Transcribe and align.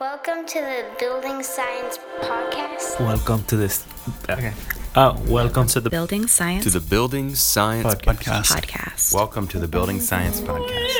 Welcome 0.00 0.46
to 0.46 0.60
the 0.60 0.84
Building 1.00 1.42
Science 1.42 1.98
Podcast. 2.20 3.00
Welcome 3.00 3.42
to 3.46 3.56
this. 3.56 3.84
Okay. 4.30 4.52
Uh, 4.94 5.18
welcome 5.26 5.66
to 5.66 5.80
the 5.80 5.90
Building 5.90 6.28
Science 6.28 6.62
to 6.62 6.70
the 6.70 6.78
Building 6.78 7.34
Science 7.34 7.96
Podcast. 7.96 8.44
Podcast. 8.44 9.12
Welcome 9.12 9.48
to 9.48 9.58
the 9.58 9.66
Building 9.66 10.00
Science 10.00 10.40
Podcast. 10.40 10.94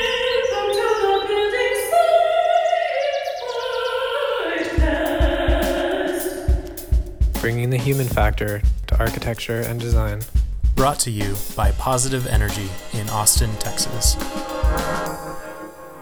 bringing 7.40 7.70
the 7.70 7.78
human 7.78 8.08
factor 8.08 8.60
to 8.88 8.98
architecture 8.98 9.60
and 9.60 9.78
design. 9.78 10.22
Brought 10.74 10.98
to 11.00 11.10
you 11.12 11.36
by 11.54 11.70
Positive 11.70 12.26
Energy 12.26 12.68
in 12.92 13.08
Austin, 13.10 13.50
Texas. 13.60 14.16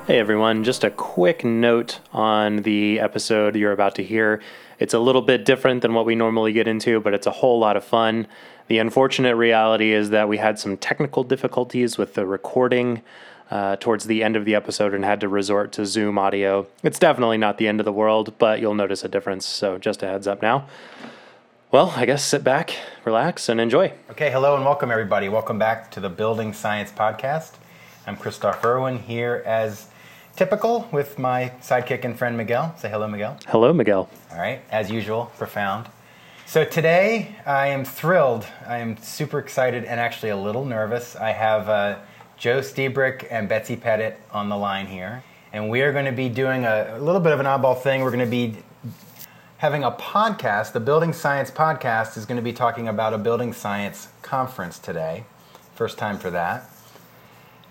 Hey 0.07 0.21
everyone, 0.21 0.63
just 0.63 0.85
a 0.85 0.91
quick 0.91 1.45
note 1.45 1.99
on 2.13 2.59
the 2.59 3.01
episode 3.01 3.57
you're 3.57 3.73
about 3.73 3.97
to 3.97 4.05
hear. 4.05 4.41
It's 4.79 4.95
a 4.95 5.01
little 5.01 5.21
bit 5.21 5.45
different 5.45 5.83
than 5.83 5.95
what 5.95 6.07
we 6.07 6.15
normally 6.15 6.53
get 6.53 6.69
into, 6.69 7.01
but 7.01 7.13
it's 7.13 7.27
a 7.27 7.33
whole 7.33 7.59
lot 7.59 7.77
of 7.77 7.83
fun. 7.83 8.29
The 8.69 8.79
unfortunate 8.79 9.35
reality 9.35 9.93
is 9.93 10.11
that 10.11 10.29
we 10.29 10.37
had 10.37 10.61
some 10.61 10.77
technical 10.77 11.25
difficulties 11.25 11.99
with 11.99 12.15
the 12.15 12.25
recording 12.25 13.03
uh, 13.51 13.75
towards 13.81 14.05
the 14.05 14.23
end 14.23 14.37
of 14.37 14.45
the 14.45 14.55
episode 14.55 14.95
and 14.95 15.05
had 15.05 15.19
to 15.23 15.29
resort 15.29 15.73
to 15.73 15.85
Zoom 15.85 16.19
audio. 16.19 16.69
It's 16.85 17.01
definitely 17.01 17.39
not 17.39 17.59
the 17.59 17.67
end 17.67 17.81
of 17.81 17.85
the 17.85 17.93
world, 17.93 18.33
but 18.39 18.61
you'll 18.61 18.77
notice 18.77 19.03
a 19.03 19.09
difference, 19.09 19.45
so 19.45 19.77
just 19.77 20.05
a 20.05 20.07
heads 20.07 20.29
up 20.29 20.41
now. 20.41 20.69
Well, 21.73 21.95
I 21.97 22.07
guess 22.07 22.23
sit 22.23 22.45
back, 22.45 22.77
relax, 23.05 23.49
and 23.49 23.61
enjoy. 23.61 23.93
Okay, 24.13 24.31
hello 24.31 24.55
and 24.55 24.65
welcome 24.65 24.93
everybody. 24.93 25.29
Welcome 25.29 25.59
back 25.59 25.91
to 25.91 25.99
the 25.99 26.09
Building 26.11 26.53
Science 26.53 26.93
Podcast. 26.93 27.55
I'm 28.07 28.17
Kristof 28.17 28.63
Irwin 28.63 29.01
here 29.01 29.43
as 29.45 29.89
typical 30.37 30.87
with 30.93 31.19
my 31.19 31.51
sidekick 31.61 32.05
and 32.05 32.17
friend 32.17 32.37
Miguel. 32.37 32.75
Say 32.79 32.91
hello, 32.91 33.09
Miguel. 33.09 33.39
Hello, 33.47 33.73
Miguel. 33.73 34.09
All 34.31 34.39
right, 34.39 34.61
as 34.71 34.91
usual, 34.91 35.33
profound. 35.39 35.89
So 36.45 36.65
today 36.65 37.35
I 37.45 37.69
am 37.69 37.85
thrilled. 37.85 38.47
I 38.67 38.79
am 38.79 38.97
super 38.99 39.39
excited 39.39 39.85
and 39.85 39.99
actually 39.99 40.29
a 40.29 40.37
little 40.37 40.65
nervous. 40.65 41.17
I 41.17 41.33
have 41.33 41.69
uh, 41.69 41.99
Joe 42.37 42.61
Lstiburek 42.61 43.27
and 43.31 43.49
Betsy 43.49 43.77
Pettit 43.77 44.21
on 44.31 44.49
the 44.49 44.57
line 44.57 44.87
here. 44.87 45.25
And 45.53 45.71
we 45.71 45.81
are 45.81 45.93
going 45.93 46.05
to 46.05 46.13
be 46.13 46.29
doing 46.29 46.65
a, 46.65 46.97
a 46.97 47.01
little 47.01 47.21
bit 47.21 47.33
of 47.33 47.41
an 47.41 47.47
oddball 47.47 47.81
thing. 47.81 48.03
We're 48.03 48.11
going 48.11 48.25
to 48.25 48.31
be 48.31 48.57
having 49.57 49.85
a 49.85 49.91
podcast. 49.91 50.73
The 50.73 50.81
Building 50.81 51.13
Science 51.13 51.51
Podcast 51.51 52.19
is 52.19 52.27
going 52.27 52.37
to 52.37 52.43
be 52.43 52.53
talking 52.53 52.89
about 52.89 53.15
a 53.15 53.19
building 53.19 53.53
science 53.53 54.09
conference 54.23 54.79
today. 54.79 55.25
First 55.75 55.97
time 55.97 56.19
for 56.19 56.31
that. 56.31 56.71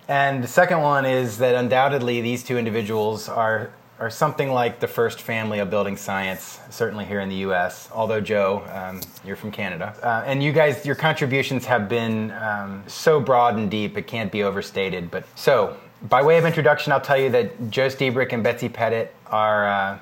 And 0.07 0.43
the 0.43 0.47
second 0.47 0.81
one 0.81 1.05
is 1.05 1.37
that 1.39 1.55
undoubtedly 1.55 2.21
these 2.21 2.43
two 2.43 2.57
individuals 2.57 3.27
are 3.27 3.71
are 3.97 4.09
something 4.09 4.51
like 4.51 4.81
the 4.81 4.87
first 4.87 5.21
family 5.21 5.59
of 5.59 5.69
building 5.69 5.95
science, 5.95 6.59
certainly 6.69 7.05
here 7.05 7.21
in 7.21 7.29
the 7.29 7.35
U.S. 7.35 7.87
Although 7.93 8.19
Joe, 8.19 8.61
um, 8.73 8.99
you're 9.23 9.37
from 9.37 9.51
Canada, 9.51 9.95
uh, 10.03 10.23
and 10.25 10.43
you 10.43 10.51
guys, 10.51 10.85
your 10.85 10.95
contributions 10.95 11.65
have 11.65 11.87
been 11.87 12.31
um, 12.31 12.83
so 12.87 13.21
broad 13.21 13.55
and 13.55 13.71
deep, 13.71 13.97
it 13.97 14.05
can't 14.05 14.31
be 14.31 14.43
overstated. 14.43 15.09
But 15.09 15.25
so, 15.35 15.77
by 16.09 16.21
way 16.21 16.37
of 16.37 16.45
introduction, 16.45 16.91
I'll 16.91 16.99
tell 16.99 17.17
you 17.17 17.29
that 17.29 17.69
Joe 17.69 17.87
Lstiburek 17.87 18.33
and 18.33 18.43
Betsy 18.43 18.69
Pettit 18.69 19.13
are. 19.27 19.67
Uh, 19.67 19.99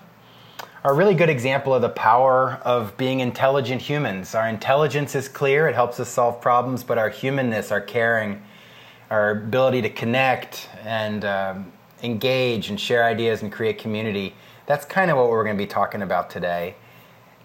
are 0.84 0.92
a 0.92 0.96
really 0.96 1.16
good 1.16 1.30
example 1.30 1.74
of 1.74 1.82
the 1.82 1.88
power 1.88 2.60
of 2.66 2.98
being 2.98 3.22
intelligent 3.22 3.82
humans. 3.82 4.36
Our 4.36 4.50
intelligence 4.50 5.16
is 5.16 5.30
clear, 5.30 5.70
it 5.70 5.76
helps 5.76 5.98
us 5.98 6.10
solve 6.10 6.42
problems, 6.42 6.84
but 6.84 6.98
our 6.98 7.08
humanness, 7.08 7.72
our 7.72 7.80
caring, 7.80 8.44
our 9.10 9.32
ability 9.32 9.82
to 9.84 9.90
connect 9.90 10.70
and 10.84 11.26
um, 11.26 11.72
engage 12.02 12.70
and 12.70 12.80
share 12.80 13.06
ideas 13.06 13.42
and 13.42 13.52
create 13.52 13.78
community, 13.78 14.34
that's 14.66 14.86
kind 14.86 15.12
of 15.12 15.18
what 15.18 15.30
we're 15.30 15.44
going 15.44 15.56
to 15.56 15.64
be 15.64 15.68
talking 15.68 16.02
about 16.02 16.30
today. 16.30 16.76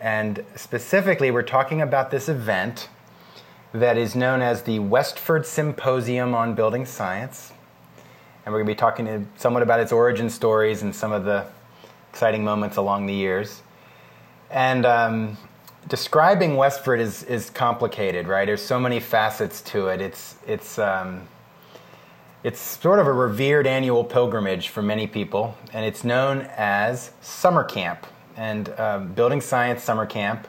And 0.01 0.45
specifically, 0.55 1.31
we're 1.31 1.43
talking 1.43 1.83
about 1.83 2.11
this 2.11 2.29
event 2.29 2.89
that 3.73 3.99
is 3.99 4.15
known 4.15 4.41
as 4.41 4.63
the 4.63 4.79
Westford 4.79 5.45
Symposium 5.45 6.35
on 6.35 6.55
Building 6.55 6.87
Science. 6.87 7.53
And 8.45 8.53
we're 8.53 8.61
going 8.61 8.69
to 8.69 8.75
be 8.75 8.79
talking 8.79 9.29
somewhat 9.37 9.63
about 9.63 9.81
its 9.81 9.93
origin 9.93 10.31
stories 10.31 10.83
and 10.83 10.95
some 10.95 11.13
of 11.13 11.25
the 11.25 11.47
exciting 12.11 12.45
moments 12.45 12.77
along 12.77 13.07
the 13.07 13.15
years. 13.15 13.63
And 14.51 14.87
um, 14.87 15.37
describing 15.89 16.57
Westford 16.57 17.01
is, 17.01 17.25
is 17.25 17.51
complicated, 17.51 18.27
right? 18.27 18.47
There's 18.47 18.63
so 18.63 18.81
many 18.81 19.01
facets 19.01 19.61
to 19.63 19.89
it. 19.89 20.01
It's, 20.01 20.37
it's, 20.47 20.79
um, 20.79 21.29
it's 22.45 22.61
sort 22.61 23.01
of 23.01 23.07
a 23.07 23.13
revered 23.13 23.67
annual 23.67 24.05
pilgrimage 24.05 24.69
for 24.69 24.81
many 24.81 25.07
people, 25.07 25.57
and 25.73 25.85
it's 25.85 26.05
known 26.05 26.43
as 26.57 27.11
Summer 27.21 27.65
Camp. 27.65 28.07
And 28.37 28.69
uh, 28.79 29.01
Building 29.01 29.41
Science 29.41 29.83
Summer 29.83 30.07
Camp 30.07 30.47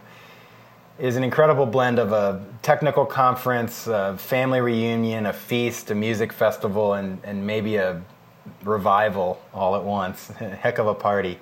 is 0.99 1.15
an 1.15 1.23
incredible 1.23 1.65
blend 1.65 1.97
of 1.97 2.11
a 2.11 2.45
technical 2.61 3.05
conference, 3.05 3.87
a 3.87 4.15
family 4.17 4.61
reunion, 4.61 5.25
a 5.25 5.33
feast, 5.33 5.89
a 5.89 5.95
music 5.95 6.31
festival, 6.31 6.93
and, 6.93 7.19
and 7.23 7.45
maybe 7.45 7.77
a 7.77 8.01
revival 8.63 9.41
all 9.53 9.75
at 9.75 9.83
once. 9.83 10.27
Heck 10.37 10.77
of 10.77 10.85
a 10.85 10.93
party. 10.93 11.39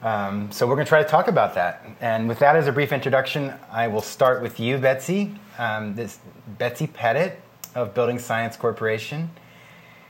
Um, 0.00 0.50
so 0.52 0.66
we're 0.66 0.76
going 0.76 0.86
to 0.86 0.88
try 0.88 1.02
to 1.02 1.08
talk 1.08 1.28
about 1.28 1.54
that. 1.54 1.84
And 2.00 2.28
with 2.28 2.38
that 2.38 2.56
as 2.56 2.66
a 2.66 2.72
brief 2.72 2.92
introduction, 2.92 3.52
I 3.70 3.88
will 3.88 4.02
start 4.02 4.40
with 4.40 4.58
you, 4.60 4.78
Betsy. 4.78 5.34
Um, 5.58 5.94
this 5.94 6.18
Betsy 6.58 6.86
Pettit 6.86 7.40
of 7.74 7.94
Building 7.94 8.18
Science 8.18 8.56
Corporation. 8.56 9.30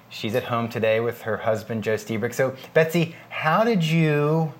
She's 0.08 0.34
at 0.34 0.44
home 0.44 0.68
today 0.68 1.00
with 1.00 1.22
her 1.22 1.38
husband, 1.38 1.82
Joe 1.82 1.94
Lstiburek. 1.94 2.34
So, 2.34 2.54
Betsy, 2.72 3.16
how 3.30 3.64
did 3.64 3.82
you 3.82 4.52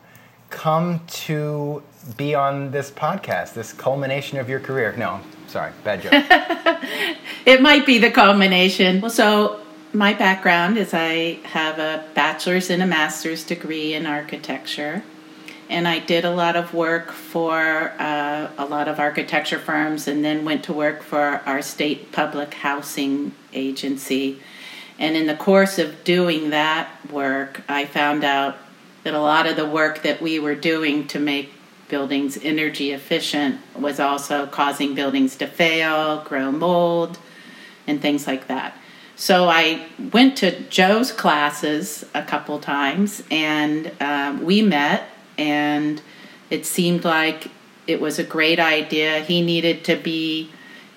come 0.50 1.00
to 1.06 1.82
be 2.16 2.34
on 2.34 2.70
this 2.70 2.90
podcast, 2.90 3.54
this 3.54 3.72
culmination 3.72 4.38
of 4.38 4.48
your 4.48 4.60
career? 4.60 4.94
No, 4.96 5.20
sorry, 5.46 5.72
bad 5.84 6.02
joke. 6.02 6.12
it 7.46 7.60
might 7.62 7.86
be 7.86 7.98
the 7.98 8.10
culmination. 8.10 9.00
Well, 9.00 9.10
so 9.10 9.60
my 9.92 10.12
background 10.12 10.76
is 10.76 10.92
I 10.92 11.38
have 11.44 11.78
a 11.78 12.04
bachelor's 12.14 12.70
and 12.70 12.82
a 12.82 12.86
master's 12.86 13.44
degree 13.44 13.94
in 13.94 14.06
architecture 14.06 15.02
and 15.68 15.88
I 15.88 15.98
did 15.98 16.24
a 16.24 16.30
lot 16.30 16.56
of 16.56 16.74
work 16.74 17.10
for 17.10 17.92
uh, 17.98 18.50
a 18.58 18.64
lot 18.64 18.88
of 18.88 18.98
architecture 18.98 19.58
firms 19.58 20.06
and 20.08 20.24
then 20.24 20.44
went 20.44 20.64
to 20.64 20.72
work 20.72 21.02
for 21.02 21.40
our 21.46 21.62
state 21.62 22.12
public 22.12 22.54
housing 22.54 23.32
agency. 23.52 24.40
And 24.98 25.16
in 25.16 25.26
the 25.26 25.36
course 25.36 25.78
of 25.78 26.04
doing 26.04 26.50
that 26.50 26.88
work, 27.10 27.62
I 27.68 27.84
found 27.84 28.24
out 28.24 28.56
that 29.02 29.14
a 29.14 29.20
lot 29.20 29.46
of 29.46 29.56
the 29.56 29.66
work 29.66 30.02
that 30.02 30.22
we 30.22 30.38
were 30.38 30.54
doing 30.54 31.06
to 31.08 31.18
make 31.18 31.52
buildings 31.88 32.38
energy 32.42 32.92
efficient 32.92 33.60
was 33.78 34.00
also 34.00 34.46
causing 34.46 34.94
buildings 34.94 35.36
to 35.36 35.46
fail, 35.46 36.22
grow 36.22 36.50
mold, 36.50 37.18
and 37.86 38.00
things 38.00 38.26
like 38.26 38.48
that. 38.48 38.76
So 39.16 39.48
I 39.48 39.86
went 40.12 40.36
to 40.38 40.60
Joe's 40.62 41.12
classes 41.12 42.04
a 42.14 42.22
couple 42.22 42.58
times 42.58 43.22
and 43.30 43.92
uh, 44.00 44.36
we 44.42 44.60
met 44.62 45.08
and 45.38 46.00
it 46.50 46.66
seemed 46.66 47.04
like 47.04 47.50
it 47.86 48.00
was 48.00 48.18
a 48.18 48.24
great 48.24 48.58
idea. 48.58 49.20
He 49.20 49.42
needed 49.42 49.84
to 49.84 49.96
be 49.96 50.50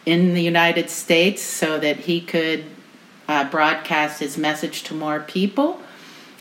in 0.05 0.33
the 0.33 0.41
United 0.41 0.89
States 0.89 1.41
so 1.41 1.79
that 1.79 1.97
he 1.97 2.21
could 2.21 2.63
uh, 3.27 3.49
broadcast 3.49 4.19
his 4.19 4.37
message 4.37 4.83
to 4.83 4.93
more 4.93 5.19
people. 5.19 5.81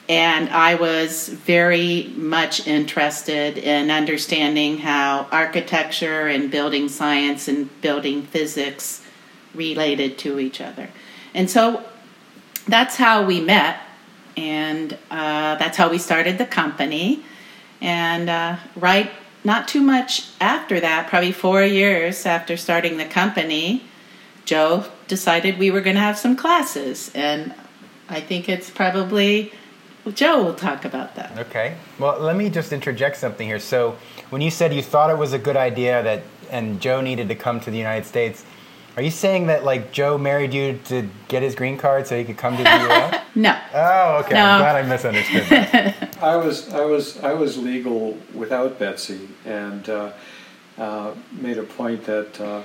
And 0.09 0.49
I 0.51 0.77
was 0.77 1.29
very 1.29 2.13
much 2.15 2.67
interested 2.69 3.59
in 3.59 3.91
understanding 3.91 4.79
how 4.79 5.27
architecture 5.33 6.29
and 6.29 6.49
building 6.49 6.89
science 6.89 7.49
and 7.49 7.69
building 7.81 8.23
physics 8.23 9.03
related 9.53 10.17
to 10.19 10.39
each 10.39 10.61
other. 10.61 10.91
And 11.35 11.51
so 11.51 11.85
that's 12.69 12.97
how 12.97 13.25
we 13.25 13.41
met, 13.41 13.81
and 14.37 14.93
uh, 15.11 15.57
that's 15.57 15.77
how 15.77 15.89
we 15.89 15.99
started 15.99 16.39
the 16.39 16.47
company. 16.47 17.25
And 17.81 18.29
uh, 18.31 18.57
right, 18.75 19.11
not 19.45 19.69
too 19.69 19.81
much 19.81 20.29
after 20.41 20.81
that, 20.81 21.09
probably 21.09 21.33
four 21.33 21.63
years 21.63 22.27
after 22.27 22.57
starting 22.57 22.97
the 22.97 23.05
company, 23.05 23.85
Joe 24.45 24.87
decided 25.09 25.59
we 25.59 25.71
were 25.71 25.81
going 25.81 25.97
to 25.97 26.03
have 26.03 26.19
some 26.19 26.37
classes. 26.37 27.11
And 27.15 27.55
I 28.09 28.21
think 28.21 28.49
it's 28.49 28.71
probably 28.71 29.53
Joe 30.15 30.43
will 30.43 30.55
talk 30.55 30.85
about 30.85 31.17
that. 31.17 31.37
Okay. 31.39 31.77
Well, 31.99 32.21
let 32.21 32.37
me 32.37 32.49
just 32.49 32.73
interject 32.73 33.17
something 33.17 33.47
here. 33.47 33.59
So, 33.59 33.97
when 34.31 34.41
you 34.41 34.51
said 34.51 34.73
you 34.73 34.83
thought 34.83 35.11
it 35.11 35.19
was 35.19 35.33
a 35.33 35.39
good 35.39 35.57
idea 35.57 36.03
that 36.03 36.23
and 36.51 36.81
Joe 36.81 37.01
needed 37.01 37.29
to 37.29 37.35
come 37.35 37.59
to 37.61 37.71
the 37.71 37.79
United 37.79 38.07
States, 38.07 38.45
are 38.97 39.03
you 39.03 39.11
saying 39.11 39.49
that 39.49 39.65
like 39.65 39.93
Joe 39.93 40.17
married 40.17 40.55
you 40.55 40.79
to 40.85 41.09
get 41.29 41.43
his 41.43 41.55
green 41.55 41.77
card 41.77 42.07
so 42.07 42.17
he 42.17 42.25
could 42.25 42.39
come 42.39 42.57
to 42.57 42.63
the 42.63 42.71
U.S.? 42.71 43.23
no. 43.35 43.59
Oh, 43.75 44.23
okay. 44.25 44.35
No. 44.35 44.45
I'm 44.45 44.61
glad 44.61 44.77
I 44.77 44.83
misunderstood 44.83 45.43
that. 45.51 45.95
I 46.21 46.37
was 46.37 46.73
I 46.73 46.85
was 46.85 47.19
I 47.19 47.35
was 47.35 47.59
legal 47.59 48.17
without 48.35 48.79
Betsy, 48.79 49.29
and 49.45 49.89
uh, 49.89 50.13
uh, 50.79 51.15
made 51.33 51.59
a 51.59 51.63
point 51.63 52.05
that 52.05 52.41
uh, 52.41 52.63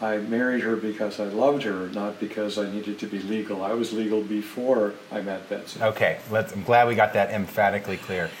I 0.00 0.18
married 0.18 0.62
her 0.62 0.76
because 0.76 1.18
I 1.18 1.24
loved 1.24 1.62
her, 1.64 1.88
not 1.88 2.20
because 2.20 2.58
I 2.58 2.70
needed 2.70 2.98
to 3.00 3.06
be 3.06 3.20
legal. 3.20 3.62
I 3.62 3.72
was 3.72 3.92
legal 3.92 4.22
before 4.22 4.94
I 5.10 5.22
met 5.22 5.48
Betsy. 5.48 5.82
Okay, 5.82 6.18
let's. 6.30 6.52
I'm 6.52 6.62
glad 6.62 6.86
we 6.86 6.94
got 6.94 7.12
that 7.14 7.30
emphatically 7.30 7.96
clear. 7.96 8.30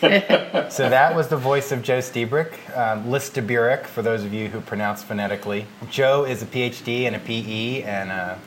so 0.70 0.88
that 0.88 1.14
was 1.16 1.28
the 1.28 1.36
voice 1.36 1.72
of 1.72 1.82
Joe 1.82 1.98
Lstiburek, 1.98 2.52
um, 2.76 3.06
Listaburek, 3.06 3.86
for 3.86 4.02
those 4.02 4.24
of 4.24 4.32
you 4.32 4.48
who 4.48 4.60
pronounce 4.60 5.02
phonetically. 5.02 5.66
Joe 5.90 6.24
is 6.24 6.42
a 6.42 6.46
PhD 6.46 7.06
and 7.06 7.16
a 7.16 7.20
PE 7.20 7.82
and 7.82 8.10
a 8.10 8.38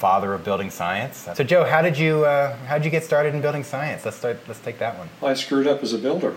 father 0.00 0.32
of 0.32 0.42
building 0.42 0.70
science. 0.70 1.28
So 1.34 1.44
Joe, 1.44 1.64
how 1.64 1.82
did 1.82 1.98
you 1.98 2.24
uh, 2.24 2.56
how 2.66 2.78
did 2.78 2.84
you 2.86 2.90
get 2.90 3.04
started 3.04 3.34
in 3.34 3.42
building 3.42 3.64
science? 3.64 4.04
Let's 4.04 4.16
start. 4.16 4.40
Let's 4.48 4.60
take 4.60 4.78
that 4.78 4.98
one. 4.98 5.08
I 5.22 5.34
screwed 5.34 5.66
up 5.66 5.82
as 5.82 5.92
a 5.92 5.98
builder. 5.98 6.34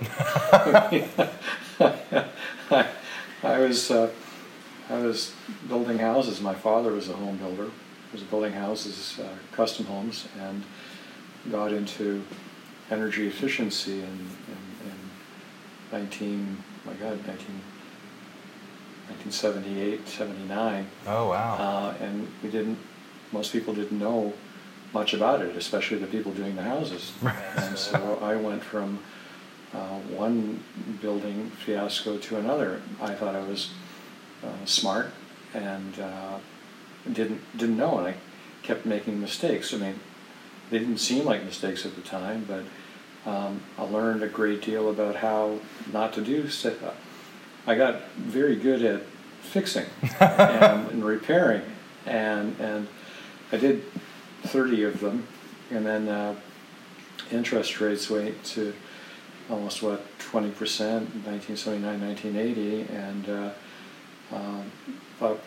I, 0.52 1.08
I 3.44 3.60
was 3.60 3.90
uh, 3.90 4.12
I 4.90 4.98
was 5.00 5.34
building 5.68 6.00
houses. 6.00 6.42
My 6.42 6.54
father 6.54 6.92
was 6.92 7.10
a 7.10 7.14
home 7.14 7.38
builder. 7.38 7.72
Was 8.12 8.22
building 8.22 8.54
houses, 8.54 9.20
uh, 9.20 9.28
custom 9.54 9.86
homes, 9.86 10.28
and 10.40 10.64
got 11.52 11.74
into 11.74 12.24
energy 12.92 13.28
efficiency 13.28 13.94
in, 13.94 14.00
in, 14.04 14.60
in 14.86 14.98
19, 15.92 16.64
my 16.86 16.94
God, 16.94 17.18
19, 17.26 17.62
1978, 19.10 20.08
79. 20.08 20.88
Oh 21.08 21.30
wow! 21.30 21.56
Uh, 21.56 22.04
and 22.04 22.28
we 22.44 22.52
didn't, 22.52 22.78
most 23.34 23.52
people 23.52 23.74
didn't 23.74 24.00
know 24.00 24.34
much 24.94 25.14
about 25.14 25.42
it, 25.42 25.56
especially 25.56 25.98
the 25.98 26.08
people 26.08 26.32
doing 26.32 26.56
the 26.56 26.64
houses. 26.64 27.12
and 27.56 27.78
so 27.78 28.20
I 28.22 28.36
went 28.36 28.64
from 28.64 29.00
uh, 29.74 30.00
one 30.16 30.64
building 31.02 31.50
fiasco 31.66 32.18
to 32.18 32.38
another. 32.38 32.82
I 33.02 33.14
thought 33.16 33.36
I 33.36 33.44
was 33.44 33.72
uh, 34.44 34.66
smart 34.66 35.12
and 35.54 36.00
uh, 36.00 36.38
didn't 37.12 37.42
didn't 37.58 37.78
know, 37.78 37.98
and 37.98 38.08
I 38.08 38.16
kept 38.62 38.86
making 38.86 39.20
mistakes. 39.20 39.74
I 39.74 39.78
mean, 39.78 40.00
they 40.70 40.80
didn't 40.80 41.00
seem 41.00 41.26
like 41.26 41.44
mistakes 41.44 41.86
at 41.86 41.96
the 41.96 42.02
time, 42.02 42.46
but 42.48 42.64
um, 43.30 43.62
I 43.78 43.84
learned 43.84 44.24
a 44.24 44.28
great 44.28 44.62
deal 44.62 44.90
about 44.90 45.16
how 45.16 45.60
not 45.92 46.14
to 46.14 46.22
do. 46.22 46.48
Stuff. 46.48 46.96
I 47.66 47.76
got 47.76 48.10
very 48.12 48.56
good 48.56 48.84
at 48.84 49.02
fixing 49.42 49.86
and, 50.20 50.90
and 50.90 51.06
repairing, 51.06 51.64
and 52.06 52.60
and 52.60 52.88
I 53.52 53.58
did 53.58 53.84
thirty 54.44 54.84
of 54.84 55.00
them, 55.00 55.28
and 55.72 55.86
then 55.86 56.08
uh, 56.08 56.36
interest 57.32 57.80
rates 57.80 58.10
went 58.10 58.44
to 58.46 58.74
almost 59.50 59.84
what 59.84 60.06
20 60.20 60.52
percent 60.52 61.10
in 61.14 61.24
1979, 61.26 62.02
1980, 62.02 62.94
and 62.94 63.30
uh, 63.30 64.36
um, 64.36 65.38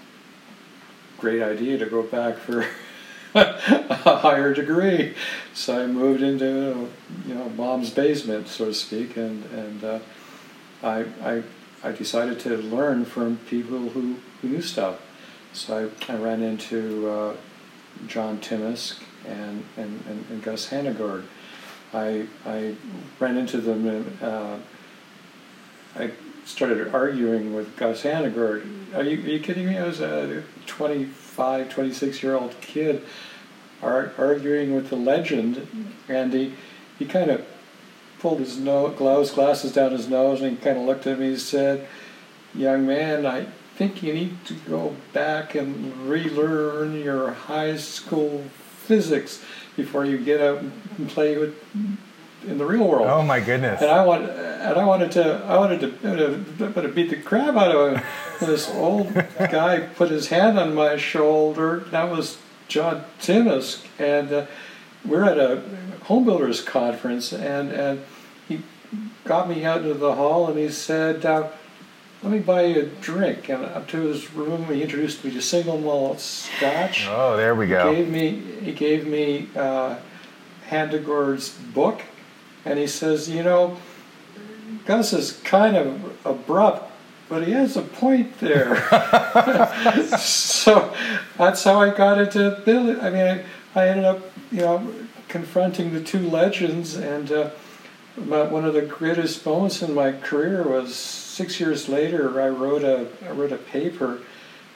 great 1.18 1.42
idea 1.42 1.78
to 1.78 1.86
go 1.86 2.02
back 2.02 2.36
for 2.36 2.66
a 3.34 4.16
higher 4.16 4.54
degree. 4.54 5.14
So 5.54 5.82
I 5.82 5.86
moved 5.86 6.22
into 6.22 6.88
you 7.26 7.34
know 7.34 7.48
mom's 7.50 7.90
basement, 7.90 8.48
so 8.48 8.66
to 8.66 8.74
speak, 8.74 9.16
and 9.16 9.44
and 9.46 9.84
uh, 9.84 9.98
I, 10.82 11.04
I 11.22 11.42
I 11.82 11.92
decided 11.92 12.40
to 12.40 12.56
learn 12.56 13.04
from 13.04 13.38
people 13.48 13.90
who, 13.90 14.16
who 14.40 14.48
knew 14.48 14.62
stuff. 14.62 15.00
So 15.52 15.90
I, 16.08 16.12
I 16.12 16.16
ran 16.16 16.42
into 16.42 17.08
uh, 17.08 17.36
John 18.06 18.38
Timusk 18.38 18.98
and, 19.26 19.64
and, 19.76 20.02
and, 20.08 20.24
and 20.30 20.42
Gus 20.42 20.68
Handegord. 20.68 21.24
I, 21.92 22.26
I 22.44 22.74
ran 23.18 23.36
into 23.36 23.58
them. 23.58 24.18
Uh, 24.20 24.58
I 25.96 26.10
started 26.44 26.94
arguing 26.94 27.54
with 27.54 27.76
Gus 27.76 28.02
Handegord. 28.02 28.66
Are 28.94 29.02
you, 29.02 29.18
are 29.18 29.30
you 29.30 29.40
kidding 29.40 29.66
me? 29.66 29.78
I 29.78 29.86
was 29.86 30.00
a 30.00 30.42
25, 30.66 31.68
26 31.68 32.22
year 32.22 32.34
old 32.34 32.60
kid 32.60 33.02
ar- 33.82 34.12
arguing 34.18 34.74
with 34.74 34.90
the 34.90 34.96
legend, 34.96 35.66
and 36.08 36.32
he, 36.32 36.54
he 36.98 37.04
kind 37.04 37.30
of 37.30 37.44
pulled 38.18 38.40
his 38.40 38.58
nose, 38.58 38.96
gloves, 38.96 39.30
glasses 39.30 39.72
down 39.72 39.92
his 39.92 40.08
nose, 40.08 40.40
and 40.40 40.50
he 40.50 40.56
kind 40.56 40.78
of 40.78 40.84
looked 40.84 41.06
at 41.06 41.18
me 41.18 41.28
and 41.28 41.40
said, 41.40 41.86
Young 42.54 42.86
man, 42.86 43.26
I 43.26 43.46
think 43.76 44.02
you 44.02 44.14
need 44.14 44.42
to 44.46 44.54
go 44.54 44.96
back 45.12 45.54
and 45.54 46.08
relearn 46.08 46.98
your 46.98 47.32
high 47.32 47.76
school 47.76 48.44
physics 48.86 49.44
before 49.76 50.06
you 50.06 50.16
get 50.16 50.40
out 50.40 50.60
and 50.60 51.08
play 51.10 51.36
with 51.36 51.54
in 52.46 52.56
the 52.56 52.64
real 52.64 52.88
world. 52.88 53.06
Oh 53.06 53.22
my 53.22 53.38
goodness! 53.38 53.82
And 53.82 53.90
I 53.90 54.02
want, 54.04 54.30
and 54.30 54.78
I 54.78 54.84
wanted 54.84 55.12
to, 55.12 55.44
I 55.44 55.58
wanted 55.58 55.80
to, 55.80 55.90
to, 56.58 56.82
to 56.82 56.88
beat 56.88 57.10
the 57.10 57.20
crap 57.20 57.54
out 57.54 57.74
of 57.74 57.96
him. 57.96 58.02
this 58.40 58.70
old 58.70 59.12
guy 59.38 59.80
put 59.80 60.10
his 60.10 60.28
hand 60.28 60.58
on 60.58 60.74
my 60.74 60.96
shoulder. 60.96 61.80
That 61.90 62.10
was 62.10 62.38
John 62.68 63.04
Timusk, 63.20 63.84
and 63.98 64.32
uh, 64.32 64.46
we're 65.04 65.24
at 65.24 65.38
a 65.38 65.62
home 66.04 66.24
builders 66.24 66.62
conference, 66.62 67.30
and 67.30 67.70
and 67.72 68.04
he 68.48 68.62
got 69.24 69.50
me 69.50 69.66
out 69.66 69.82
into 69.82 69.94
the 69.94 70.14
hall, 70.14 70.48
and 70.48 70.58
he 70.58 70.70
said. 70.70 71.26
Uh, 71.26 71.48
let 72.22 72.32
me 72.32 72.38
buy 72.38 72.62
you 72.62 72.80
a 72.80 72.86
drink. 72.86 73.48
And 73.48 73.64
up 73.64 73.88
to 73.88 74.00
his 74.00 74.32
room, 74.32 74.66
he 74.66 74.82
introduced 74.82 75.24
me 75.24 75.30
to 75.32 75.42
single 75.42 75.78
malt 75.78 76.20
scotch. 76.20 77.06
Oh, 77.08 77.36
there 77.36 77.54
we 77.54 77.66
go. 77.66 77.90
He 77.90 77.96
gave 77.96 78.08
me, 78.10 78.30
he 78.62 78.72
gave 78.72 79.06
me 79.06 79.48
uh, 79.54 79.96
Handegord's 80.66 81.50
book, 81.50 82.02
and 82.64 82.78
he 82.78 82.86
says, 82.86 83.28
you 83.28 83.42
know, 83.42 83.76
Gus 84.84 85.12
is 85.12 85.32
kind 85.44 85.76
of 85.76 86.26
abrupt, 86.26 86.90
but 87.28 87.46
he 87.46 87.52
has 87.52 87.76
a 87.76 87.82
point 87.82 88.38
there. 88.40 88.76
so 90.18 90.94
that's 91.36 91.62
how 91.64 91.80
I 91.80 91.90
got 91.90 92.18
into 92.18 92.62
building. 92.64 93.00
I 93.00 93.10
mean, 93.10 93.44
I, 93.74 93.80
I 93.80 93.88
ended 93.88 94.04
up, 94.04 94.20
you 94.50 94.60
know, 94.60 94.94
confronting 95.28 95.92
the 95.92 96.02
two 96.02 96.28
legends, 96.28 96.96
and 96.96 97.30
uh, 97.30 97.50
one 98.16 98.64
of 98.64 98.74
the 98.74 98.82
greatest 98.82 99.44
moments 99.44 99.82
in 99.82 99.94
my 99.94 100.12
career 100.12 100.62
was 100.62 101.25
six 101.36 101.60
years 101.60 101.86
later. 101.86 102.40
I 102.40 102.48
wrote 102.48 102.82
a 102.82 103.08
I 103.26 103.32
wrote 103.32 103.52
a 103.52 103.58
paper 103.58 104.20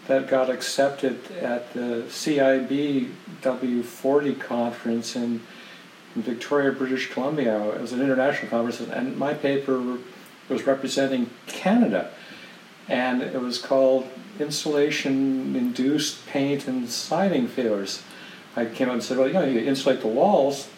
that 0.09 0.29
got 0.29 0.51
accepted 0.51 1.31
at 1.33 1.73
the 1.73 2.05
CIB 2.09 3.11
W40 3.41 4.41
conference 4.41 5.17
in, 5.17 5.41
in 6.15 6.23
Victoria, 6.23 6.73
British 6.73 7.11
Columbia. 7.13 7.71
It 7.71 7.81
was 7.81 7.93
an 7.93 8.03
international 8.03 8.51
conference, 8.51 8.81
and 8.81 9.17
my 9.17 9.35
paper 9.35 9.99
was 10.49 10.67
representing 10.67 11.31
Canada, 11.47 12.11
and 12.89 13.23
it 13.23 13.41
was 13.41 13.59
called 13.59 14.09
Insulation-Induced 14.41 16.27
Paint 16.27 16.67
and 16.67 16.91
Siding 16.91 17.47
Failures. 17.47 18.03
I 18.57 18.65
came 18.65 18.89
out 18.89 18.95
and 18.95 19.03
said, 19.03 19.17
well, 19.17 19.29
you 19.29 19.35
know, 19.35 19.45
you 19.45 19.61
insulate 19.61 20.01
the 20.01 20.09
walls, 20.09 20.69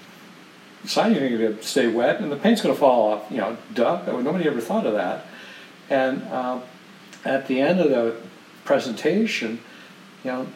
siding 0.85 1.17
is 1.17 1.39
going 1.39 1.57
to 1.57 1.63
stay 1.63 1.89
wet, 1.89 2.21
and 2.21 2.31
the 2.31 2.37
paint's 2.37 2.61
going 2.61 2.75
to 2.75 2.79
fall 2.79 3.13
off. 3.13 3.31
You 3.31 3.39
know, 3.39 3.57
duh. 3.73 4.03
Nobody 4.21 4.47
ever 4.47 4.61
thought 4.61 4.85
of 4.85 4.93
that. 4.93 5.27
And 5.91 6.23
uh, 6.25 6.61
at 7.25 7.47
the 7.47 7.61
end 7.61 7.81
of 7.81 7.91
the 7.91 8.17
presentation, 8.65 9.61
you 10.25 10.31
know, 10.31 10.47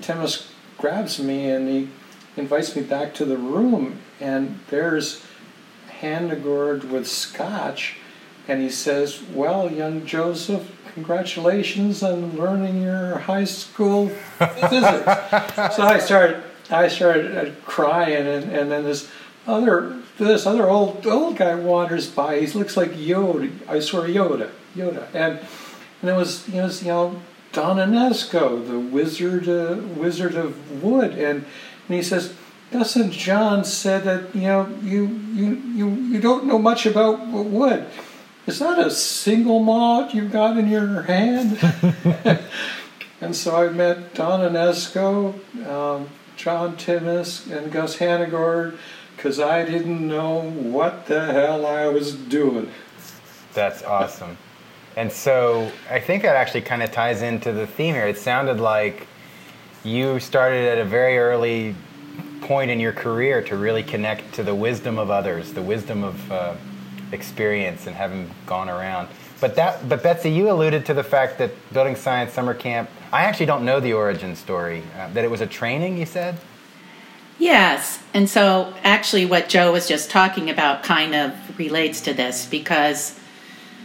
Timusk 0.00 0.48
grabs 0.78 1.20
me 1.20 1.48
and 1.48 1.68
he 1.68 1.88
invites 2.36 2.74
me 2.74 2.82
back 2.82 3.14
to 3.14 3.24
the 3.24 3.36
room, 3.36 3.98
and 4.20 4.58
there's 4.70 5.24
Handegord 6.00 6.90
with 6.90 7.06
scotch, 7.06 7.96
and 8.48 8.60
he 8.60 8.70
says, 8.70 9.22
"Well, 9.32 9.70
young 9.70 10.04
Joseph, 10.06 10.70
congratulations 10.94 12.02
on 12.02 12.36
learning 12.36 12.82
your 12.82 13.18
high 13.18 13.44
school 13.44 14.08
physics." 14.08 15.04
so 15.76 15.82
I 15.82 15.98
started, 15.98 16.42
I 16.70 16.88
started 16.88 17.56
crying, 17.64 18.26
and, 18.26 18.50
and 18.50 18.70
then 18.70 18.84
this 18.84 19.08
other 19.46 20.00
this 20.18 20.46
other 20.46 20.68
old 20.68 21.06
old 21.06 21.36
guy 21.36 21.54
wanders 21.54 22.10
by. 22.10 22.40
He 22.40 22.46
looks 22.58 22.76
like 22.76 22.92
Yoda. 22.92 23.52
I 23.68 23.80
swear, 23.80 24.08
Yoda, 24.08 24.50
Yoda, 24.74 25.06
and 25.14 25.40
and 26.00 26.10
it 26.10 26.14
was 26.14 26.48
you 26.48 26.56
know, 26.56 26.68
you 26.68 26.86
know 26.86 27.22
Don 27.52 27.76
Onysko, 27.76 28.66
the 28.66 28.78
wizard 28.78 29.48
uh, 29.48 29.76
wizard 29.96 30.34
of 30.34 30.82
wood, 30.82 31.12
and 31.12 31.44
and 31.88 31.96
he 31.96 32.02
says. 32.02 32.34
Gus 32.72 32.96
and 32.96 33.12
John 33.12 33.66
said 33.66 34.04
that 34.04 34.34
you 34.34 34.48
know 34.48 34.66
you 34.82 35.04
you 35.34 35.56
you, 35.74 35.90
you 35.90 36.20
don't 36.22 36.46
know 36.46 36.58
much 36.58 36.86
about 36.86 37.28
wood. 37.28 37.84
Is 38.46 38.60
that 38.60 38.78
a 38.78 38.90
single 38.90 39.60
malt 39.60 40.14
you've 40.14 40.32
got 40.32 40.56
in 40.56 40.68
your 40.68 41.02
hand? 41.02 41.58
and 43.20 43.36
so 43.36 43.56
I 43.56 43.68
met 43.68 44.14
Don 44.14 44.40
Onysko, 44.40 45.68
um, 45.68 46.08
John 46.36 46.76
Timusk, 46.76 47.54
and 47.54 47.70
Gus 47.70 47.98
Handegord 47.98 48.78
because 49.16 49.38
I 49.38 49.64
didn't 49.64 50.08
know 50.08 50.50
what 50.50 51.06
the 51.06 51.26
hell 51.26 51.64
I 51.64 51.86
was 51.86 52.14
doing. 52.14 52.72
That's 53.54 53.84
awesome. 53.84 54.36
And 54.96 55.10
so 55.10 55.70
I 55.90 56.00
think 56.00 56.22
that 56.22 56.36
actually 56.36 56.62
kind 56.62 56.82
of 56.82 56.92
ties 56.92 57.22
into 57.22 57.52
the 57.52 57.66
theme 57.66 57.94
here. 57.94 58.06
It 58.06 58.18
sounded 58.18 58.60
like 58.60 59.06
you 59.84 60.20
started 60.20 60.68
at 60.68 60.78
a 60.78 60.84
very 60.84 61.18
early 61.18 61.74
point 62.42 62.70
in 62.70 62.80
your 62.80 62.92
career 62.92 63.42
to 63.42 63.56
really 63.56 63.82
connect 63.82 64.34
to 64.34 64.42
the 64.42 64.54
wisdom 64.54 64.98
of 64.98 65.10
others, 65.10 65.52
the 65.52 65.62
wisdom 65.62 66.04
of 66.04 66.32
uh, 66.32 66.54
experience, 67.12 67.86
and 67.86 67.96
having 67.96 68.30
gone 68.46 68.68
around. 68.68 69.08
But 69.40 69.56
that, 69.56 69.88
but 69.88 70.02
Betsy, 70.02 70.30
you 70.30 70.50
alluded 70.50 70.86
to 70.86 70.94
the 70.94 71.02
fact 71.02 71.38
that 71.38 71.50
building 71.72 71.96
science 71.96 72.32
summer 72.32 72.54
camp 72.54 72.88
I 73.12 73.24
actually 73.24 73.46
don't 73.46 73.66
know 73.66 73.78
the 73.78 73.92
origin 73.92 74.34
story. 74.34 74.82
Uh, 74.96 75.12
that 75.12 75.22
it 75.22 75.30
was 75.30 75.42
a 75.42 75.46
training, 75.46 75.98
you 75.98 76.06
said? 76.06 76.38
Yes. 77.38 78.02
And 78.14 78.28
so, 78.28 78.72
actually, 78.82 79.26
what 79.26 79.50
Joe 79.50 79.70
was 79.70 79.86
just 79.86 80.10
talking 80.10 80.48
about 80.48 80.82
kind 80.82 81.14
of 81.14 81.58
relates 81.58 82.00
to 82.02 82.14
this 82.14 82.46
because, 82.46 83.18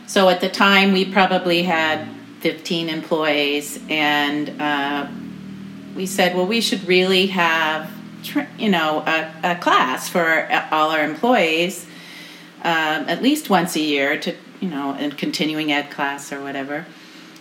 so 0.08 0.30
at 0.30 0.42
the 0.42 0.50
time, 0.50 0.92
we 0.94 1.06
probably 1.06 1.64
had 1.64 2.08
15 2.40 2.90
employees, 2.90 3.80
and 3.90 4.60
uh, 4.62 5.08
we 5.96 6.06
said, 6.06 6.36
well, 6.36 6.48
we 6.48 6.62
should 6.62 6.88
really 6.88 7.28
have, 7.28 7.92
you 8.58 8.70
know, 8.70 9.04
a, 9.06 9.52
a 9.52 9.56
class 9.56 10.10
for 10.10 10.48
all 10.72 10.90
our 10.92 11.04
employees 11.04 11.86
um, 12.64 13.08
at 13.08 13.22
least 13.22 13.50
once 13.50 13.76
a 13.76 13.80
year 13.80 14.20
to, 14.20 14.36
you 14.60 14.70
know, 14.70 14.96
a 15.00 15.10
continuing 15.12 15.72
ed 15.72 15.90
class 15.92 16.32
or 16.34 16.42
whatever. 16.42 16.86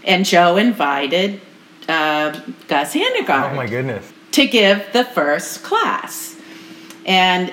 And 0.05 0.25
Joe 0.25 0.57
invited 0.57 1.41
uh, 1.89 2.39
Gus 2.69 2.93
Handegord 2.93 3.53
Oh 3.53 3.55
my 3.55 3.67
goodness. 3.67 4.13
to 4.33 4.47
give 4.47 4.87
the 4.93 5.05
first 5.05 5.63
class. 5.63 6.37
And 7.07 7.53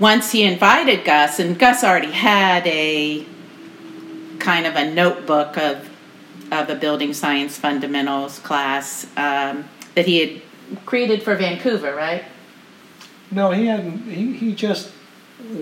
once 0.00 0.32
he 0.32 0.42
invited 0.44 1.04
Gus, 1.04 1.38
and 1.38 1.58
Gus 1.58 1.84
already 1.84 2.10
had 2.10 2.66
a 2.66 3.26
kind 4.44 4.66
of 4.66 4.76
a 4.76 4.84
notebook 4.92 5.56
of 5.56 5.90
of 6.52 6.68
a 6.68 6.74
building 6.74 7.12
science 7.14 7.56
fundamentals 7.56 8.38
class 8.40 9.06
um, 9.16 9.64
that 9.94 10.06
he 10.06 10.18
had 10.20 10.42
created 10.86 11.22
for 11.22 11.34
Vancouver, 11.34 11.94
right? 11.94 12.24
No, 13.30 13.50
he 13.50 13.66
hadn't. 13.66 14.02
He, 14.10 14.34
he 14.34 14.54
just 14.54 14.92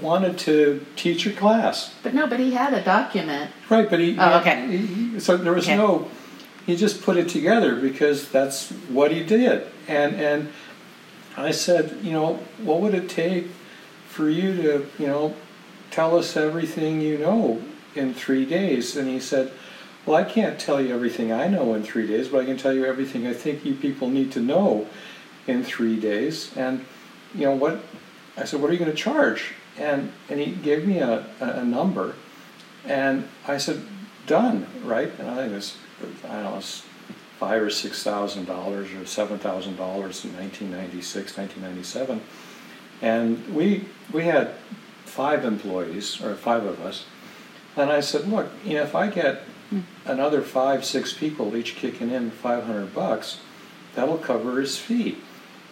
wanted 0.03 0.37
to 0.39 0.85
teach 0.97 1.25
a 1.27 1.33
class. 1.33 1.95
But 2.03 2.13
no, 2.15 2.27
but 2.27 2.41
he 2.41 2.51
had 2.53 2.75
a 2.75 2.83
document. 2.85 3.51
Right, 3.71 3.89
but 3.89 4.01
he. 4.01 4.17
Oh, 4.19 4.41
okay. 4.41 4.67
he- 4.77 4.87
he- 4.87 5.21
so 5.21 5.37
there 5.37 5.53
was 5.55 5.65
Okay. 5.67 5.77
no. 5.77 6.11
He 6.67 6.77
just 6.77 7.03
put 7.03 7.17
it 7.17 7.29
together 7.29 7.75
because 7.77 8.29
that's 8.29 8.71
what 8.89 9.11
he 9.13 9.23
did, 9.23 9.67
and 9.89 10.15
and 10.17 10.53
I 11.37 11.53
said, 11.53 11.99
you 12.03 12.13
know, 12.13 12.35
what 12.63 12.81
would 12.81 12.95
it 12.95 13.09
take 13.09 13.47
for 14.09 14.29
you 14.29 14.55
to, 14.63 14.87
you 14.99 15.07
know, 15.07 15.35
tell 15.91 16.17
us 16.19 16.37
everything 16.37 17.01
you 17.01 17.17
know 17.19 17.63
in 17.95 18.15
three 18.15 18.45
days? 18.45 18.97
And 18.97 19.09
he 19.09 19.21
said, 19.21 19.53
well, 20.05 20.17
I 20.17 20.25
can't 20.25 20.59
tell 20.59 20.81
you 20.81 20.95
everything 20.95 21.33
I 21.33 21.47
know 21.47 21.75
in 21.75 21.85
three 21.85 22.07
days, 22.07 22.29
but 22.29 22.43
I 22.43 22.45
can 22.45 22.57
tell 22.57 22.73
you 22.73 22.85
everything 22.85 23.27
I 23.27 23.33
think 23.33 23.65
you 23.65 23.75
people 23.75 24.09
need 24.09 24.33
to 24.33 24.41
know 24.41 24.89
in 25.47 25.63
three 25.63 25.99
days. 25.99 26.57
And 26.57 26.85
you 27.35 27.45
know 27.45 27.55
what? 27.55 27.81
I 28.37 28.45
said, 28.45 28.61
what 28.61 28.71
are 28.71 28.73
you 28.73 28.79
going 28.79 28.91
to 28.91 28.97
charge? 28.97 29.55
And 29.79 30.13
and 30.29 30.41
he 30.41 30.53
gave 30.53 30.87
me 30.87 30.99
a, 30.99 31.27
a, 31.41 31.65
number, 31.65 32.15
and 32.85 33.27
I 33.49 33.57
said, 33.57 33.83
done, 34.27 34.67
right? 34.85 35.11
And 35.19 35.31
I 35.31 35.37
think 35.37 35.53
it 35.53 35.55
was, 35.55 35.77
I 36.29 36.43
don't 36.43 36.55
know, 36.55 36.61
five 37.39 37.63
or 37.63 37.71
six 37.71 38.03
thousand 38.03 38.45
dollars 38.45 38.93
or 38.93 39.07
seven 39.07 39.39
thousand 39.39 39.77
dollars 39.77 40.25
in 40.25 40.37
1996, 40.37 41.37
1997, 41.39 42.21
and 43.01 43.55
we 43.55 43.87
we 44.13 44.25
had 44.25 44.55
five 45.05 45.45
employees 45.45 46.23
or 46.23 46.35
five 46.35 46.65
of 46.65 46.81
us, 46.81 47.07
and 47.77 47.91
I 47.91 48.01
said, 48.01 48.29
look, 48.29 48.51
you 48.65 48.75
know, 48.75 48.83
if 48.83 48.95
I 48.95 49.09
get 49.09 49.43
another 50.05 50.43
five, 50.43 50.85
six 50.85 51.13
people 51.13 51.57
each 51.57 51.77
kicking 51.77 52.11
in 52.11 52.31
500 52.31 52.95
bucks, 52.95 53.39
that'll 53.95 54.19
cover 54.19 54.61
his 54.61 54.79
fee. 54.79 55.19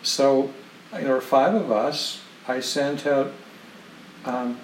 So, 0.02 0.50
you 0.92 0.98
know, 0.98 1.04
there 1.04 1.14
were 1.14 1.20
five 1.20 1.54
of 1.54 1.70
us. 1.70 2.20
I 2.48 2.60
sent 2.60 3.06
out 3.06 3.32
um, 4.24 4.58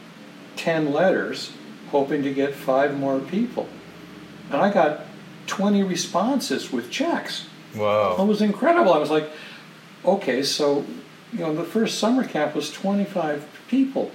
10 0.57 0.93
letters 0.93 1.53
hoping 1.91 2.23
to 2.23 2.33
get 2.33 2.55
five 2.55 2.99
more 2.99 3.21
people. 3.21 3.69
And 4.51 4.61
I 4.61 4.73
got 4.73 5.03
20 5.47 5.83
responses 5.83 6.73
with 6.73 6.91
checks. 6.91 7.47
Wow. 7.75 8.17
It 8.19 8.25
was 8.25 8.41
incredible. 8.41 8.93
I 8.93 8.99
was 8.99 9.11
like, 9.11 9.31
okay, 10.05 10.43
so, 10.43 10.85
you 11.33 11.41
know, 11.41 11.55
the 11.55 11.65
first 11.65 11.99
summer 11.99 12.27
camp 12.27 12.55
was 12.55 12.73
25 12.73 13.47
people. 13.69 14.11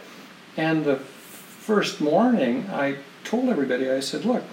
And 0.58 0.84
the 0.84 0.98
first 0.98 2.02
morning, 2.02 2.68
I 2.72 2.98
told 3.24 3.50
everybody, 3.50 3.90
I 3.90 4.00
said, 4.00 4.26
look, 4.26 4.44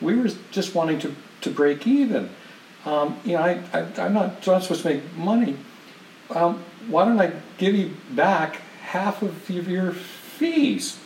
we 0.00 0.14
were 0.14 0.30
just 0.50 0.74
wanting 0.74 0.98
to, 1.00 1.14
to 1.42 1.50
break 1.50 1.86
even. 1.86 2.30
Um, 2.84 3.18
you 3.24 3.32
know, 3.32 3.42
I, 3.42 3.60
I, 3.72 3.86
I'm 3.98 4.14
not, 4.14 4.46
not 4.46 4.62
supposed 4.62 4.82
to 4.82 4.94
make 4.94 5.16
money. 5.16 5.56
Um, 6.30 6.64
why 6.88 7.04
don't 7.04 7.20
I 7.20 7.32
give 7.56 7.74
you 7.74 7.96
back 8.10 8.56
half 8.82 9.22
of 9.22 9.48
your 9.50 9.92
fees? 9.92 10.98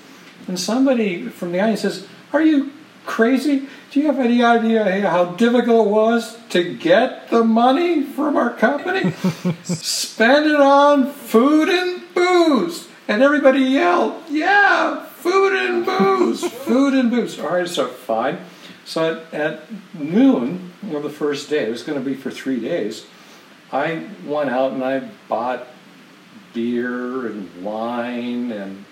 And 0.47 0.59
somebody 0.59 1.29
from 1.29 1.53
the 1.53 1.61
audience 1.61 1.83
says, 1.83 2.07
Are 2.33 2.43
you 2.43 2.73
crazy? 3.07 3.69
Do 3.91 4.01
you 4.01 4.07
have 4.07 4.19
any 4.19 4.43
idea 4.43 5.09
how 5.09 5.27
difficult 5.27 5.87
it 5.87 5.91
was 5.91 6.39
to 6.51 6.75
get 6.77 7.31
the 7.31 7.45
money 7.45 8.03
from 8.03 8.37
our 8.37 8.51
company? 8.51 9.13
Spend 9.63 10.47
it 10.47 10.61
on 10.61 11.11
food 11.13 11.69
and 11.69 12.03
booze. 12.15 12.89
And 13.09 13.23
everybody 13.23 13.61
yelled, 13.61 14.23
Yeah, 14.31 15.07
food 15.23 15.53
and 15.53 15.87
booze, 15.87 16.45
food 16.45 16.95
and 16.95 17.11
booze. 17.11 17.39
All 17.39 17.55
right, 17.55 17.69
so 17.69 17.89
fine. 17.89 18.39
So 18.85 19.25
at, 19.33 19.35
at 19.35 19.95
noon, 19.95 20.73
you 20.83 20.93
know, 20.93 21.01
the 21.01 21.11
first 21.11 21.49
day, 21.49 21.67
it 21.67 21.71
was 21.71 21.83
going 21.83 22.03
to 22.03 22.05
be 22.05 22.15
for 22.15 22.31
three 22.31 22.61
days, 22.61 23.07
I 23.71 24.09
went 24.27 24.51
out 24.51 24.73
and 24.73 24.85
I 24.85 25.09
bought 25.29 25.67
beer 26.53 27.27
and 27.27 27.65
wine 27.65 28.53
and 28.53 28.85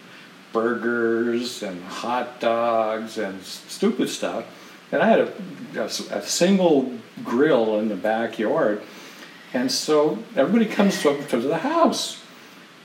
burgers 0.52 1.62
and 1.62 1.82
hot 1.84 2.40
dogs 2.40 3.18
and 3.18 3.42
stupid 3.42 4.08
stuff. 4.08 4.46
And 4.92 5.02
I 5.02 5.06
had 5.06 5.20
a 5.20 5.32
a 5.76 6.22
single 6.22 6.92
grill 7.22 7.78
in 7.78 7.88
the 7.88 7.96
backyard. 7.96 8.82
And 9.52 9.70
so 9.70 10.18
everybody 10.36 10.66
comes 10.66 11.02
to, 11.02 11.22
to 11.28 11.38
the 11.38 11.58
house. 11.58 12.22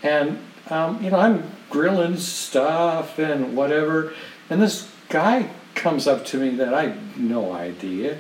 And, 0.04 0.40
um, 0.70 1.04
you 1.04 1.10
know, 1.12 1.20
I'm 1.20 1.52
grilling 1.76 2.16
stuff 2.16 3.20
and 3.20 3.54
whatever. 3.54 4.14
And 4.50 4.62
this 4.62 4.90
guy 5.10 5.50
comes 5.74 6.08
up 6.08 6.24
to 6.28 6.38
me 6.38 6.52
that 6.52 6.74
I 6.74 6.84
had 6.84 7.20
no 7.20 7.52
idea. 7.52 8.14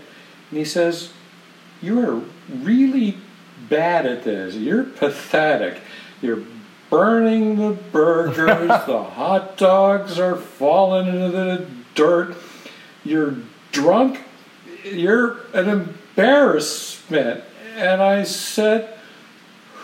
And 0.49 0.59
he 0.59 0.65
says, 0.65 1.13
You're 1.81 2.21
really 2.49 3.17
bad 3.69 4.05
at 4.05 4.25
this. 4.25 4.55
You're 4.55 4.83
pathetic. 4.83 5.79
You're 6.21 6.43
burning 6.89 7.55
the 7.55 7.71
burgers. 7.71 8.67
the 8.87 9.03
hot 9.03 9.55
dogs 9.55 10.19
are 10.19 10.35
falling 10.35 11.07
into 11.07 11.29
the 11.29 11.65
dirt. 11.93 12.35
You're 13.05 13.37
drunk. 13.71 14.19
You're 14.83 15.37
an 15.53 15.69
embarrassment. 15.69 17.41
And 17.77 18.01
I 18.01 18.23
said, 18.23 18.94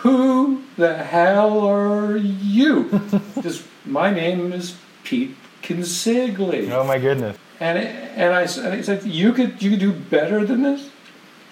Who 0.02 0.62
the 0.76 0.96
hell 0.96 1.60
are 1.60 2.16
you? 2.16 3.00
Because 3.34 3.66
my 3.84 4.10
name 4.10 4.52
is 4.52 4.76
Pete 5.02 5.36
Consigli. 5.62 6.70
Oh 6.70 6.84
my 6.84 6.98
goodness. 6.98 7.36
And, 7.60 7.78
and, 7.78 8.34
I, 8.34 8.42
and 8.42 8.74
I 8.74 8.80
said, 8.82 9.04
you 9.04 9.32
could, 9.32 9.62
you 9.62 9.70
could 9.70 9.80
do 9.80 9.92
better 9.92 10.44
than 10.44 10.62
this? 10.62 10.90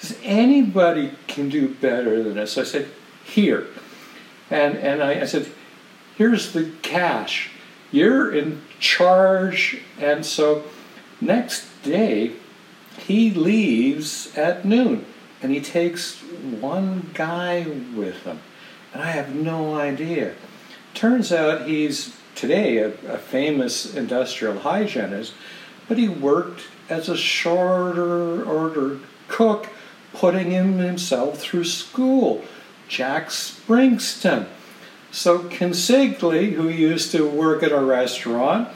He 0.00 0.14
anybody 0.24 1.12
can 1.26 1.48
do 1.48 1.68
better 1.68 2.22
than 2.22 2.34
this. 2.34 2.58
I 2.58 2.64
said, 2.64 2.88
here. 3.24 3.66
And, 4.50 4.76
and 4.78 5.02
I, 5.02 5.20
I 5.20 5.24
said, 5.26 5.50
here's 6.16 6.52
the 6.52 6.72
cash. 6.82 7.50
You're 7.92 8.32
in 8.32 8.62
charge. 8.78 9.82
And 9.98 10.26
so 10.26 10.64
next 11.20 11.82
day, 11.82 12.32
he 12.98 13.30
leaves 13.30 14.36
at 14.36 14.64
noon 14.64 15.04
and 15.42 15.52
he 15.52 15.60
takes 15.60 16.22
one 16.42 17.10
guy 17.14 17.66
with 17.94 18.22
him. 18.24 18.40
And 18.92 19.02
I 19.02 19.10
have 19.10 19.34
no 19.34 19.74
idea. 19.74 20.34
Turns 20.94 21.32
out 21.32 21.68
he's 21.68 22.16
today 22.34 22.78
a, 22.78 22.88
a 23.08 23.18
famous 23.18 23.94
industrial 23.94 24.60
hygienist, 24.60 25.34
but 25.88 25.98
he 25.98 26.08
worked 26.08 26.62
as 26.88 27.08
a 27.08 27.16
shorter 27.16 28.44
order 28.44 28.98
cook, 29.28 29.68
putting 30.12 30.50
him 30.50 30.78
himself 30.78 31.38
through 31.38 31.64
school. 31.64 32.44
Jack 32.88 33.28
Springston. 33.28 34.46
So 35.12 35.40
Consigli, 35.40 36.52
who 36.52 36.68
used 36.68 37.12
to 37.12 37.28
work 37.28 37.62
at 37.62 37.72
a 37.72 37.80
restaurant, 37.80 38.68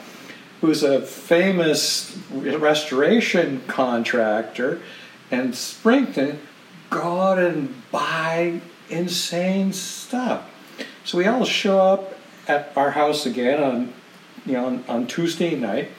who's 0.60 0.82
a 0.82 1.02
famous 1.02 2.16
restoration 2.30 3.62
contractor, 3.66 4.80
and 5.30 5.52
Springston 5.52 6.38
go 6.94 7.20
out 7.20 7.38
and 7.38 7.74
buy 7.90 8.60
insane 8.88 9.72
stuff. 9.72 10.48
So 11.04 11.18
we 11.18 11.26
all 11.26 11.44
show 11.44 11.80
up 11.80 12.14
at 12.46 12.72
our 12.76 12.92
house 12.92 13.26
again 13.26 13.62
on, 13.62 13.92
you 14.46 14.52
know, 14.52 14.66
on, 14.66 14.84
on 14.88 15.06
Tuesday 15.06 15.56
night, 15.56 15.90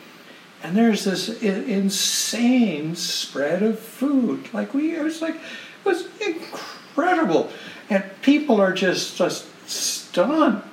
and 0.63 0.75
there's 0.75 1.03
this 1.03 1.29
insane 1.41 2.95
spread 2.95 3.61
of 3.61 3.77
food. 3.77 4.53
Like 4.53 4.73
we, 4.73 4.95
it 4.95 5.03
was 5.03 5.21
like, 5.21 5.35
it 5.35 5.85
was 5.85 6.07
incredible, 6.21 7.51
and 7.89 8.03
people 8.21 8.61
are 8.61 8.73
just 8.73 9.17
just 9.17 9.47
stunned. 9.69 10.63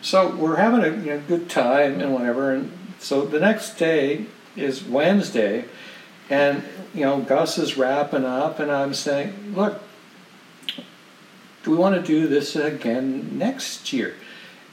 So 0.00 0.34
we're 0.34 0.56
having 0.56 0.84
a 0.84 0.96
you 0.96 1.10
know, 1.10 1.22
good 1.28 1.50
time 1.50 2.00
and 2.00 2.12
whatever, 2.14 2.54
and 2.54 2.72
so 2.98 3.26
the 3.26 3.40
next 3.40 3.76
day 3.76 4.26
is 4.56 4.82
Wednesday, 4.82 5.66
and 6.30 6.62
you 6.94 7.02
know 7.02 7.20
Gus 7.20 7.58
is 7.58 7.76
wrapping 7.76 8.24
up, 8.24 8.58
and 8.58 8.70
I'm 8.70 8.94
saying, 8.94 9.54
look, 9.54 9.80
do 11.62 11.70
we 11.70 11.76
want 11.76 11.94
to 11.96 12.02
do 12.02 12.28
this 12.28 12.54
again 12.54 13.38
next 13.38 13.92
year? 13.92 14.14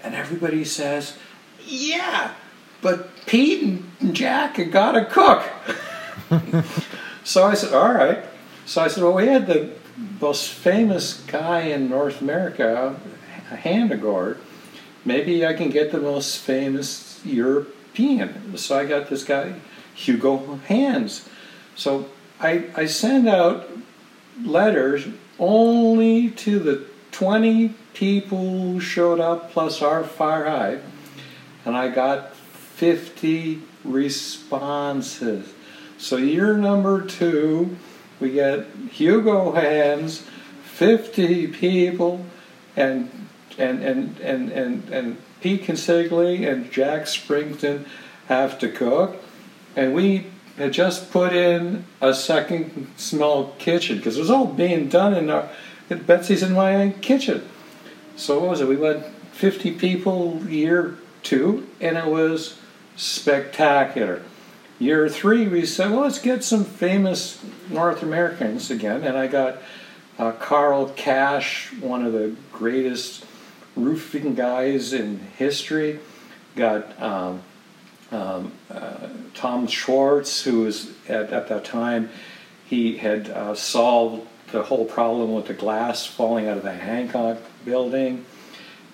And 0.03 0.13
everybody 0.13 0.63
says, 0.65 1.17
yeah, 1.65 2.33
but 2.81 3.25
Pete 3.25 3.81
and 3.99 4.13
Jack 4.13 4.57
have 4.57 4.71
got 4.71 4.91
to 4.91 5.05
cook. 5.05 5.43
so 7.23 7.45
I 7.45 7.53
said, 7.53 7.73
all 7.73 7.93
right. 7.93 8.23
So 8.65 8.81
I 8.81 8.89
said, 8.89 9.03
well, 9.03 9.13
we 9.13 9.27
had 9.27 9.47
the 9.47 9.71
most 10.19 10.49
famous 10.49 11.21
guy 11.21 11.61
in 11.61 11.89
North 11.89 12.21
America, 12.21 12.99
Handegord. 13.49 14.39
Maybe 15.05 15.45
I 15.45 15.53
can 15.53 15.69
get 15.69 15.91
the 15.91 15.99
most 15.99 16.39
famous 16.39 17.21
European. 17.25 18.57
So 18.57 18.77
I 18.77 18.85
got 18.85 19.09
this 19.09 19.23
guy, 19.23 19.55
Hugo 19.95 20.59
Hens. 20.65 21.27
So 21.75 22.09
I, 22.39 22.65
I 22.75 22.85
send 22.85 23.27
out 23.27 23.69
letters 24.43 25.07
only 25.39 26.29
to 26.29 26.59
the 26.59 26.85
20 27.11 27.69
people 27.93 28.37
who 28.37 28.79
showed 28.79 29.19
up 29.19 29.51
plus 29.51 29.81
our 29.81 30.03
fire 30.03 30.45
hive, 30.45 30.83
and 31.65 31.77
I 31.77 31.89
got 31.89 32.35
50 32.35 33.61
responses. 33.83 35.53
So 35.97 36.17
year 36.17 36.57
number 36.57 37.01
two, 37.01 37.77
we 38.19 38.31
get 38.31 38.65
Hugo 38.91 39.51
Hens, 39.53 40.25
50 40.63 41.47
people, 41.47 42.25
and 42.75 43.09
and 43.57 43.83
and 43.83 44.19
and 44.19 44.51
and, 44.51 44.89
and 44.89 45.17
Pete 45.41 45.63
Consigli 45.63 46.49
and 46.51 46.71
Jack 46.71 47.03
Springston 47.03 47.85
have 48.27 48.57
to 48.59 48.69
cook, 48.69 49.21
and 49.75 49.93
we 49.93 50.27
had 50.57 50.71
just 50.71 51.11
put 51.11 51.33
in 51.33 51.85
a 52.01 52.13
second 52.13 52.87
small 52.97 53.55
kitchen 53.57 53.97
because 53.97 54.17
it 54.17 54.19
was 54.19 54.29
all 54.29 54.45
being 54.45 54.87
done 54.87 55.13
in 55.13 55.29
our 55.29 55.49
in 55.89 56.03
Betsy's 56.03 56.43
and 56.43 56.55
my 56.55 56.93
kitchen. 57.01 57.47
So 58.15 58.39
what 58.39 58.49
was 58.51 58.61
it? 58.61 58.67
We 58.67 58.77
went 58.77 59.05
50 59.33 59.71
people 59.73 60.41
year 60.47 60.97
two, 61.23 61.67
and 61.81 61.97
it 61.97 62.05
was 62.05 62.57
spectacular. 62.95 64.21
Year 64.79 65.09
three, 65.09 65.47
we 65.47 65.65
said, 65.65 65.91
well, 65.91 66.01
let's 66.01 66.19
get 66.19 66.43
some 66.43 66.63
famous 66.63 67.43
North 67.69 68.03
Americans 68.03 68.69
again, 68.69 69.03
and 69.03 69.17
I 69.17 69.27
got 69.27 69.57
uh, 70.19 70.31
Carl 70.33 70.89
Cash, 70.95 71.73
one 71.79 72.05
of 72.05 72.13
the 72.13 72.35
greatest 72.51 73.25
roofing 73.75 74.35
guys 74.35 74.93
in 74.93 75.19
history. 75.37 75.99
Got 76.55 77.01
um, 77.01 77.41
um, 78.11 78.51
uh, 78.69 79.09
Tom 79.43 79.67
Schwartz, 79.67 80.45
who 80.45 80.61
was 80.61 80.89
at, 81.09 81.33
at 81.33 81.49
that 81.49 81.65
time, 81.65 82.09
he 82.65 82.95
had 82.95 83.29
uh, 83.29 83.53
solved 83.53 84.25
the 84.53 84.63
whole 84.63 84.85
problem 84.85 85.33
with 85.33 85.47
the 85.47 85.53
glass 85.53 86.05
falling 86.05 86.47
out 86.47 86.55
of 86.55 86.63
the 86.63 86.71
Hancock 86.71 87.39
building, 87.65 88.23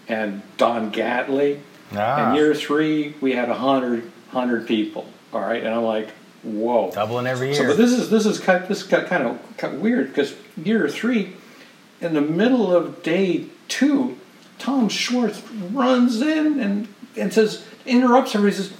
and 0.07 0.41
Don 0.57 0.89
Gatley. 0.89 1.59
Ah. 1.95 2.29
And 2.29 2.35
year 2.35 2.55
three, 2.55 3.13
we 3.21 3.33
had 3.33 3.49
a 3.49 3.53
hundred 3.53 4.11
hundred 4.29 4.65
people. 4.65 5.05
All 5.31 5.41
right, 5.41 5.63
and 5.63 5.71
I'm 5.71 5.83
like, 5.83 6.09
whoa, 6.41 6.89
Doubling 6.89 7.27
every 7.27 7.53
so, 7.53 7.61
year. 7.61 7.69
but 7.69 7.77
this 7.77 7.91
is 7.91 8.09
this 8.09 8.25
is 8.25 8.39
kind 8.39 8.67
this 8.67 8.81
got 8.81 9.05
kind 9.05 9.27
of 9.27 9.57
kind 9.57 9.75
of 9.75 9.81
weird 9.81 10.07
because 10.07 10.33
year 10.57 10.89
three, 10.89 11.35
in 12.01 12.15
the 12.15 12.21
middle 12.21 12.75
of 12.75 13.03
day 13.03 13.45
two, 13.67 14.17
Tom 14.57 14.89
Schwartz 14.89 15.43
runs 15.71 16.19
in 16.23 16.59
and 16.59 16.87
and 17.15 17.31
says 17.31 17.63
interrupts 17.85 18.33
everybody. 18.33 18.63
Says, 18.63 18.73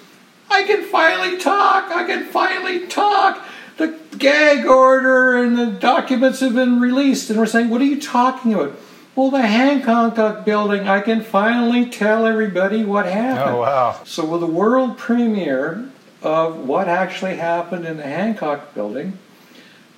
"I 0.50 0.64
can 0.64 0.84
finally 0.84 1.38
talk. 1.38 1.92
I 1.92 2.06
can 2.06 2.26
finally 2.26 2.88
talk. 2.88 3.46
The 3.78 3.98
gag 4.18 4.66
order 4.66 5.38
and 5.38 5.58
the 5.58 5.68
documents 5.68 6.40
have 6.42 6.56
been 6.56 6.80
released." 6.80 7.30
And 7.30 7.40
we're 7.40 7.46
saying, 7.46 7.70
"What 7.70 7.82
are 7.82 7.86
you 7.86 8.00
talking 8.02 8.54
about?" 8.54 8.74
Well, 9.16 9.32
the 9.32 9.42
Hancock 9.46 10.46
building. 10.46 10.88
I 10.88 11.02
can 11.02 11.22
finally 11.22 11.86
tell 11.90 12.26
everybody 12.26 12.86
what 12.86 13.06
happened. 13.06 13.56
oh 13.56 13.62
wow. 13.62 14.00
So, 14.06 14.24
with 14.26 14.42
the 14.42 14.48
world 14.48 14.98
premiere 14.98 15.90
of 16.22 16.58
what 16.68 16.88
actually 16.88 17.36
happened 17.36 17.86
in 17.86 17.98
the 17.98 18.04
Hancock 18.04 18.74
building 18.74 19.18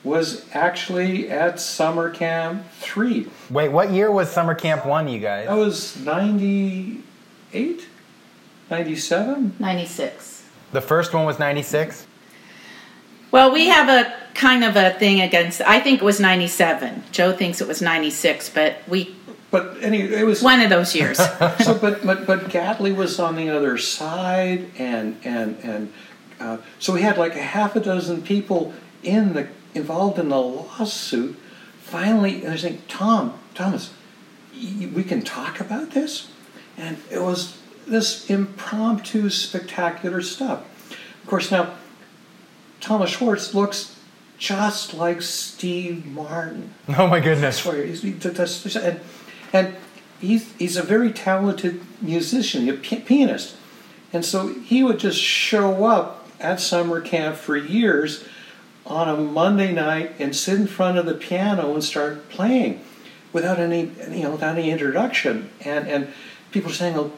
was 0.04 0.46
actually 0.54 1.30
at 1.30 1.60
Summer 1.60 2.10
Camp 2.10 2.64
3. 2.80 3.28
Wait, 3.50 3.70
what 3.70 3.92
year 3.92 4.12
was 4.12 4.32
summer 4.32 4.56
camp 4.56 4.86
one, 4.86 5.08
you 5.08 5.20
guys? 5.20 5.48
That 5.48 5.56
was 5.58 5.98
98? 5.98 7.88
97? 8.72 9.56
96. 9.60 10.31
The 10.72 10.82
first 10.82 11.14
one 11.14 11.26
was 11.26 11.40
96? 11.40 12.08
Well, 13.32 13.52
we 13.52 13.68
have 13.68 13.90
a 13.90 14.14
kind 14.34 14.64
of 14.64 14.76
a 14.76 14.92
thing 14.92 15.22
against, 15.22 15.62
I 15.62 15.80
think 15.80 16.02
it 16.02 16.06
was 16.06 16.20
97. 16.20 17.04
Joe 17.12 17.34
thinks 17.34 17.62
it 17.62 17.68
was 17.68 17.82
96, 17.82 18.50
but 18.50 18.78
we, 18.88 19.16
But 19.52 19.78
anyway, 19.82 20.20
it 20.22 20.26
was 20.26 20.42
one 20.42 20.62
of 20.62 20.70
those 20.70 20.96
years. 20.96 21.18
so, 21.64 21.78
but 21.78 22.06
but 22.06 22.26
but 22.26 22.50
Gatley 22.50 22.94
was 22.94 23.20
on 23.20 23.36
the 23.36 23.50
other 23.50 23.78
side, 23.78 24.72
and 24.78 25.18
and 25.26 25.58
and 25.64 25.94
uh, 26.40 26.58
so 26.80 26.94
we 26.94 27.02
had 27.02 27.18
like 27.18 27.36
a 27.36 27.42
half 27.44 27.76
a 27.76 27.82
dozen 27.82 28.22
people 28.22 28.74
in 29.04 29.34
the 29.34 29.48
involved 29.74 30.20
in 30.20 30.30
the 30.30 30.40
lawsuit. 30.40 31.38
Finally, 31.82 32.36
and 32.36 32.44
they're 32.44 32.58
saying, 32.58 32.82
"Tom, 32.88 33.34
Thomas, 33.54 33.92
y- 34.56 34.90
we 34.94 35.04
can 35.04 35.22
talk 35.22 35.60
about 35.60 35.92
this," 35.92 36.30
and 36.78 36.96
it 37.10 37.22
was 37.22 37.58
this 37.92 38.30
impromptu, 38.30 39.30
spectacular 39.30 40.22
stuff. 40.22 40.64
Of 41.22 41.30
course, 41.30 41.52
now 41.52 41.76
Thomas 42.80 43.12
Schwartz 43.12 43.54
looks 43.54 44.00
just 44.38 44.94
like 44.94 45.22
Steve 45.22 46.06
Martin. 46.06 46.74
Oh 46.98 47.06
my 47.08 47.20
goodness. 47.20 47.58
swear, 47.58 47.86
he's, 47.86 48.02
he, 48.02 48.12
that's, 48.12 48.64
that's- 48.64 48.76
and, 48.76 49.00
and 49.54 49.76
he's, 50.20 50.52
he's 50.54 50.78
a 50.78 50.84
very 50.84 51.12
talented 51.12 51.82
musician, 52.02 52.68
a 52.70 52.74
pianist. 52.74 53.56
And 54.14 54.26
so 54.26 54.54
he 54.54 54.84
would 54.84 54.98
just 55.00 55.20
show 55.20 55.86
up 55.86 56.28
at 56.40 56.60
summer 56.60 57.02
camp 57.02 57.36
for 57.36 57.56
years 57.56 58.26
on 58.86 59.08
a 59.08 59.16
Monday 59.16 59.72
night 59.74 60.14
and 60.18 60.36
sit 60.36 60.60
in 60.60 60.66
front 60.66 60.98
of 60.98 61.06
the 61.06 61.14
piano 61.14 61.74
and 61.74 61.84
start 61.84 62.30
playing 62.30 62.82
without 63.32 63.60
any, 63.60 63.92
you 64.10 64.24
know, 64.24 64.32
without 64.32 64.58
any 64.58 64.72
introduction. 64.72 65.50
And, 65.62 65.88
and 65.88 66.08
people 66.52 66.72
are 66.72 66.74
saying, 66.74 66.96
well, 66.96 67.12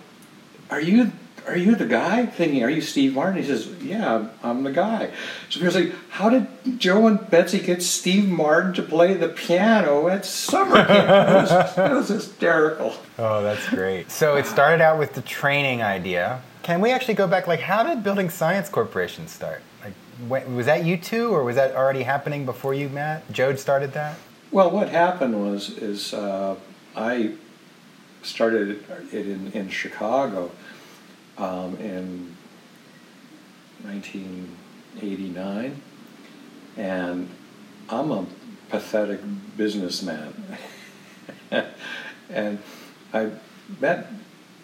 are 0.70 0.82
you 0.82 1.12
are 1.48 1.58
you 1.58 1.76
the 1.76 1.86
guy? 1.86 2.26
Thinking, 2.26 2.64
are 2.64 2.70
you 2.70 2.82
Steve 2.82 3.14
Martin? 3.14 3.42
He 3.42 3.48
says, 3.48 3.68
yeah, 3.82 4.30
I'm 4.44 4.64
the 4.64 4.72
guy. 4.72 5.12
So 5.50 5.60
people 5.60 5.82
like, 5.82 5.94
how 6.10 6.30
did 6.30 6.48
Joe 6.80 7.08
and 7.08 7.30
Betsy 7.30 7.60
get 7.60 7.84
Steve 7.84 8.30
Martin 8.30 8.74
to 8.76 8.82
play 8.82 9.14
the 9.14 9.30
piano 9.30 10.08
at 10.08 10.26
summer 10.26 10.86
camp? 10.86 11.78
It 11.78 11.82
was, 11.82 12.10
was 12.10 12.10
hysterical. 12.10 12.96
Oh, 13.18 13.44
that's 13.44 13.68
great. 13.70 14.10
So 14.10 14.36
it 14.36 14.46
started 14.46 14.82
out 14.82 14.98
with 15.00 15.14
the 15.14 15.22
training 15.22 15.82
idea. 15.82 16.42
Can 16.62 16.80
we 16.80 16.92
actually 16.92 17.16
go 17.16 17.28
back? 17.28 17.46
Like, 17.46 17.60
how 17.60 17.84
did 17.84 18.04
Building 18.04 18.30
Science 18.30 18.70
Corporation 18.70 19.28
start? 19.28 19.62
Like, 19.84 19.94
when, 20.30 20.56
was 20.56 20.66
that 20.68 20.86
you 20.86 20.96
two, 20.96 21.30
or 21.30 21.44
was 21.44 21.58
that 21.58 21.76
already 21.76 22.04
happening 22.04 22.46
before 22.46 22.74
you 22.74 22.88
met? 22.88 23.30
Joe 23.34 23.54
started 23.56 23.92
that. 23.94 24.16
Well, 24.50 24.72
what 24.72 24.90
happened 24.90 25.46
was 25.46 25.72
is 25.72 26.14
uh, 26.14 26.56
I 26.96 27.34
started 28.24 28.84
it 29.12 29.28
in, 29.28 29.52
in 29.52 29.70
Chicago 29.70 30.52
um, 31.38 31.76
in 31.78 32.36
1989, 33.84 35.82
and 36.78 37.30
I'm 37.90 38.12
a 38.12 38.26
pathetic 38.70 39.20
businessman, 39.58 40.58
and 42.30 42.60
I 43.14 43.32
met 43.80 44.08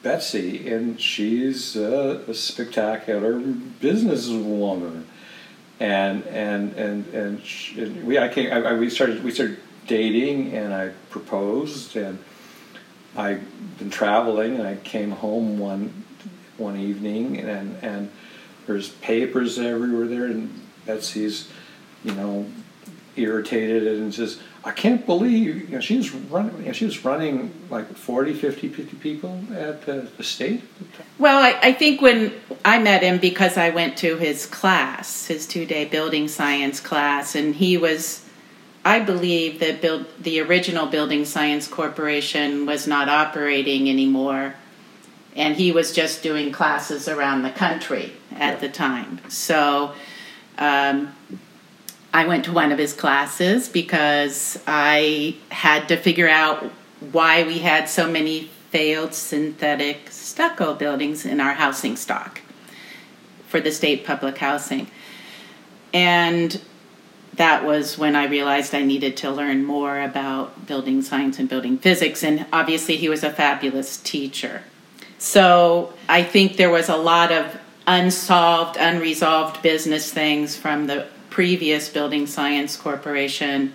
Betsy, 0.02 0.72
and 0.72 1.00
she's 1.00 1.76
a, 1.76 2.24
a 2.28 2.34
spectacular 2.34 3.40
businesswoman. 3.40 5.04
And 5.82 6.26
and 6.28 6.74
and 6.74 7.14
and 7.14 7.42
sh- 7.42 7.78
and 7.78 8.04
we 8.06 8.20
I 8.20 8.28
came 8.28 8.52
I, 8.52 8.72
I, 8.72 8.74
we 8.74 8.90
started 8.90 9.24
we 9.24 9.32
started 9.32 9.60
dating 9.88 10.54
and 10.54 10.74
I 10.74 10.90
proposed 11.10 11.96
and 11.96 12.20
I've 13.16 13.78
been 13.78 13.90
traveling 13.90 14.56
and 14.56 14.68
I 14.68 14.76
came 14.78 15.12
home 15.12 15.60
one 15.60 16.06
one 16.58 16.78
evening 16.78 17.40
and 17.40 17.78
and 17.82 18.12
there's 18.68 18.90
papers 18.90 19.58
everywhere 19.58 20.08
there 20.08 20.26
and 20.26 20.62
Betsy's 20.86 21.50
you 22.04 22.14
know 22.14 22.46
irritated 23.16 24.00
and 24.00 24.14
says 24.14 24.40
I 24.64 24.72
can't 24.72 25.06
believe 25.06 25.70
you 25.70 25.76
know 25.76 25.82
she 25.82 25.98
was 25.98 26.12
running 26.12 26.58
you 26.60 26.66
know, 26.66 26.74
she 26.74 26.86
was 26.86 27.04
running 27.04 27.52
like 27.70 27.88
40 27.96 28.34
50 28.34 28.70
50 28.70 28.98
people 28.98 29.40
at 29.54 29.86
the, 29.86 30.10
the 30.18 30.24
state? 30.24 30.64
Well, 31.18 31.42
I, 31.42 31.70
I 31.70 31.74
think 31.74 32.02
when 32.02 32.34
I 32.64 32.80
met 32.80 33.04
him 33.04 33.20
because 33.20 33.58
I 33.58 33.70
went 33.70 33.98
to 34.00 34.18
his 34.18 34.46
class, 34.46 35.28
his 35.28 35.48
two 35.48 35.66
day 35.66 35.86
building 35.86 36.28
science 36.28 36.80
class, 36.80 37.36
and 37.36 37.56
he 37.56 37.78
was, 37.78 38.26
I 38.86 39.00
believe 39.02 39.60
that 39.60 39.82
build, 39.82 40.06
the 40.20 40.40
original 40.42 40.86
Building 40.88 41.26
Science 41.26 41.68
Corporation 41.68 42.66
was 42.66 42.88
not 42.88 43.10
operating 43.10 43.90
anymore, 43.90 44.56
and 45.36 45.56
he 45.56 45.72
was 45.72 45.92
just 45.94 46.24
doing 46.24 46.52
classes 46.52 47.08
around 47.08 47.44
the 47.44 47.52
country 47.52 48.14
at 48.32 48.54
Yeah. 48.56 48.60
the 48.60 48.70
time. 48.70 49.20
So 49.30 49.94
um, 50.58 51.14
I 52.14 52.26
went 52.26 52.46
to 52.46 52.52
one 52.52 52.72
of 52.72 52.80
his 52.80 52.94
classes 52.94 53.68
because 53.70 54.60
I 54.66 55.36
had 55.52 55.88
to 55.90 55.98
figure 55.98 56.30
out 56.30 56.72
why 57.12 57.44
we 57.44 57.60
had 57.60 57.88
so 57.90 58.10
many 58.10 58.50
failed 58.72 59.14
synthetic 59.14 60.10
stucco 60.10 60.74
buildings 60.74 61.26
in 61.26 61.40
our 61.42 61.54
housing 61.54 61.96
stock 61.96 62.42
for 63.48 63.60
the 63.60 63.72
state 63.72 64.06
public 64.06 64.38
housing. 64.38 64.88
And 65.94 66.62
that 67.40 67.64
was 67.64 67.98
when 67.98 68.18
I 68.18 68.26
realized 68.26 68.76
I 68.76 68.84
needed 68.84 69.16
to 69.18 69.32
learn 69.32 69.64
more 69.64 70.02
about 70.02 70.68
building 70.68 71.02
science 71.02 71.40
and 71.40 71.48
building 71.48 71.78
physics. 71.78 72.22
And 72.22 72.46
obviously, 72.52 72.98
he 72.98 73.08
was 73.08 73.24
a 73.24 73.32
fabulous 73.32 73.96
teacher. 73.96 74.64
So 75.20 75.94
I 76.10 76.22
think 76.24 76.58
there 76.58 76.70
was 76.70 76.90
a 76.90 76.98
lot 76.98 77.32
of 77.32 77.58
unsolved, 77.88 78.76
unresolved 78.78 79.62
business 79.62 80.12
things 80.12 80.58
from 80.58 80.88
the 80.88 81.08
previous 81.30 81.88
Building 81.88 82.28
Science 82.28 82.76
Corporation. 82.76 83.74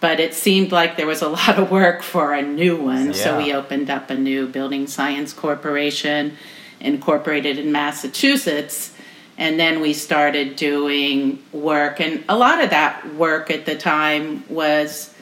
But 0.00 0.18
it 0.18 0.34
seemed 0.34 0.72
like 0.72 0.96
there 0.96 1.06
was 1.06 1.22
a 1.22 1.28
lot 1.40 1.60
of 1.60 1.70
work 1.70 2.02
for 2.02 2.34
a 2.34 2.42
new 2.42 2.74
one. 2.74 3.14
So 3.14 3.38
we 3.38 3.54
opened 3.54 3.88
up 3.88 4.10
a 4.10 4.16
new 4.16 4.48
Building 4.48 4.88
Science 4.88 5.32
Corporation, 5.32 6.36
incorporated 6.80 7.56
in 7.56 7.70
Massachusetts. 7.70 8.95
And 9.38 9.60
then 9.60 9.80
we 9.80 9.92
started 9.92 10.56
doing 10.56 11.42
work. 11.52 12.00
And 12.00 12.24
a 12.28 12.36
lot 12.36 12.62
of 12.62 12.70
that 12.70 13.14
work 13.14 13.50
at 13.50 13.66
the 13.66 13.76
time 13.76 14.44
was 14.48 15.14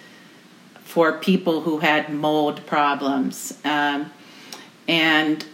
for 0.85 1.14
people 1.14 1.62
who 1.62 1.79
had 1.79 2.12
mold 2.12 2.64
problems. 2.66 3.59
Um, 3.64 4.12
and 4.87 5.44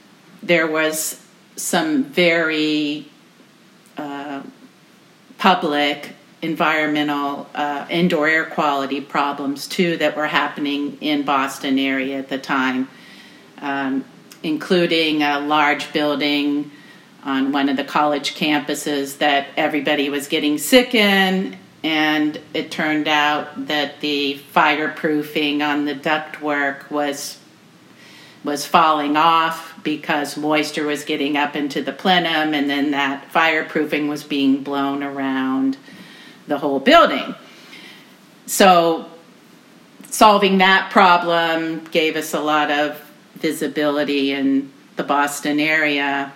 there 0.42 0.66
was 0.66 1.24
some 1.56 2.04
very 2.04 3.06
uh, 3.96 4.42
public 5.38 6.14
environmental 6.42 7.48
uh, 7.54 7.86
indoor 7.90 8.28
air 8.28 8.44
quality 8.44 9.00
problems 9.00 9.66
too 9.66 9.96
that 9.98 10.16
were 10.16 10.26
happening 10.26 10.96
in 11.00 11.22
Boston 11.22 11.78
area 11.78 12.18
at 12.18 12.28
the 12.28 12.38
time, 12.38 12.88
um, 13.60 14.04
including 14.42 15.22
a 15.22 15.38
large 15.38 15.92
building 15.92 16.70
on 17.24 17.52
one 17.52 17.68
of 17.68 17.76
the 17.76 17.84
college 17.84 18.34
campuses 18.34 19.18
that 19.18 19.48
everybody 19.56 20.08
was 20.10 20.28
getting 20.28 20.58
sick 20.58 20.94
in. 20.94 21.56
And 21.82 22.38
it 22.52 22.70
turned 22.70 23.08
out 23.08 23.66
that 23.66 24.00
the 24.00 24.40
fireproofing 24.52 25.66
on 25.66 25.86
the 25.86 25.94
ductwork 25.94 26.90
was 26.90 27.38
was 28.42 28.66
falling 28.66 29.16
off 29.16 29.78
because 29.82 30.36
moisture 30.36 30.86
was 30.86 31.04
getting 31.04 31.36
up 31.36 31.54
into 31.54 31.82
the 31.82 31.92
plenum, 31.92 32.54
and 32.54 32.70
then 32.70 32.90
that 32.92 33.30
fireproofing 33.30 34.08
was 34.08 34.24
being 34.24 34.62
blown 34.62 35.02
around 35.02 35.76
the 36.46 36.58
whole 36.58 36.80
building. 36.80 37.34
So, 38.46 39.06
solving 40.08 40.58
that 40.58 40.90
problem 40.90 41.84
gave 41.90 42.16
us 42.16 42.34
a 42.34 42.40
lot 42.40 42.70
of 42.70 43.00
visibility 43.34 44.32
in 44.32 44.72
the 44.96 45.04
Boston 45.04 45.60
area. 45.60 46.32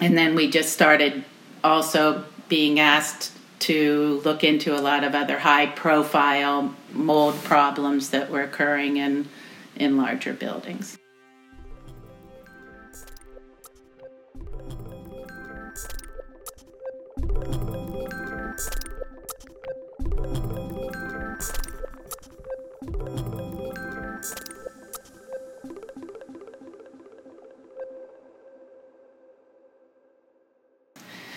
And 0.00 0.16
then 0.16 0.34
we 0.34 0.50
just 0.50 0.72
started 0.72 1.24
also 1.64 2.24
being 2.48 2.78
asked 2.78 3.32
to 3.58 4.20
look 4.24 4.44
into 4.44 4.78
a 4.78 4.80
lot 4.80 5.02
of 5.02 5.14
other 5.14 5.38
high 5.38 5.66
profile 5.66 6.74
mold 6.92 7.34
problems 7.44 8.10
that 8.10 8.30
were 8.30 8.42
occurring 8.42 8.98
in, 8.98 9.28
in 9.74 9.96
larger 9.96 10.32
buildings. 10.32 10.98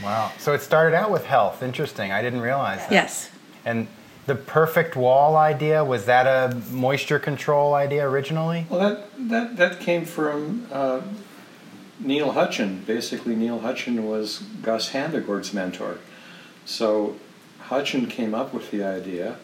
Wow. 0.04 0.32
So 0.38 0.54
it 0.54 0.62
started 0.62 0.96
out 0.96 1.12
with 1.12 1.26
health. 1.26 1.62
Interesting. 1.62 2.12
I 2.12 2.22
didn't 2.22 2.42
realize 2.42 2.80
that. 2.80 2.92
Yes. 2.92 3.30
And 3.66 3.88
the 4.26 4.36
perfect 4.36 4.96
wall 4.96 5.36
idea 5.36 5.84
was 5.84 6.06
that 6.06 6.28
a 6.28 6.56
moisture 6.72 7.20
control 7.20 7.74
idea 7.74 8.08
originally? 8.08 8.68
Well, 8.70 8.80
that 8.80 9.30
that 9.30 9.58
that 9.58 9.80
came 9.80 10.06
from 10.06 10.68
uh, 10.72 11.02
Neil 12.00 12.34
Hutcheon. 12.34 12.86
Basically, 12.86 13.36
Neil 13.36 13.60
Hutcheon 13.60 14.04
was 14.08 14.44
Gus 14.62 14.90
Handegord's 14.90 15.54
mentor. 15.54 15.98
So 16.64 17.16
Hutcheon 17.70 18.08
came 18.08 18.36
up 18.36 18.54
with 18.54 18.70
the 18.72 18.84
idea, 18.84 19.38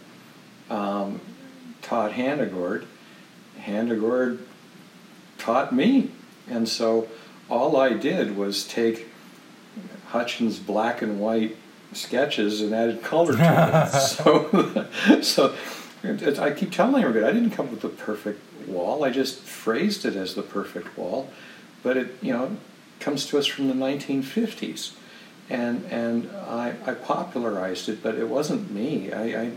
um, 0.69 1.19
taught 1.81 2.11
Handegord. 2.13 2.85
Handegord 3.59 4.45
taught 5.39 5.73
me, 5.73 6.11
and 6.47 6.69
so 6.69 7.07
all 7.49 7.75
I 7.75 7.93
did 7.93 8.37
was 8.37 8.63
take 8.63 9.07
Hutcheon's 10.15 10.59
black 10.59 11.01
and 11.01 11.19
white 11.19 11.57
sketches 11.93 12.61
and 12.61 12.73
added 12.73 13.03
color 13.03 13.33
to 13.33 13.89
it. 13.93 14.01
so, 14.01 15.21
so 15.21 15.55
it- 16.03 16.39
I 16.39 16.51
keep 16.51 16.71
telling 16.71 17.03
everybody 17.03 17.25
I 17.25 17.31
didn't 17.33 17.51
come 17.51 17.67
up 17.67 17.71
with 17.73 17.81
the 17.81 17.89
perfect 17.89 18.41
wall. 18.67 19.03
I 19.03 19.09
just 19.09 19.39
phrased 19.39 20.05
it 20.05 20.15
as 20.15 20.35
the 20.35 20.41
perfect 20.41 20.97
wall, 20.97 21.29
but 21.83 21.97
it 21.97 22.17
you 22.21 22.33
know 22.33 22.57
comes 22.99 23.25
to 23.27 23.37
us 23.37 23.45
from 23.45 23.67
the 23.67 23.73
1950s, 23.73 24.93
and 25.49 25.85
and 25.91 26.29
I, 26.47 26.73
I 26.85 26.93
popularized 26.93 27.89
it, 27.89 28.01
but 28.01 28.15
it 28.15 28.29
wasn't 28.29 28.71
me. 28.71 29.11
I, 29.11 29.23
I 29.23 29.51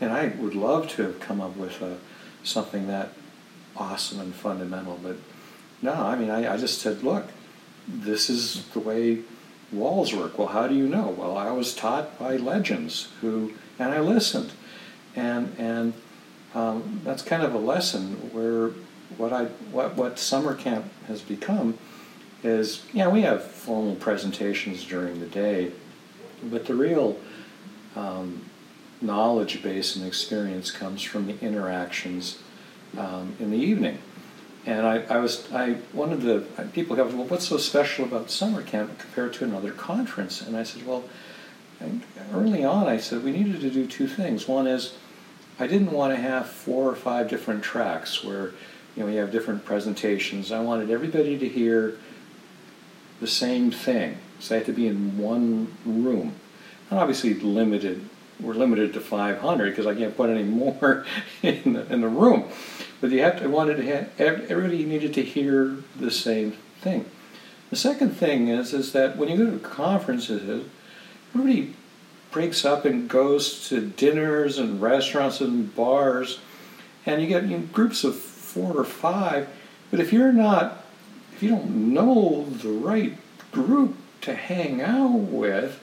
and 0.00 0.12
I 0.12 0.28
would 0.38 0.54
love 0.54 0.88
to 0.90 1.02
have 1.02 1.20
come 1.20 1.40
up 1.40 1.56
with 1.56 1.82
a, 1.82 1.98
something 2.42 2.86
that 2.88 3.10
awesome 3.76 4.20
and 4.20 4.34
fundamental, 4.34 4.98
but 5.02 5.16
no. 5.82 5.92
I 5.92 6.16
mean, 6.16 6.30
I, 6.30 6.54
I 6.54 6.56
just 6.56 6.80
said, 6.80 7.02
look, 7.02 7.26
this 7.86 8.28
is 8.30 8.64
the 8.68 8.80
way 8.80 9.20
walls 9.72 10.14
work. 10.14 10.38
Well, 10.38 10.48
how 10.48 10.66
do 10.66 10.74
you 10.74 10.86
know? 10.86 11.08
Well, 11.08 11.36
I 11.36 11.50
was 11.50 11.74
taught 11.74 12.18
by 12.18 12.36
legends 12.36 13.08
who, 13.20 13.52
and 13.78 13.92
I 13.92 14.00
listened, 14.00 14.52
and 15.14 15.54
and 15.58 15.94
um, 16.54 17.00
that's 17.04 17.22
kind 17.22 17.42
of 17.42 17.54
a 17.54 17.58
lesson 17.58 18.32
where 18.32 18.70
what 19.16 19.32
I 19.32 19.46
what 19.72 19.96
what 19.96 20.18
summer 20.18 20.54
camp 20.54 20.86
has 21.06 21.22
become 21.22 21.78
is 22.42 22.82
yeah 22.92 23.08
we 23.08 23.22
have 23.22 23.42
formal 23.42 23.96
presentations 23.96 24.84
during 24.84 25.20
the 25.20 25.26
day, 25.26 25.72
but 26.42 26.66
the 26.66 26.74
real 26.74 27.18
um, 27.96 28.44
knowledge 29.00 29.62
base 29.62 29.96
and 29.96 30.06
experience 30.06 30.70
comes 30.70 31.02
from 31.02 31.26
the 31.26 31.38
interactions 31.40 32.38
um, 32.96 33.36
in 33.38 33.50
the 33.50 33.58
evening. 33.58 33.98
And 34.68 34.86
I, 34.86 35.02
I 35.08 35.16
was 35.16 35.50
I 35.50 35.76
one 35.92 36.12
of 36.12 36.20
the 36.20 36.44
people 36.74 36.94
go, 36.94 37.06
well, 37.06 37.24
what's 37.24 37.48
so 37.48 37.56
special 37.56 38.04
about 38.04 38.30
summer 38.30 38.60
camp 38.60 38.98
compared 38.98 39.32
to 39.34 39.44
another 39.44 39.72
conference? 39.72 40.42
And 40.42 40.54
I 40.58 40.62
said, 40.62 40.86
well, 40.86 41.04
early 42.34 42.64
on 42.64 42.86
I 42.86 42.98
said 42.98 43.24
we 43.24 43.32
needed 43.32 43.62
to 43.62 43.70
do 43.70 43.86
two 43.86 44.06
things. 44.06 44.46
One 44.46 44.66
is 44.66 44.92
I 45.58 45.68
didn't 45.68 45.90
want 45.90 46.14
to 46.14 46.20
have 46.20 46.50
four 46.50 46.86
or 46.86 46.94
five 46.94 47.30
different 47.30 47.64
tracks 47.64 48.22
where 48.22 48.52
you 48.94 49.04
know 49.04 49.06
we 49.06 49.14
have 49.14 49.32
different 49.32 49.64
presentations. 49.64 50.52
I 50.52 50.60
wanted 50.60 50.90
everybody 50.90 51.38
to 51.38 51.48
hear 51.48 51.96
the 53.20 53.26
same 53.26 53.70
thing. 53.70 54.18
So 54.38 54.50
they 54.50 54.58
had 54.58 54.66
to 54.66 54.74
be 54.74 54.86
in 54.86 55.16
one 55.16 55.74
room. 55.86 56.34
And 56.90 56.98
obviously 56.98 57.32
limited 57.32 58.06
we're 58.38 58.54
limited 58.54 58.92
to 58.92 59.00
500 59.00 59.70
because 59.70 59.86
I 59.86 59.94
can't 59.94 60.16
put 60.16 60.30
any 60.30 60.44
more 60.44 61.04
in 61.42 61.72
the, 61.72 61.92
in 61.92 62.02
the 62.02 62.08
room. 62.08 62.44
But 63.00 63.10
you 63.10 63.22
have 63.22 63.38
to 63.38 63.44
I 63.44 63.46
wanted 63.46 63.76
to 63.76 63.84
have 63.84 64.50
everybody 64.50 64.84
needed 64.84 65.14
to 65.14 65.22
hear 65.22 65.76
the 65.98 66.10
same 66.10 66.52
thing. 66.80 67.06
The 67.70 67.76
second 67.76 68.10
thing 68.10 68.48
is 68.48 68.72
is 68.72 68.92
that 68.92 69.16
when 69.16 69.28
you 69.28 69.36
go 69.36 69.50
to 69.50 69.58
conferences, 69.58 70.64
everybody 71.34 71.74
breaks 72.30 72.64
up 72.64 72.84
and 72.84 73.08
goes 73.08 73.68
to 73.68 73.86
dinners 73.86 74.58
and 74.58 74.80
restaurants 74.80 75.40
and 75.40 75.74
bars, 75.74 76.40
and 77.06 77.22
you 77.22 77.28
get 77.28 77.72
groups 77.72 78.04
of 78.04 78.16
four 78.16 78.76
or 78.76 78.84
five. 78.84 79.48
But 79.90 80.00
if 80.00 80.12
you're 80.12 80.32
not, 80.32 80.84
if 81.32 81.42
you 81.42 81.50
don't 81.50 81.92
know 81.92 82.44
the 82.44 82.68
right 82.68 83.16
group 83.52 83.96
to 84.22 84.34
hang 84.34 84.82
out 84.82 85.12
with, 85.12 85.80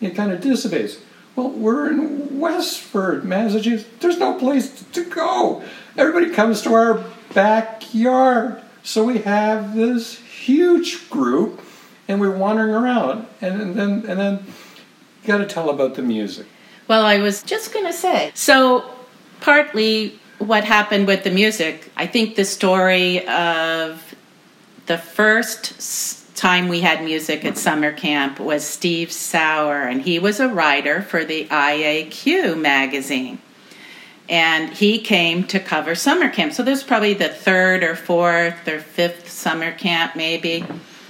it 0.00 0.14
kind 0.14 0.32
of 0.32 0.40
dissipates. 0.40 0.98
Well, 1.36 1.50
we're 1.50 1.90
in 1.90 2.38
Westford, 2.38 3.24
Massachusetts. 3.24 3.88
There's 4.00 4.18
no 4.18 4.38
place 4.38 4.84
to 4.92 5.04
go. 5.04 5.64
Everybody 5.96 6.30
comes 6.30 6.62
to 6.62 6.74
our 6.74 7.04
backyard. 7.34 8.62
So 8.82 9.04
we 9.04 9.18
have 9.18 9.74
this 9.74 10.18
huge 10.18 11.08
group, 11.08 11.60
and 12.08 12.20
we're 12.20 12.36
wandering 12.36 12.74
around. 12.74 13.26
And, 13.40 13.60
and 13.60 13.74
then, 13.74 13.90
and 14.06 14.20
then, 14.20 14.46
you 15.22 15.28
got 15.28 15.38
to 15.38 15.46
tell 15.46 15.70
about 15.70 15.94
the 15.94 16.02
music. 16.02 16.46
Well, 16.86 17.06
I 17.06 17.18
was 17.18 17.42
just 17.42 17.72
going 17.72 17.86
to 17.86 17.92
say 17.92 18.30
so, 18.34 18.90
partly 19.40 20.18
what 20.38 20.64
happened 20.64 21.06
with 21.06 21.24
the 21.24 21.30
music, 21.30 21.90
I 21.96 22.06
think 22.06 22.36
the 22.36 22.44
story 22.44 23.26
of 23.26 24.14
the 24.86 24.98
first 24.98 26.36
time 26.36 26.68
we 26.68 26.80
had 26.80 27.02
music 27.02 27.44
at 27.44 27.56
summer 27.56 27.92
camp 27.92 28.38
was 28.40 28.64
Steve 28.64 29.12
Sauer, 29.12 29.82
and 29.82 30.02
he 30.02 30.18
was 30.18 30.40
a 30.40 30.48
writer 30.48 31.00
for 31.00 31.24
the 31.24 31.46
IAQ 31.46 32.60
magazine. 32.60 33.38
And 34.28 34.72
he 34.72 34.98
came 34.98 35.44
to 35.44 35.60
cover 35.60 35.94
summer 35.94 36.28
camp. 36.28 36.52
So 36.52 36.62
this 36.62 36.80
was 36.80 36.84
probably 36.84 37.14
the 37.14 37.28
third 37.28 37.82
or 37.82 37.94
fourth 37.94 38.66
or 38.66 38.80
fifth 38.80 39.28
summer 39.28 39.72
camp, 39.72 40.16
maybe. 40.16 40.64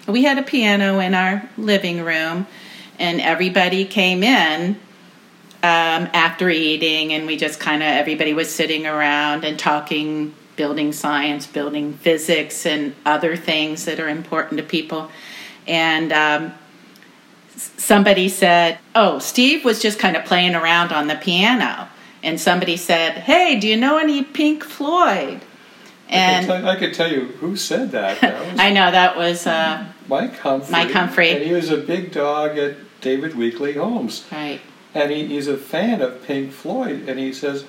We 0.07 0.25
had 0.25 0.39
a 0.39 0.43
piano 0.43 0.99
in 0.99 1.15
our 1.15 1.49
living 1.57 2.03
room, 2.03 2.47
and 2.99 3.21
everybody 3.21 3.85
came 3.85 4.23
in 4.23 4.77
um, 5.63 6.09
after 6.13 6.51
eating, 6.51 7.13
and 7.13 7.27
we 7.27 7.37
just 7.37 7.61
kind 7.61 7.83
of 7.83 7.89
everybody 7.89 8.35
was 8.35 8.55
sitting 8.55 8.87
around 8.87 9.45
and 9.45 9.59
talking 9.59 10.35
building 10.57 10.93
science, 10.93 11.47
building 11.47 11.95
physics, 11.95 12.67
and 12.67 12.95
other 13.07 13.37
things 13.37 13.87
that 13.87 13.99
are 13.99 14.09
important 14.09 14.59
to 14.59 14.65
people. 14.65 15.11
And 15.67 16.13
um, 16.13 16.53
somebody 17.57 18.29
said, 18.29 18.79
"Oh, 18.95 19.21
Steve 19.21 19.65
was 19.65 19.81
just 19.81 19.99
kind 19.99 20.17
of 20.17 20.25
playing 20.25 20.55
around 20.55 20.93
on 20.93 21.07
the 21.07 21.17
piano." 21.17 21.89
And 22.25 22.41
somebody 22.41 22.77
said, 22.77 23.19
"Hey, 23.19 23.57
do 23.61 23.69
you 23.69 23.77
know 23.77 23.99
any 23.99 24.25
Pink 24.25 24.65
Floyd?" 24.65 25.43
And 26.09 26.37
I 26.37 26.41
could 26.41 26.47
tell, 26.47 26.69
I 26.69 26.77
could 26.77 26.95
tell 26.95 27.13
you 27.13 27.21
who 27.39 27.55
said 27.55 27.93
that. 27.93 28.21
that 28.21 28.47
was 28.51 28.59
I 28.59 28.71
know 28.71 28.91
that 28.91 29.17
was 29.17 29.47
uh, 29.47 29.87
Mike 30.09 30.37
Humphrey. 30.39 30.73
Mike 30.73 30.91
Humphrey, 30.91 31.31
and 31.31 31.45
he 31.45 31.53
was 31.53 31.71
a 31.71 31.77
big 31.77 32.13
dog 32.13 32.59
at 32.59 32.77
David 33.01 33.33
Weekley 33.33 33.75
Homes. 33.75 34.25
Right. 34.33 34.61
And 34.95 35.11
he, 35.11 35.27
he's 35.27 35.49
a 35.49 35.57
fan 35.57 36.01
of 36.01 36.25
Pink 36.25 36.53
Floyd, 36.53 37.09
and 37.09 37.19
he 37.19 37.33
says, 37.33 37.65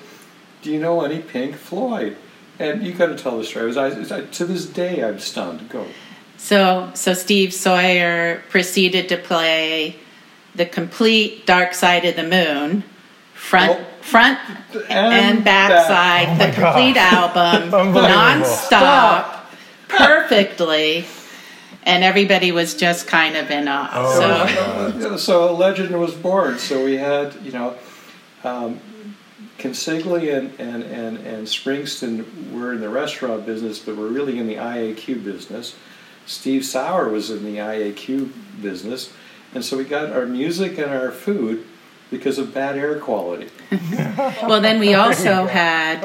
"Do 0.62 0.72
you 0.72 0.80
know 0.80 1.02
any 1.02 1.20
Pink 1.20 1.56
Floyd?" 1.56 2.16
And 2.58 2.82
you 2.86 2.94
got 2.94 3.06
to 3.06 3.16
tell 3.16 3.36
the 3.38 3.44
story. 3.44 3.66
Was, 3.66 3.76
I, 3.76 3.88
I, 3.88 4.22
to 4.22 4.44
this 4.46 4.66
day, 4.66 5.04
I'm 5.04 5.18
stunned. 5.18 5.68
Go. 5.68 5.86
So, 6.38 6.90
so 6.94 7.12
Steve 7.12 7.52
Sawyer 7.52 8.42
proceeded 8.48 9.08
to 9.10 9.16
play 9.16 9.96
the 10.54 10.66
complete 10.66 11.46
Dark 11.46 11.74
Side 11.74 12.04
of 12.04 12.16
the 12.16 12.22
Moon, 12.22 12.84
front, 13.46 13.78
well, 13.78 13.86
front 14.00 14.38
and, 14.74 14.90
and 14.90 15.44
back 15.44 15.86
side, 15.86 16.28
oh 16.28 16.46
the 16.46 16.52
complete 16.52 16.94
God. 16.94 17.36
album, 17.36 17.94
non-stop, 17.94 19.50
perfectly. 19.88 21.04
And 21.84 22.02
everybody 22.02 22.50
was 22.50 22.74
just 22.74 23.06
kind 23.06 23.36
of 23.36 23.48
in 23.48 23.68
awe. 23.68 23.88
Oh, 23.92 24.98
so, 24.98 25.16
so 25.16 25.50
a 25.50 25.52
legend 25.52 25.98
was 26.00 26.14
born. 26.14 26.58
So 26.58 26.84
we 26.84 26.96
had, 26.96 27.36
you 27.44 27.52
know, 27.52 27.76
um, 28.42 28.80
Consigli 29.58 30.36
and, 30.36 30.52
and, 30.58 30.82
and, 30.82 31.18
and 31.18 31.46
Springston 31.46 32.50
were 32.50 32.72
in 32.72 32.80
the 32.80 32.88
restaurant 32.88 33.46
business, 33.46 33.78
but 33.78 33.94
were 33.94 34.08
really 34.08 34.40
in 34.40 34.48
the 34.48 34.56
IAQ 34.56 35.22
business. 35.22 35.76
Steve 36.26 36.64
Sauer 36.64 37.08
was 37.08 37.30
in 37.30 37.44
the 37.44 37.58
IAQ 37.58 38.32
business. 38.60 39.12
And 39.54 39.64
so 39.64 39.76
we 39.76 39.84
got 39.84 40.10
our 40.10 40.26
music 40.26 40.78
and 40.78 40.90
our 40.90 41.12
food 41.12 41.64
because 42.10 42.38
of 42.38 42.54
bad 42.54 42.76
air 42.76 42.98
quality. 42.98 43.48
well, 44.42 44.60
then 44.60 44.78
we 44.78 44.94
also 44.94 45.46
had 45.46 46.02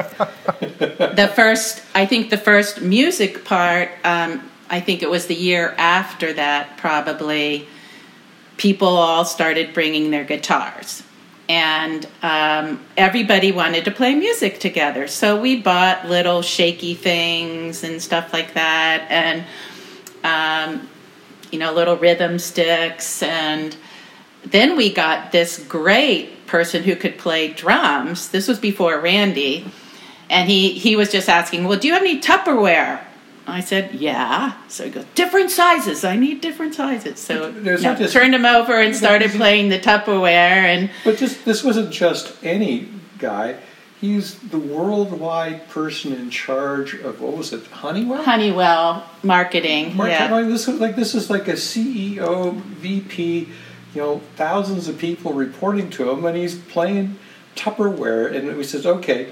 the 0.67 1.31
first, 1.35 1.83
I 1.93 2.05
think 2.05 2.29
the 2.29 2.37
first 2.37 2.81
music 2.81 3.45
part, 3.45 3.89
um, 4.03 4.49
I 4.69 4.79
think 4.79 5.03
it 5.03 5.09
was 5.09 5.27
the 5.27 5.35
year 5.35 5.75
after 5.77 6.33
that, 6.33 6.77
probably, 6.77 7.67
people 8.57 8.87
all 8.87 9.25
started 9.25 9.73
bringing 9.73 10.11
their 10.11 10.23
guitars 10.23 11.03
and 11.51 12.07
um, 12.21 12.79
everybody 12.95 13.51
wanted 13.51 13.83
to 13.83 13.91
play 13.91 14.15
music 14.15 14.57
together. 14.59 15.05
So 15.07 15.39
we 15.39 15.61
bought 15.61 16.07
little 16.07 16.41
shaky 16.41 16.93
things 16.93 17.83
and 17.83 18.01
stuff 18.01 18.31
like 18.31 18.53
that, 18.53 19.05
and 19.09 19.43
um, 20.23 20.87
you 21.51 21.59
know, 21.59 21.73
little 21.73 21.97
rhythm 21.97 22.39
sticks. 22.39 23.21
And 23.21 23.75
then 24.45 24.75
we 24.75 24.91
got 24.91 25.31
this 25.31 25.63
great 25.65 26.47
person 26.47 26.83
who 26.83 26.95
could 26.95 27.17
play 27.17 27.49
drums. 27.49 28.29
This 28.29 28.47
was 28.47 28.59
before 28.59 28.99
Randy, 28.99 29.65
and 30.29 30.49
he 30.49 30.73
he 30.73 30.95
was 30.95 31.11
just 31.11 31.29
asking, 31.29 31.65
"Well, 31.65 31.79
do 31.79 31.87
you 31.87 31.93
have 31.93 32.03
any 32.03 32.19
Tupperware?" 32.19 33.01
I 33.47 33.61
said, 33.61 33.95
"Yeah." 33.95 34.53
So 34.67 34.85
he 34.85 34.91
goes, 34.91 35.05
"Different 35.15 35.51
sizes. 35.51 36.03
I 36.03 36.15
need 36.15 36.41
different 36.41 36.75
sizes." 36.75 37.19
So 37.19 37.51
no, 37.51 37.77
just, 37.77 38.13
turned 38.13 38.35
him 38.35 38.45
over 38.45 38.73
and 38.73 38.95
started 39.03 39.31
playing 39.31 39.69
the 39.69 39.79
Tupperware. 39.79 40.63
And 40.73 40.89
but 41.03 41.17
this 41.17 41.37
this 41.43 41.63
wasn't 41.63 41.91
just 41.91 42.33
any 42.43 42.89
guy. 43.17 43.57
He's 43.99 44.39
the 44.39 44.57
worldwide 44.57 45.69
person 45.69 46.11
in 46.11 46.31
charge 46.31 46.95
of 46.95 47.21
what 47.21 47.37
was 47.37 47.53
it, 47.53 47.67
Honeywell? 47.67 48.23
Honeywell 48.23 49.07
marketing. 49.21 49.95
marketing. 49.95 50.29
Yeah. 50.29 50.41
This 50.41 50.67
is 50.67 50.79
like 50.79 50.95
this 50.95 51.13
is 51.13 51.29
like 51.29 51.47
a 51.47 51.53
CEO, 51.53 52.55
VP. 52.55 53.47
You 53.93 54.01
know, 54.01 54.21
thousands 54.35 54.87
of 54.87 54.97
people 54.97 55.33
reporting 55.33 55.89
to 55.91 56.09
him, 56.09 56.25
and 56.25 56.37
he's 56.37 56.55
playing 56.55 57.19
Tupperware. 57.55 58.33
And 58.33 58.55
he 58.55 58.63
says, 58.63 58.85
"Okay." 58.85 59.29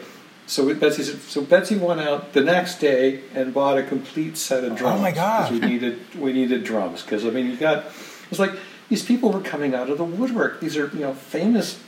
So 0.50 0.74
Betsy 0.74 1.04
said, 1.04 1.22
so 1.22 1.42
Betsy 1.44 1.76
went 1.76 2.02
out 2.02 2.34
the 2.34 2.42
next 2.42 2.80
day 2.80 3.22
and 3.36 3.54
bought 3.54 3.78
a 3.78 3.84
complete 3.84 4.36
set 4.36 4.64
of 4.64 4.76
drums. 4.76 5.00
Oh 5.00 5.02
my 5.02 5.12
god! 5.12 5.52
We 5.52 5.60
needed 5.60 6.00
we 6.18 6.34
needed 6.34 6.64
drums 6.64 7.04
because 7.04 7.24
I 7.24 7.30
mean 7.30 7.46
you 7.46 7.56
got 7.56 7.86
it's 8.32 8.40
like 8.40 8.54
these 8.90 9.06
people 9.06 9.32
were 9.32 9.42
coming 9.42 9.76
out 9.76 9.92
of 9.92 10.00
the 10.00 10.04
woodwork. 10.04 10.60
These 10.60 10.76
are 10.76 10.88
you 10.88 11.02
know 11.02 11.14
famous 11.14 11.80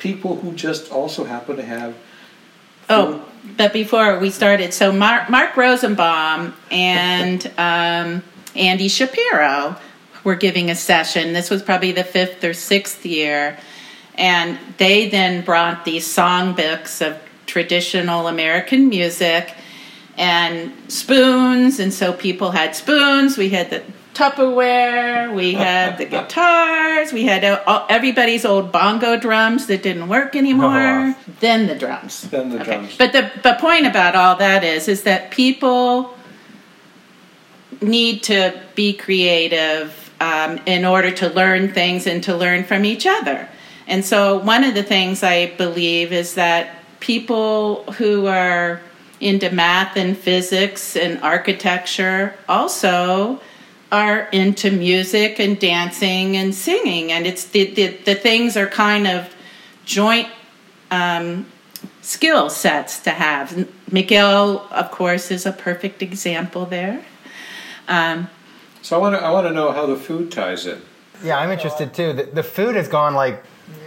people 0.00 0.36
who 0.36 0.52
just 0.52 0.90
also 0.90 1.24
happen 1.24 1.56
to 1.56 1.62
have. 1.62 1.94
Oh, 2.90 3.24
but 3.56 3.72
before 3.72 4.18
we 4.18 4.30
started, 4.30 4.74
so 4.74 4.90
Mark, 4.90 5.28
Mark 5.28 5.56
Rosenbaum 5.56 6.54
and 6.70 7.46
um, 7.58 8.22
Andy 8.56 8.88
Shapiro 8.88 9.76
were 10.28 10.36
giving 10.36 10.70
a 10.70 10.76
session. 10.76 11.32
This 11.32 11.48
was 11.48 11.62
probably 11.62 11.90
the 11.90 12.04
fifth 12.04 12.44
or 12.44 12.52
sixth 12.52 13.06
year. 13.06 13.58
And 14.14 14.58
they 14.76 15.08
then 15.08 15.42
brought 15.42 15.86
these 15.86 16.06
songbooks 16.06 17.04
of 17.04 17.18
traditional 17.46 18.28
American 18.28 18.90
music 18.90 19.54
and 20.18 20.72
spoons. 20.92 21.80
And 21.80 21.94
so 21.94 22.12
people 22.12 22.50
had 22.50 22.76
spoons. 22.76 23.38
We 23.38 23.48
had 23.48 23.70
the 23.70 23.82
Tupperware. 24.12 25.32
We 25.34 25.54
had 25.54 25.96
the 25.96 26.04
guitars. 26.16 27.12
We 27.12 27.24
had 27.24 27.42
everybody's 27.88 28.44
old 28.44 28.70
bongo 28.70 29.16
drums 29.16 29.66
that 29.68 29.82
didn't 29.82 30.08
work 30.08 30.36
anymore. 30.36 30.74
Oh. 30.74 31.14
Then 31.40 31.68
the 31.68 31.76
drums. 31.76 32.22
Then 32.22 32.50
the 32.50 32.60
okay. 32.60 32.64
drums. 32.64 32.96
But 32.98 33.12
the, 33.12 33.30
the 33.42 33.56
point 33.60 33.86
about 33.86 34.14
all 34.14 34.36
that 34.36 34.62
is, 34.64 34.88
is 34.88 35.04
that 35.04 35.30
people 35.30 36.12
need 37.80 38.24
to 38.24 38.60
be 38.74 38.92
creative 38.92 39.97
um, 40.20 40.58
in 40.66 40.84
order 40.84 41.10
to 41.10 41.28
learn 41.28 41.72
things 41.72 42.06
and 42.06 42.22
to 42.24 42.36
learn 42.36 42.64
from 42.64 42.84
each 42.84 43.06
other. 43.06 43.48
And 43.86 44.04
so, 44.04 44.38
one 44.38 44.64
of 44.64 44.74
the 44.74 44.82
things 44.82 45.22
I 45.22 45.54
believe 45.56 46.12
is 46.12 46.34
that 46.34 46.74
people 47.00 47.84
who 47.92 48.26
are 48.26 48.80
into 49.20 49.50
math 49.50 49.96
and 49.96 50.16
physics 50.16 50.96
and 50.96 51.20
architecture 51.22 52.34
also 52.48 53.40
are 53.90 54.28
into 54.30 54.70
music 54.70 55.40
and 55.40 55.58
dancing 55.58 56.36
and 56.36 56.54
singing. 56.54 57.10
And 57.10 57.26
it's 57.26 57.44
the, 57.46 57.72
the, 57.72 57.86
the 58.04 58.14
things 58.14 58.56
are 58.56 58.66
kind 58.66 59.06
of 59.06 59.34
joint 59.84 60.28
um, 60.90 61.46
skill 62.02 62.50
sets 62.50 63.00
to 63.00 63.10
have. 63.10 63.68
Miguel 63.90 64.68
of 64.70 64.90
course 64.90 65.30
is 65.30 65.46
a 65.46 65.52
perfect 65.52 66.02
example 66.02 66.66
there. 66.66 67.04
Um, 67.88 68.28
so 68.82 68.96
i 68.96 68.98
want 68.98 69.14
to 69.14 69.22
i 69.22 69.30
want 69.30 69.46
to 69.46 69.52
know 69.52 69.72
how 69.72 69.86
the 69.86 69.96
food 69.96 70.30
ties 70.30 70.66
in 70.66 70.80
yeah 71.22 71.38
i'm 71.38 71.50
interested 71.50 71.92
too 71.94 72.12
the, 72.12 72.24
the 72.24 72.42
food 72.42 72.74
has 72.76 72.88
gone 72.88 73.14
like 73.14 73.42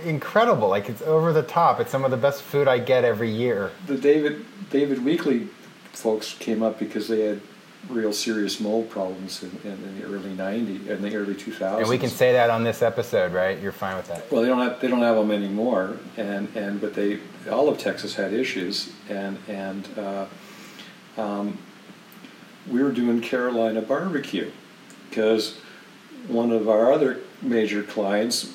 incredible. 0.06 0.68
Like 0.68 0.90
it's 0.90 1.02
over 1.02 1.34
the 1.34 1.44
top. 1.44 1.80
It's 1.80 1.92
some 1.92 2.06
of 2.06 2.12
the 2.12 2.18
best 2.18 2.42
food 2.42 2.68
I 2.68 2.80
get 2.80 3.04
every 3.04 3.32
year. 3.32 3.72
The 3.88 3.98
David 3.98 4.46
David 4.70 5.00
Weekley 5.00 5.48
folks 5.92 6.34
came 6.34 6.64
up 6.64 6.80
because 6.80 7.08
they 7.08 7.22
had 7.22 7.42
real 7.90 8.14
serious 8.14 8.60
mold 8.60 8.90
problems 8.90 9.42
in, 9.44 9.50
in, 9.64 9.72
in, 9.72 10.00
the 10.00 10.06
early 10.06 10.30
90s 10.30 10.88
and 10.88 11.04
the 11.04 11.16
early 11.16 11.34
2000s 11.34 11.80
and 11.80 11.88
we 11.88 11.98
can 11.98 12.12
say 12.12 12.32
that 12.32 12.52
on 12.52 12.64
this 12.64 12.84
episode 12.84 13.34
right 13.34 13.60
you're 13.60 13.72
fine 13.72 13.98
with 13.98 14.08
that 14.08 14.32
well 14.32 14.44
they 14.44 14.48
don't 14.48 14.60
have 14.60 14.80
they 14.80 14.88
don't 14.88 15.02
have 15.02 15.16
them 15.16 15.32
anymore 15.32 15.98
and 16.16 16.48
and 16.56 16.80
but 16.80 16.94
they 16.94 17.20
all 17.50 17.68
of 17.68 17.80
texas 17.80 18.14
had 18.14 18.34
issues 18.34 18.94
and 19.10 19.36
and 19.48 19.90
uh, 19.98 20.28
um, 21.18 21.58
we 22.70 22.84
were 22.84 22.92
doing 22.92 23.20
carolina 23.20 23.82
barbecue 23.82 24.52
because 25.12 25.58
one 26.30 26.52
of 26.52 26.70
our 26.70 26.94
other 26.94 27.20
major 27.42 27.84
clients 27.84 28.54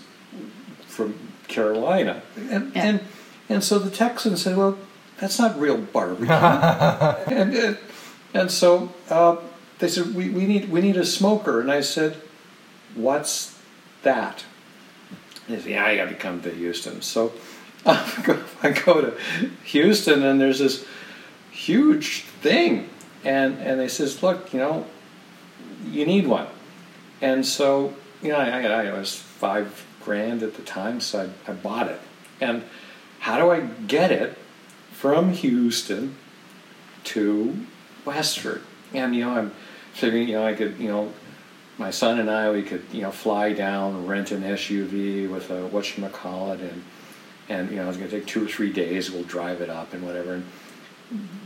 from 0.86 1.14
Carolina. 1.48 2.22
And, 2.50 2.74
yeah. 2.74 2.84
and, 2.84 3.00
and 3.50 3.62
so 3.62 3.78
the 3.78 3.90
Texans 3.90 4.42
said, 4.42 4.56
well, 4.56 4.78
that's 5.20 5.38
not 5.38 5.60
real 5.60 5.76
barbecue. 5.76 6.26
and, 6.32 7.54
and, 7.54 7.78
and 8.32 8.50
so 8.50 8.94
uh, 9.10 9.36
they 9.80 9.88
said, 9.88 10.14
we, 10.14 10.30
we, 10.30 10.46
need, 10.46 10.70
we 10.70 10.80
need 10.80 10.96
a 10.96 11.04
smoker. 11.04 11.60
And 11.60 11.70
I 11.70 11.82
said, 11.82 12.16
what's 12.94 13.58
that? 14.02 14.46
And 15.46 15.56
they 15.56 15.60
said, 15.60 15.70
yeah, 15.72 15.84
I 15.84 15.96
got 15.96 16.08
to 16.08 16.14
come 16.14 16.40
to 16.40 16.50
Houston. 16.50 17.02
So 17.02 17.32
I 17.86 18.22
go, 18.24 18.42
I 18.62 18.70
go 18.70 19.02
to 19.02 19.18
Houston 19.64 20.22
and 20.22 20.40
there's 20.40 20.58
this 20.58 20.86
huge 21.50 22.22
thing. 22.22 22.88
And, 23.24 23.58
and 23.58 23.78
they 23.78 23.88
says, 23.88 24.22
look, 24.22 24.54
you 24.54 24.60
know, 24.60 24.86
you 25.90 26.06
need 26.06 26.26
one. 26.26 26.48
And 27.20 27.44
so, 27.44 27.94
you 28.22 28.30
know, 28.30 28.38
I, 28.38 28.62
I, 28.62 28.86
I 28.86 28.98
was 28.98 29.14
five 29.14 29.86
grand 30.02 30.42
at 30.42 30.54
the 30.54 30.62
time, 30.62 31.00
so 31.00 31.30
I, 31.46 31.50
I 31.50 31.54
bought 31.54 31.88
it. 31.88 32.00
And 32.40 32.64
how 33.20 33.38
do 33.38 33.50
I 33.50 33.60
get 33.60 34.12
it 34.12 34.38
from 34.92 35.32
Houston 35.32 36.16
to 37.06 37.66
Westford. 38.04 38.62
And, 38.92 39.14
you 39.14 39.24
know, 39.24 39.30
I'm 39.30 39.52
figuring, 39.92 40.28
you 40.28 40.34
know, 40.34 40.46
I 40.46 40.54
could, 40.54 40.78
you 40.78 40.88
know, 40.88 41.12
my 41.78 41.90
son 41.90 42.18
and 42.18 42.30
I, 42.30 42.50
we 42.50 42.62
could, 42.62 42.84
you 42.92 43.02
know, 43.02 43.10
fly 43.10 43.52
down, 43.52 44.06
rent 44.06 44.30
an 44.30 44.42
SUV 44.42 45.30
with 45.30 45.50
a 45.50 45.68
whatchamacallit, 45.68 46.60
and, 46.60 46.84
and, 47.48 47.70
you 47.70 47.76
know, 47.76 47.88
it's 47.88 47.98
going 47.98 48.10
to 48.10 48.18
take 48.18 48.26
two 48.26 48.44
or 48.44 48.48
three 48.48 48.72
days. 48.72 49.10
We'll 49.10 49.24
drive 49.24 49.60
it 49.60 49.70
up 49.70 49.92
and 49.92 50.04
whatever. 50.04 50.34
And 50.34 50.46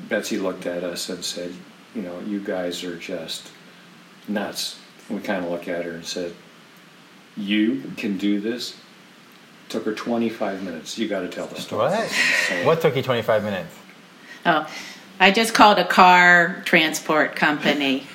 Betsy 0.09 0.39
looked 0.39 0.67
at 0.67 0.85
us 0.85 1.09
and 1.09 1.25
said, 1.25 1.53
you 1.95 2.03
know, 2.03 2.21
you 2.21 2.41
guys 2.41 2.85
are 2.85 2.97
just 2.97 3.51
nuts. 4.31 4.79
We 5.09 5.21
kind 5.21 5.45
of 5.45 5.51
looked 5.51 5.69
at 5.69 5.85
her 5.85 5.93
and 5.93 6.07
said, 6.07 6.35
you 7.37 7.93
can 7.97 8.17
do 8.17 8.41
this? 8.41 8.77
Took 9.69 9.85
her 9.85 9.95
25 9.95 10.63
minutes. 10.63 10.99
You 10.99 11.09
got 11.09 11.21
to 11.21 11.29
tell 11.29 11.47
the 11.47 11.61
story. 11.61 11.91
What? 11.91 12.11
What 12.65 12.81
took 12.81 12.97
you 12.97 13.03
25 13.03 13.45
minutes? 13.45 13.75
Oh, 14.47 14.69
I 15.21 15.31
just 15.31 15.55
called 15.55 15.79
a 15.79 15.85
car 15.87 16.63
transport 16.65 17.37
company. 17.37 18.07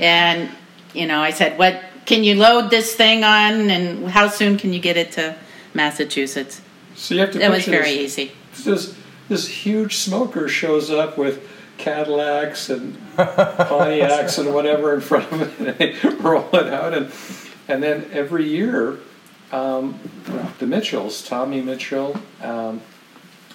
and, 0.00 0.50
you 0.92 1.06
know, 1.06 1.20
I 1.20 1.30
said, 1.30 1.58
What 1.58 1.82
can 2.04 2.24
you 2.24 2.34
load 2.34 2.70
this 2.70 2.94
thing 2.94 3.22
on 3.22 3.70
and 3.70 4.08
how 4.10 4.28
soon 4.28 4.58
can 4.58 4.72
you 4.72 4.80
get 4.80 4.96
it 4.96 5.12
to 5.12 5.36
Massachusetts? 5.72 6.60
So 6.96 7.14
you 7.14 7.20
have 7.20 7.32
to 7.32 7.40
It 7.40 7.50
was 7.50 7.64
very 7.66 7.96
this, 7.96 8.18
easy. 8.18 8.32
This, 8.64 8.96
this 9.28 9.48
huge 9.48 9.96
smoker 9.96 10.48
shows 10.48 10.90
up 10.90 11.16
with 11.16 11.48
Cadillacs 11.78 12.70
and 12.70 12.96
Pontiacs 13.16 14.38
and 14.38 14.54
whatever 14.54 14.94
in 14.94 15.00
front 15.00 15.30
of 15.32 15.42
it, 15.42 15.58
and 15.58 15.78
they 15.78 16.08
roll 16.20 16.48
it 16.54 16.72
out. 16.72 16.94
And, 16.94 17.10
and 17.68 17.82
then 17.82 18.08
every 18.12 18.48
year, 18.48 18.98
um, 19.52 19.98
the 20.58 20.66
Mitchells, 20.66 21.22
Tommy 21.22 21.60
Mitchell, 21.60 22.16
um, 22.42 22.80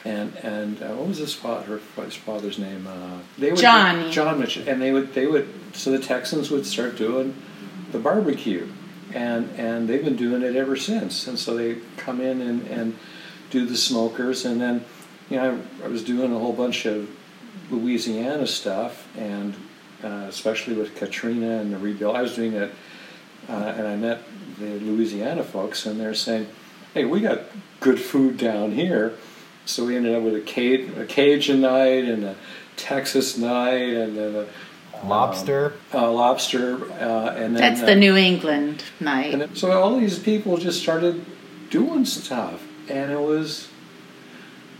and 0.05 0.35
and 0.37 0.81
uh, 0.81 0.87
what 0.89 1.07
was 1.07 1.17
his 1.17 1.33
father? 1.33 1.81
His 1.97 2.15
father's 2.15 2.57
name? 2.57 2.87
Uh, 2.87 3.19
they 3.37 3.51
would 3.51 3.59
Johnny. 3.59 4.09
John 4.11 4.39
Mitchell, 4.39 4.63
and 4.67 4.81
they 4.81 4.91
would 4.91 5.13
they 5.13 5.27
would 5.27 5.47
so 5.73 5.91
the 5.91 5.99
Texans 5.99 6.49
would 6.49 6.65
start 6.65 6.97
doing 6.97 7.35
the 7.91 7.99
barbecue, 7.99 8.67
and 9.13 9.49
and 9.57 9.87
they've 9.87 10.03
been 10.03 10.15
doing 10.15 10.41
it 10.41 10.55
ever 10.55 10.75
since. 10.75 11.27
And 11.27 11.37
so 11.37 11.55
they 11.55 11.79
come 11.97 12.21
in 12.21 12.41
and 12.41 12.65
and 12.67 12.97
do 13.49 13.65
the 13.65 13.75
smokers, 13.75 14.45
and 14.45 14.61
then 14.61 14.85
you 15.29 15.37
know 15.37 15.61
I, 15.81 15.85
I 15.85 15.87
was 15.89 16.03
doing 16.03 16.33
a 16.33 16.39
whole 16.39 16.53
bunch 16.53 16.85
of 16.85 17.09
Louisiana 17.69 18.47
stuff, 18.47 19.07
and 19.17 19.53
uh, 20.03 20.25
especially 20.29 20.73
with 20.75 20.95
Katrina 20.95 21.57
and 21.59 21.73
the 21.73 21.77
rebuild. 21.77 22.15
I 22.15 22.21
was 22.21 22.35
doing 22.35 22.53
it, 22.53 22.71
uh, 23.49 23.53
and 23.77 23.87
I 23.87 23.95
met 23.95 24.21
the 24.59 24.79
Louisiana 24.79 25.43
folks, 25.43 25.85
and 25.85 25.99
they're 25.99 26.13
saying, 26.13 26.47
"Hey, 26.93 27.05
we 27.05 27.21
got 27.21 27.41
good 27.79 27.99
food 27.99 28.37
down 28.37 28.71
here." 28.71 29.13
So 29.65 29.85
we 29.85 29.95
ended 29.95 30.15
up 30.15 30.23
with 30.23 30.35
a, 30.35 30.41
Caj- 30.41 30.97
a 30.97 31.05
Cajun 31.05 31.61
night 31.61 32.05
and 32.05 32.23
a 32.23 32.35
Texas 32.75 33.37
night 33.37 33.93
and 33.93 34.17
then 34.17 34.35
a 34.35 35.07
Lobster. 35.07 35.73
uh, 35.93 36.11
lobster, 36.11 36.91
uh, 36.93 37.35
and 37.37 37.55
then 37.55 37.61
That's 37.61 37.81
uh, 37.83 37.85
the 37.85 37.95
New 37.95 38.15
England 38.17 38.83
night. 38.99 39.31
and 39.33 39.43
it- 39.43 39.57
so 39.57 39.71
all 39.71 39.97
these 39.99 40.17
people 40.17 40.57
just 40.57 40.81
started 40.81 41.23
doing 41.69 42.03
stuff, 42.05 42.63
and 42.89 43.11
it 43.11 43.19
was, 43.19 43.67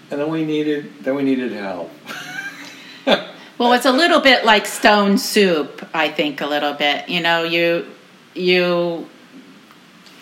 and 0.10 0.20
then 0.20 0.30
we 0.32 0.44
needed 0.44 0.92
then 1.04 1.16
we 1.16 1.24
needed 1.24 1.52
help. 1.52 1.92
Well, 3.06 3.74
it's 3.74 3.86
a 3.86 3.92
little 3.92 4.22
bit 4.22 4.46
like 4.46 4.66
stone 4.66 5.18
soup, 5.18 5.86
I 5.94 6.08
think, 6.08 6.40
a 6.40 6.48
little 6.48 6.74
bit. 6.74 7.10
You 7.10 7.20
know, 7.20 7.44
you 7.44 7.86
you 8.34 9.10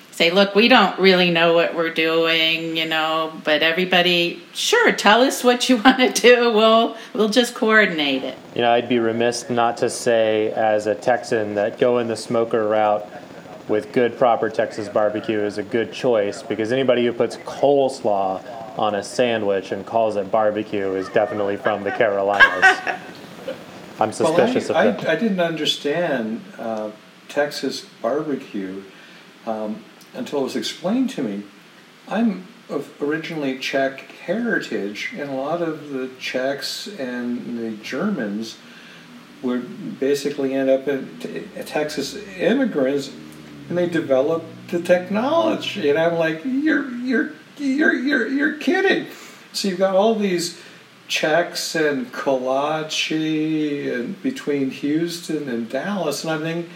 say, 0.09 0.31
"Look, 0.31 0.55
we 0.55 0.67
don't 0.67 0.97
really 0.99 1.29
know 1.29 1.53
what 1.53 1.75
we're 1.75 1.93
doing," 1.93 2.75
you 2.75 2.85
know, 2.85 3.31
but 3.43 3.61
everybody, 3.61 4.41
sure, 4.55 4.91
tell 4.91 5.21
us 5.21 5.43
what 5.43 5.69
you 5.69 5.77
want 5.83 5.99
to 5.99 6.09
do. 6.09 6.51
We'll 6.51 6.97
we'll 7.13 7.29
just 7.29 7.53
coordinate 7.53 8.23
it. 8.23 8.35
You 8.55 8.61
know, 8.63 8.71
I'd 8.71 8.89
be 8.89 8.97
remiss 8.97 9.51
not 9.51 9.77
to 9.77 9.89
say, 9.91 10.51
as 10.53 10.87
a 10.87 10.95
Texan, 10.95 11.53
that 11.55 11.77
going 11.77 12.07
the 12.07 12.17
smoker 12.17 12.67
route 12.67 13.07
with 13.67 13.91
good, 13.91 14.17
proper 14.17 14.49
Texas 14.49 14.89
barbecue 14.89 15.41
is 15.41 15.59
a 15.59 15.63
good 15.63 15.93
choice 15.93 16.41
because 16.41 16.71
anybody 16.71 17.05
who 17.05 17.13
puts 17.13 17.37
coleslaw 17.37 18.41
on 18.77 18.95
a 18.95 19.03
sandwich 19.03 19.71
and 19.71 19.85
calls 19.85 20.15
it 20.15 20.31
barbecue 20.31 20.93
is 20.93 21.09
definitely 21.09 21.57
from 21.57 21.83
the 21.83 21.91
Carolinas. 21.91 22.79
I'm 23.99 24.11
suspicious 24.11 24.69
well, 24.69 24.77
I, 24.77 24.85
of 24.85 24.97
that. 24.97 25.09
I, 25.09 25.13
I 25.13 25.15
didn't 25.15 25.39
understand 25.39 26.41
uh, 26.59 26.91
Texas 27.27 27.85
barbecue 28.01 28.83
um, 29.45 29.83
until 30.13 30.41
it 30.41 30.43
was 30.43 30.55
explained 30.55 31.09
to 31.11 31.23
me. 31.23 31.43
I'm 32.07 32.47
of 32.69 33.01
originally 33.01 33.57
Czech 33.59 34.01
heritage, 34.25 35.13
and 35.17 35.29
a 35.29 35.33
lot 35.33 35.61
of 35.61 35.89
the 35.89 36.09
Czechs 36.19 36.87
and 36.87 37.57
the 37.57 37.71
Germans 37.83 38.57
would 39.41 39.99
basically 39.99 40.53
end 40.53 40.69
up 40.69 40.87
in 40.87 41.19
t- 41.19 41.45
Texas 41.65 42.15
immigrants, 42.37 43.11
and 43.69 43.77
they 43.77 43.87
developed 43.87 44.45
the 44.69 44.81
technology. 44.81 45.89
And 45.89 45.97
I'm 45.97 46.15
like, 46.15 46.43
you're 46.43 46.89
you're 46.89 47.31
you're 47.57 47.93
you're 47.93 48.27
you're 48.27 48.57
kidding. 48.57 49.07
So 49.53 49.67
you've 49.67 49.79
got 49.79 49.95
all 49.95 50.15
these 50.15 50.59
Czechs 51.07 51.75
and 51.75 52.11
Kolachi 52.11 53.93
and 53.93 54.21
between 54.21 54.71
Houston 54.71 55.49
and 55.49 55.69
Dallas, 55.69 56.23
and 56.23 56.31
I'm 56.31 56.41
thinking, 56.41 56.71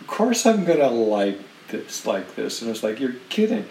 of 0.00 0.06
course 0.06 0.46
I'm 0.46 0.64
gonna 0.64 0.90
like 0.90 1.38
this 1.68 2.06
like 2.06 2.34
this, 2.36 2.62
and 2.62 2.70
it's 2.70 2.82
like 2.82 3.00
you're 3.00 3.16
kidding. 3.28 3.66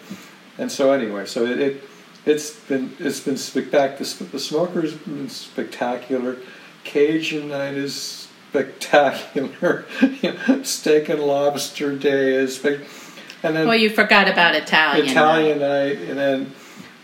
And 0.57 0.71
so 0.71 0.91
anyway, 0.91 1.25
so 1.25 1.45
it, 1.45 1.59
it 1.59 1.83
it's 2.25 2.51
been 2.51 2.95
it's 2.99 3.19
been 3.19 3.37
spectacular. 3.37 3.97
The, 4.31 4.39
smoker's 4.39 4.93
been 4.93 5.29
spectacular. 5.29 6.37
Cajun 6.83 7.49
night 7.49 7.75
is 7.75 8.27
spectacular. 8.49 9.85
Steak 10.63 11.09
and 11.09 11.21
lobster 11.21 11.95
day 11.95 12.33
is 12.33 12.55
spec- 12.55 12.85
and 13.43 13.55
then 13.55 13.67
Well, 13.67 13.77
you 13.77 13.89
forgot 13.89 14.27
about 14.27 14.55
Italian. 14.55 15.05
night. 15.05 15.11
Italian 15.11 15.59
night, 15.59 15.97
and 16.09 16.17
then 16.17 16.51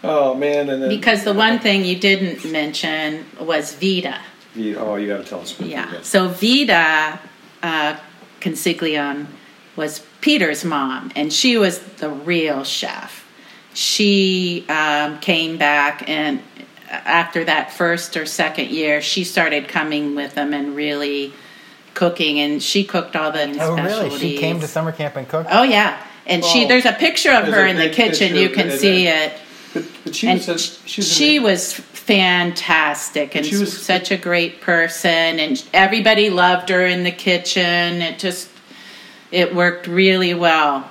oh 0.03 0.33
man, 0.35 0.69
and 0.69 0.81
then 0.83 0.89
Because 0.89 1.23
the 1.23 1.33
one 1.33 1.59
thing 1.59 1.83
you 1.85 1.95
didn't 1.95 2.49
mention 2.51 3.25
was 3.39 3.73
Vita. 3.75 4.19
You- 4.55 4.77
oh, 4.77 4.95
you 4.95 5.07
got 5.07 5.17
to 5.17 5.29
tell 5.29 5.41
us. 5.41 5.55
about 5.57 5.67
Yeah. 5.69 5.85
that. 5.91 6.05
So 6.05 6.27
Vita 6.29 7.19
uh, 7.63 7.95
Consiglione 8.41 9.25
was 9.75 9.99
Peter's 10.21 10.63
mom, 10.63 11.11
and 11.15 11.31
she 11.33 11.57
was 11.57 11.79
the 11.79 12.09
real 12.09 12.63
chef. 12.63 13.25
She 13.73 14.65
um, 14.69 15.19
came 15.19 15.57
back, 15.57 16.07
and 16.07 16.41
after 16.89 17.43
that 17.43 17.73
first 17.73 18.15
or 18.15 18.25
second 18.25 18.69
year, 18.69 19.01
she 19.01 19.23
started 19.25 19.67
coming 19.67 20.15
with 20.15 20.33
them 20.35 20.53
and 20.53 20.75
really 20.75 21.33
cooking, 21.93 22.39
and 22.39 22.63
she 22.63 22.83
cooked 22.85 23.15
all 23.17 23.31
the 23.31 23.57
Oh, 23.59 23.75
really? 23.75 24.17
She 24.17 24.37
came 24.37 24.59
to 24.61 24.67
summer 24.67 24.91
camp 24.93 25.15
and 25.17 25.27
cooked? 25.27 25.49
Oh 25.51 25.63
yeah, 25.63 25.97
and 26.27 26.43
she 26.43 26.65
there's 26.65 26.85
a 26.85 26.93
picture 26.93 27.31
of 27.31 27.45
her 27.47 27.65
in 27.65 27.77
the 27.77 27.89
kitchen. 27.89 28.35
You 28.35 28.49
can 28.49 28.71
see 28.71 29.07
and- 29.07 29.31
it. 29.31 29.39
But, 29.73 29.83
but 30.05 30.15
she 30.15 30.27
And 30.29 30.37
was 30.39 30.47
a, 30.47 30.57
she 30.57 31.01
was, 31.01 31.11
she 31.11 31.39
was 31.39 31.73
fantastic 31.73 33.35
and 33.35 33.45
She 33.45 33.57
was- 33.57 33.77
such 33.81 34.09
a 34.11 34.17
great 34.17 34.61
person 34.61 35.39
and 35.39 35.61
everybody 35.73 36.29
loved 36.29 36.69
her 36.69 36.85
in 36.85 37.03
the 37.03 37.11
kitchen 37.11 38.01
it 38.01 38.17
just 38.19 38.49
it 39.31 39.53
worked 39.53 39.87
really 39.87 40.33
well 40.33 40.89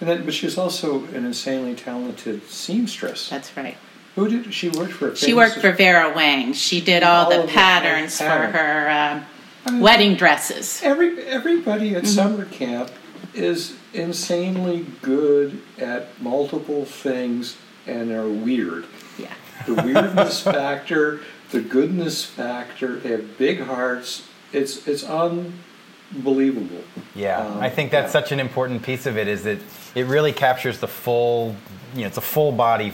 and 0.00 0.08
then, 0.08 0.24
but 0.24 0.32
she 0.34 0.46
was 0.46 0.56
also 0.58 1.04
an 1.06 1.24
insanely 1.26 1.74
talented 1.74 2.48
seamstress. 2.48 3.28
that's 3.28 3.54
right 3.56 3.76
Who 4.14 4.28
did 4.28 4.54
she 4.54 4.68
work 4.70 4.90
for? 4.90 5.14
she 5.14 5.34
worked 5.34 5.58
for 5.58 5.72
vera 5.72 6.12
wang 6.14 6.52
she 6.54 6.80
did 6.80 7.02
all, 7.02 7.24
All 7.24 7.30
the 7.30 7.40
of 7.40 7.46
the 7.46 7.52
patterns 7.52 8.16
for 8.18 8.24
her 8.24 8.88
um, 8.88 9.24
I 9.66 9.70
mean, 9.72 9.80
wedding 9.82 10.14
dresses 10.16 10.80
Every 10.82 11.22
everybody 11.26 11.90
Mm-hmm. 11.90 11.96
at 11.98 12.06
summer 12.06 12.44
camp 12.46 12.90
is 13.34 13.76
insanely 13.94 14.86
good 15.02 15.60
at 15.78 16.20
multiple 16.20 16.84
things 16.84 17.56
and 17.86 18.10
are 18.12 18.28
weird. 18.28 18.86
yeah 19.18 19.32
The 19.66 19.74
weirdness 19.74 20.40
factor, 20.58 21.20
the 21.50 21.60
goodness 21.60 22.24
factor. 22.24 22.96
They 22.96 23.10
have 23.10 23.36
big 23.38 23.60
hearts. 23.60 24.28
It's 24.52 24.86
it's 24.86 25.04
unbelievable. 25.04 26.82
Yeah, 27.14 27.38
Um, 27.46 27.58
I 27.60 27.70
think 27.70 27.90
that's 27.90 28.08
yeah. 28.14 28.20
such 28.20 28.32
an 28.32 28.40
important 28.40 28.82
piece 28.82 29.06
of 29.06 29.16
it 29.18 29.28
is 29.28 29.42
that 29.44 29.58
it 29.94 30.06
really 30.06 30.32
captures 30.32 30.78
the 30.78 30.88
full, 30.88 31.54
you 31.94 32.02
know, 32.02 32.06
it's 32.06 32.16
a 32.18 32.22
full 32.22 32.52
body 32.52 32.92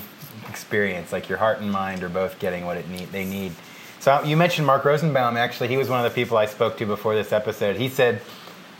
experience. 0.48 1.12
Like 1.12 1.28
your 1.28 1.38
heart 1.38 1.60
and 1.60 1.70
mind 1.70 2.02
are 2.02 2.08
both 2.08 2.38
getting 2.38 2.64
what 2.66 2.76
it 2.76 2.88
need 2.88 3.10
they 3.12 3.24
need. 3.24 3.52
So 4.00 4.22
you 4.22 4.36
mentioned 4.36 4.66
Mark 4.66 4.84
Rosenbaum. 4.84 5.36
Actually, 5.36 5.68
he 5.68 5.76
was 5.76 5.88
one 5.88 6.04
of 6.04 6.10
the 6.10 6.14
people 6.14 6.36
I 6.36 6.46
spoke 6.46 6.76
to 6.78 6.86
before 6.86 7.14
this 7.14 7.32
episode. 7.32 7.76
He 7.76 7.88
said, 7.88 8.22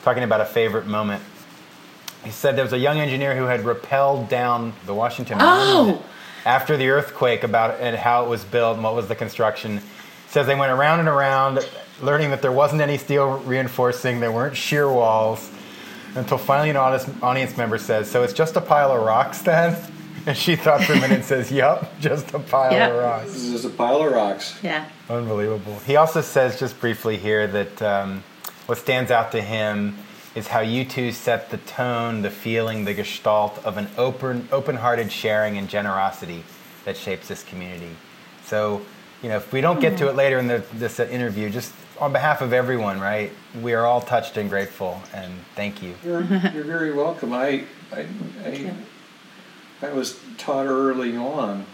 talking 0.03 0.23
about 0.23 0.41
a 0.41 0.45
favorite 0.47 0.87
moment. 0.87 1.23
He 2.25 2.31
said 2.31 2.57
there 2.57 2.65
was 2.65 2.73
a 2.73 2.79
young 2.79 2.99
engineer 2.99 3.37
who 3.37 3.45
had 3.45 3.61
rappelled 3.61 4.29
down 4.29 4.73
the 4.87 4.95
Washington 4.95 5.39
Monument 5.39 6.01
Oh! 6.03 6.07
after 6.45 6.77
the 6.77 6.89
earthquake 6.89 7.45
about 7.45 7.79
and 7.81 7.97
how 7.97 8.25
it 8.25 8.29
was 8.29 8.45
built 8.45 8.75
and 8.75 8.85
what 8.85 8.95
was 8.95 9.09
the 9.09 9.15
construction. 9.15 9.81
Says 10.29 10.47
they 10.47 10.55
went 10.55 10.73
around 10.73 11.01
and 11.01 11.09
around, 11.09 11.67
learning 12.03 12.31
that 12.31 12.43
there 12.43 12.53
wasn't 12.53 12.81
any 12.83 12.99
steel 12.99 13.39
reinforcing, 13.41 14.21
there 14.21 14.33
weren't 14.33 14.57
shear 14.57 14.91
walls, 14.91 15.51
until 16.15 16.39
finally 16.39 16.71
an 16.71 16.77
audience, 16.77 17.09
audience 17.23 17.57
member 17.57 17.79
says, 17.79 18.11
"So 18.11 18.23
it's 18.23 18.33
just 18.33 18.57
a 18.57 18.61
pile 18.61 18.93
of 18.93 19.03
rocks 19.03 19.43
then." 19.43 19.77
And 20.27 20.37
she 20.37 20.57
thought 20.57 20.83
for 20.85 20.93
a 20.93 20.97
minute 20.97 21.13
and 21.13 21.25
says, 21.25 21.51
Yep, 21.51 22.01
just 22.01 22.35
a 22.35 22.39
pile 22.39 22.73
Yeah. 22.73 22.89
of 22.89 23.03
rocks. 23.03 23.33
This 23.33 23.45
is 23.45 23.65
a 23.65 23.71
pile 23.71 24.03
of 24.03 24.13
rocks. 24.13 24.59
Yeah. 24.63 24.85
Unbelievable. 25.09 25.79
He 25.87 25.97
also 25.97 26.21
says, 26.21 26.59
just 26.61 26.79
briefly 26.81 27.17
here, 27.17 27.47
that 27.47 27.81
um, 27.81 28.23
what 28.67 28.77
stands 28.77 29.11
out 29.11 29.33
to 29.33 29.41
him 29.41 29.97
is 30.39 30.47
how 30.47 30.61
you 30.61 30.85
two 30.85 31.11
set 31.11 31.51
the 31.51 31.59
tone, 31.59 32.23
the 32.23 32.31
feeling, 32.31 32.85
the 32.85 32.95
gestalt 32.95 33.59
of 33.65 33.77
an 33.77 33.89
open, 33.99 34.49
open-hearted 34.53 35.11
sharing 35.11 35.59
and 35.59 35.69
generosity 35.69 36.45
that 36.85 36.97
shapes 36.97 37.29
this 37.29 37.43
community. 37.43 37.91
So, 38.45 38.81
you 39.21 39.29
know, 39.29 39.37
if 39.37 39.53
we 39.53 39.61
don't 39.61 39.81
get 39.81 39.99
to 39.99 40.09
it 40.09 40.15
later 40.15 40.39
in 40.39 40.47
the, 40.47 40.65
this 40.75 41.01
uh, 41.01 41.07
interview, 41.07 41.51
just 41.51 41.75
on 42.01 42.13
behalf 42.13 42.41
of 42.41 42.53
everyone, 42.53 43.01
right? 43.01 43.33
We 43.61 43.75
are 43.75 43.85
all 43.85 44.01
touched 44.01 44.37
and 44.37 44.49
grateful, 44.49 45.03
and 45.13 45.33
thank 45.57 45.83
you. 45.83 45.97
You're, 46.05 46.23
you're 46.23 46.65
very 46.65 46.93
welcome. 46.93 47.33
I, 47.33 47.65
I, 47.93 48.07
I, 48.45 48.75
I 49.83 49.93
was 49.93 50.21
taught 50.39 50.67
early 50.67 51.17
on 51.17 51.67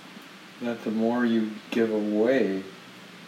that 0.63 0.83
the 0.85 0.91
more 0.91 1.27
you 1.27 1.51
give 1.71 1.93
away, 1.93 2.65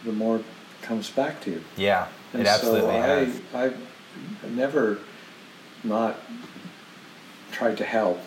the 0.03 0.13
more 0.13 0.41
comes 0.81 1.11
back 1.11 1.41
to 1.41 1.51
you. 1.51 1.63
Yeah, 1.75 2.07
And 2.33 2.41
it 2.41 2.47
absolutely 2.47 2.89
so 2.89 3.01
has. 3.01 3.41
I, 3.53 3.65
I've 3.65 4.51
never 4.55 4.97
not 5.87 6.17
tried 7.51 7.77
to 7.77 7.85
help. 7.85 8.19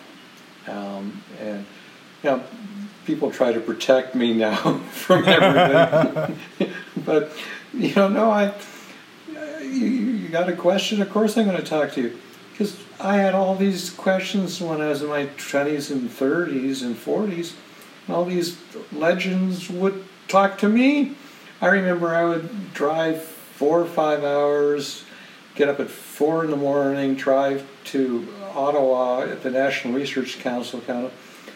Um, 0.67 1.23
and, 1.39 1.65
you 2.23 2.29
know, 2.29 2.43
people 3.05 3.31
try 3.31 3.51
to 3.53 3.59
protect 3.59 4.15
me 4.15 4.33
now 4.33 4.77
from 4.91 5.25
everything. 5.25 6.37
but, 7.05 7.31
you 7.73 7.93
know, 7.95 8.07
no, 8.07 8.31
I, 8.31 8.53
you, 9.61 9.87
you 9.87 10.27
got 10.29 10.49
a 10.49 10.55
question, 10.55 11.01
of 11.01 11.09
course 11.09 11.37
I'm 11.37 11.45
going 11.45 11.57
to 11.57 11.63
talk 11.63 11.93
to 11.93 12.01
you. 12.01 12.19
Because 12.51 12.77
I 12.99 13.17
had 13.17 13.33
all 13.33 13.55
these 13.55 13.89
questions 13.89 14.61
when 14.61 14.81
I 14.81 14.89
was 14.89 15.01
in 15.01 15.09
my 15.09 15.25
20s 15.25 15.89
and 15.89 16.09
30s 16.09 16.83
and 16.83 16.95
40s. 16.95 17.53
And 18.05 18.15
all 18.15 18.25
these 18.25 18.57
legends 18.91 19.69
would 19.69 20.03
talk 20.27 20.57
to 20.59 20.69
me. 20.69 21.15
I 21.61 21.67
remember 21.67 22.13
I 22.13 22.23
would 22.25 22.73
drive 22.73 23.23
four 23.23 23.79
or 23.79 23.85
five 23.85 24.23
hours, 24.23 25.03
get 25.55 25.69
up 25.69 25.79
at 25.79 25.89
four 25.89 26.43
in 26.43 26.51
the 26.51 26.57
morning, 26.57 27.15
drive 27.15 27.67
to 27.85 28.27
Ottawa 28.53 29.21
at 29.21 29.43
the 29.43 29.49
National 29.49 29.93
Research 29.93 30.39
Council 30.39 30.81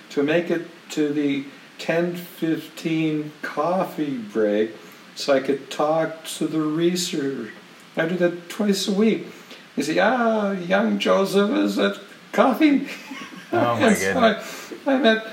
to 0.09 0.23
make 0.23 0.49
it 0.49 0.67
to 0.91 1.11
the 1.11 1.45
10:15 1.79 3.31
coffee 3.41 4.17
break, 4.17 4.71
so 5.15 5.33
I 5.33 5.39
could 5.39 5.69
talk 5.69 6.23
to 6.37 6.47
the 6.47 6.61
research. 6.61 7.51
I 7.97 8.05
do 8.05 8.17
that 8.17 8.49
twice 8.49 8.87
a 8.87 8.93
week. 8.93 9.27
You 9.75 9.83
see, 9.83 9.99
ah, 9.99 10.51
young 10.51 10.99
Joseph 10.99 11.51
is 11.51 11.77
at 11.79 11.99
coffee. 12.31 12.87
Oh 13.51 13.79
my 13.79 13.93
so 13.93 14.13
goodness. 14.13 14.73
I, 14.85 14.95
I 14.95 14.97
met 14.97 15.25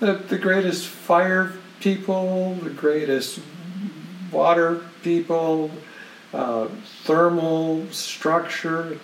the, 0.00 0.14
the 0.14 0.36
greatest 0.36 0.86
fire 0.86 1.52
people, 1.78 2.54
the 2.56 2.68
greatest 2.68 3.40
water 4.30 4.84
people, 5.02 5.70
uh, 6.32 6.68
thermal 7.04 7.86
structure, 7.90 8.98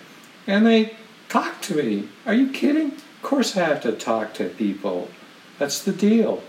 and 0.45 0.65
they 0.65 0.95
talk 1.29 1.61
to 1.61 1.75
me. 1.75 2.09
Are 2.25 2.33
you 2.33 2.51
kidding? 2.51 2.91
Of 2.91 3.21
course 3.21 3.57
I 3.57 3.65
have 3.65 3.81
to 3.81 3.91
talk 3.91 4.33
to 4.35 4.49
people. 4.49 5.09
That's 5.59 5.83
the 5.83 5.91
deal. 5.91 6.43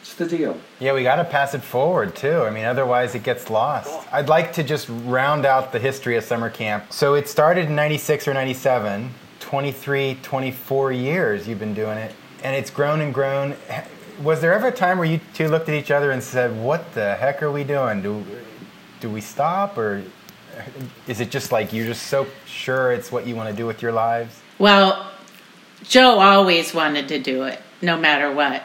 It's 0.00 0.14
the 0.14 0.26
deal. 0.26 0.58
Yeah, 0.80 0.94
we 0.94 1.02
got 1.02 1.16
to 1.16 1.24
pass 1.24 1.54
it 1.54 1.62
forward 1.62 2.14
too. 2.14 2.42
I 2.42 2.50
mean, 2.50 2.64
otherwise 2.64 3.14
it 3.14 3.22
gets 3.22 3.50
lost. 3.50 4.06
I'd 4.12 4.28
like 4.28 4.52
to 4.54 4.62
just 4.62 4.88
round 4.88 5.44
out 5.44 5.72
the 5.72 5.78
history 5.78 6.16
of 6.16 6.24
summer 6.24 6.50
camp. 6.50 6.92
So 6.92 7.14
it 7.14 7.28
started 7.28 7.66
in 7.66 7.74
96 7.74 8.28
or 8.28 8.34
97, 8.34 9.10
23, 9.40 10.18
24 10.22 10.92
years 10.92 11.48
you've 11.48 11.58
been 11.58 11.74
doing 11.74 11.98
it, 11.98 12.14
and 12.42 12.54
it's 12.54 12.70
grown 12.70 13.00
and 13.00 13.12
grown. 13.12 13.56
Was 14.22 14.40
there 14.40 14.52
ever 14.52 14.68
a 14.68 14.72
time 14.72 14.98
where 14.98 15.06
you 15.06 15.20
two 15.34 15.48
looked 15.48 15.68
at 15.68 15.74
each 15.74 15.90
other 15.90 16.10
and 16.10 16.22
said, 16.22 16.56
"What 16.56 16.94
the 16.94 17.14
heck 17.14 17.42
are 17.42 17.50
we 17.50 17.64
doing? 17.64 18.02
Do 18.02 18.24
do 19.00 19.08
we 19.08 19.20
stop 19.20 19.78
or 19.78 20.02
is 21.06 21.20
it 21.20 21.30
just 21.30 21.52
like 21.52 21.72
you're 21.72 21.86
just 21.86 22.06
so 22.06 22.26
sure 22.46 22.92
it's 22.92 23.10
what 23.12 23.26
you 23.26 23.36
want 23.36 23.50
to 23.50 23.56
do 23.56 23.66
with 23.66 23.82
your 23.82 23.92
lives?" 23.92 24.40
Well, 24.58 25.10
Joe 25.84 26.18
always 26.18 26.74
wanted 26.74 27.08
to 27.08 27.18
do 27.18 27.44
it, 27.44 27.60
no 27.80 27.96
matter 27.96 28.32
what. 28.32 28.62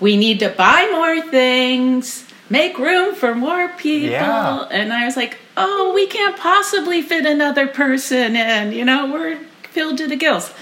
We 0.00 0.16
need 0.16 0.40
to 0.40 0.48
buy 0.48 0.88
more 0.92 1.20
things, 1.30 2.24
make 2.48 2.78
room 2.78 3.14
for 3.14 3.34
more 3.34 3.68
people. 3.68 4.10
Yeah. 4.10 4.66
And 4.70 4.92
I 4.92 5.04
was 5.04 5.16
like, 5.16 5.38
oh, 5.56 5.92
we 5.94 6.06
can't 6.06 6.36
possibly 6.36 7.02
fit 7.02 7.26
another 7.26 7.66
person 7.66 8.36
in. 8.36 8.72
You 8.72 8.84
know, 8.84 9.12
we're 9.12 9.38
filled 9.64 9.98
to 9.98 10.06
the 10.06 10.16
gills. 10.16 10.52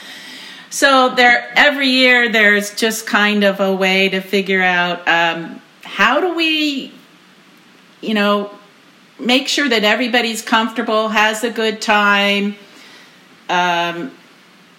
So 0.71 1.15
there, 1.15 1.51
every 1.57 1.89
year, 1.89 2.31
there's 2.31 2.75
just 2.75 3.07
kind 3.07 3.45
of 3.45 3.61
a 3.61 3.75
way 3.75 4.09
to 4.11 4.21
figure 4.21 4.63
out 4.63 5.07
um, 5.09 5.63
how 5.83 6.21
do 6.21 6.35
we, 6.35 6.93
you 8.01 8.15
know, 8.15 8.51
make 9.19 9.49
sure 9.49 9.69
that 9.69 9.85
everybody's 9.85 10.43
comfortable, 10.43 11.09
has 11.09 11.45
a 11.45 11.51
good 11.51 11.81
time. 11.81 12.57
Um, 13.49 14.13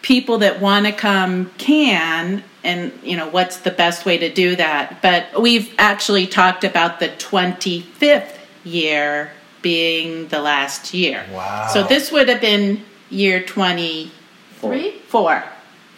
people 0.02 0.38
that 0.40 0.62
want 0.62 0.86
to 0.86 0.92
come 0.92 1.50
can 1.58 2.44
and 2.64 2.92
you 3.04 3.18
know 3.18 3.28
what's 3.30 3.58
the 3.58 3.72
best 3.72 4.06
way 4.06 4.18
to 4.18 4.32
do 4.32 4.56
that 4.56 5.02
but 5.02 5.42
we've 5.42 5.74
actually 5.78 6.26
talked 6.28 6.64
about 6.64 7.00
the 7.00 7.08
25th 7.10 8.38
year 8.64 9.32
being 9.62 10.28
the 10.30 10.40
last 10.42 10.94
year 10.94 11.26
Wow. 11.34 11.68
so 11.74 11.84
this 11.84 12.12
would 12.12 12.30
have 12.30 12.40
been 12.42 12.84
year 13.10 13.44
23 13.44 14.92
four 15.08 15.44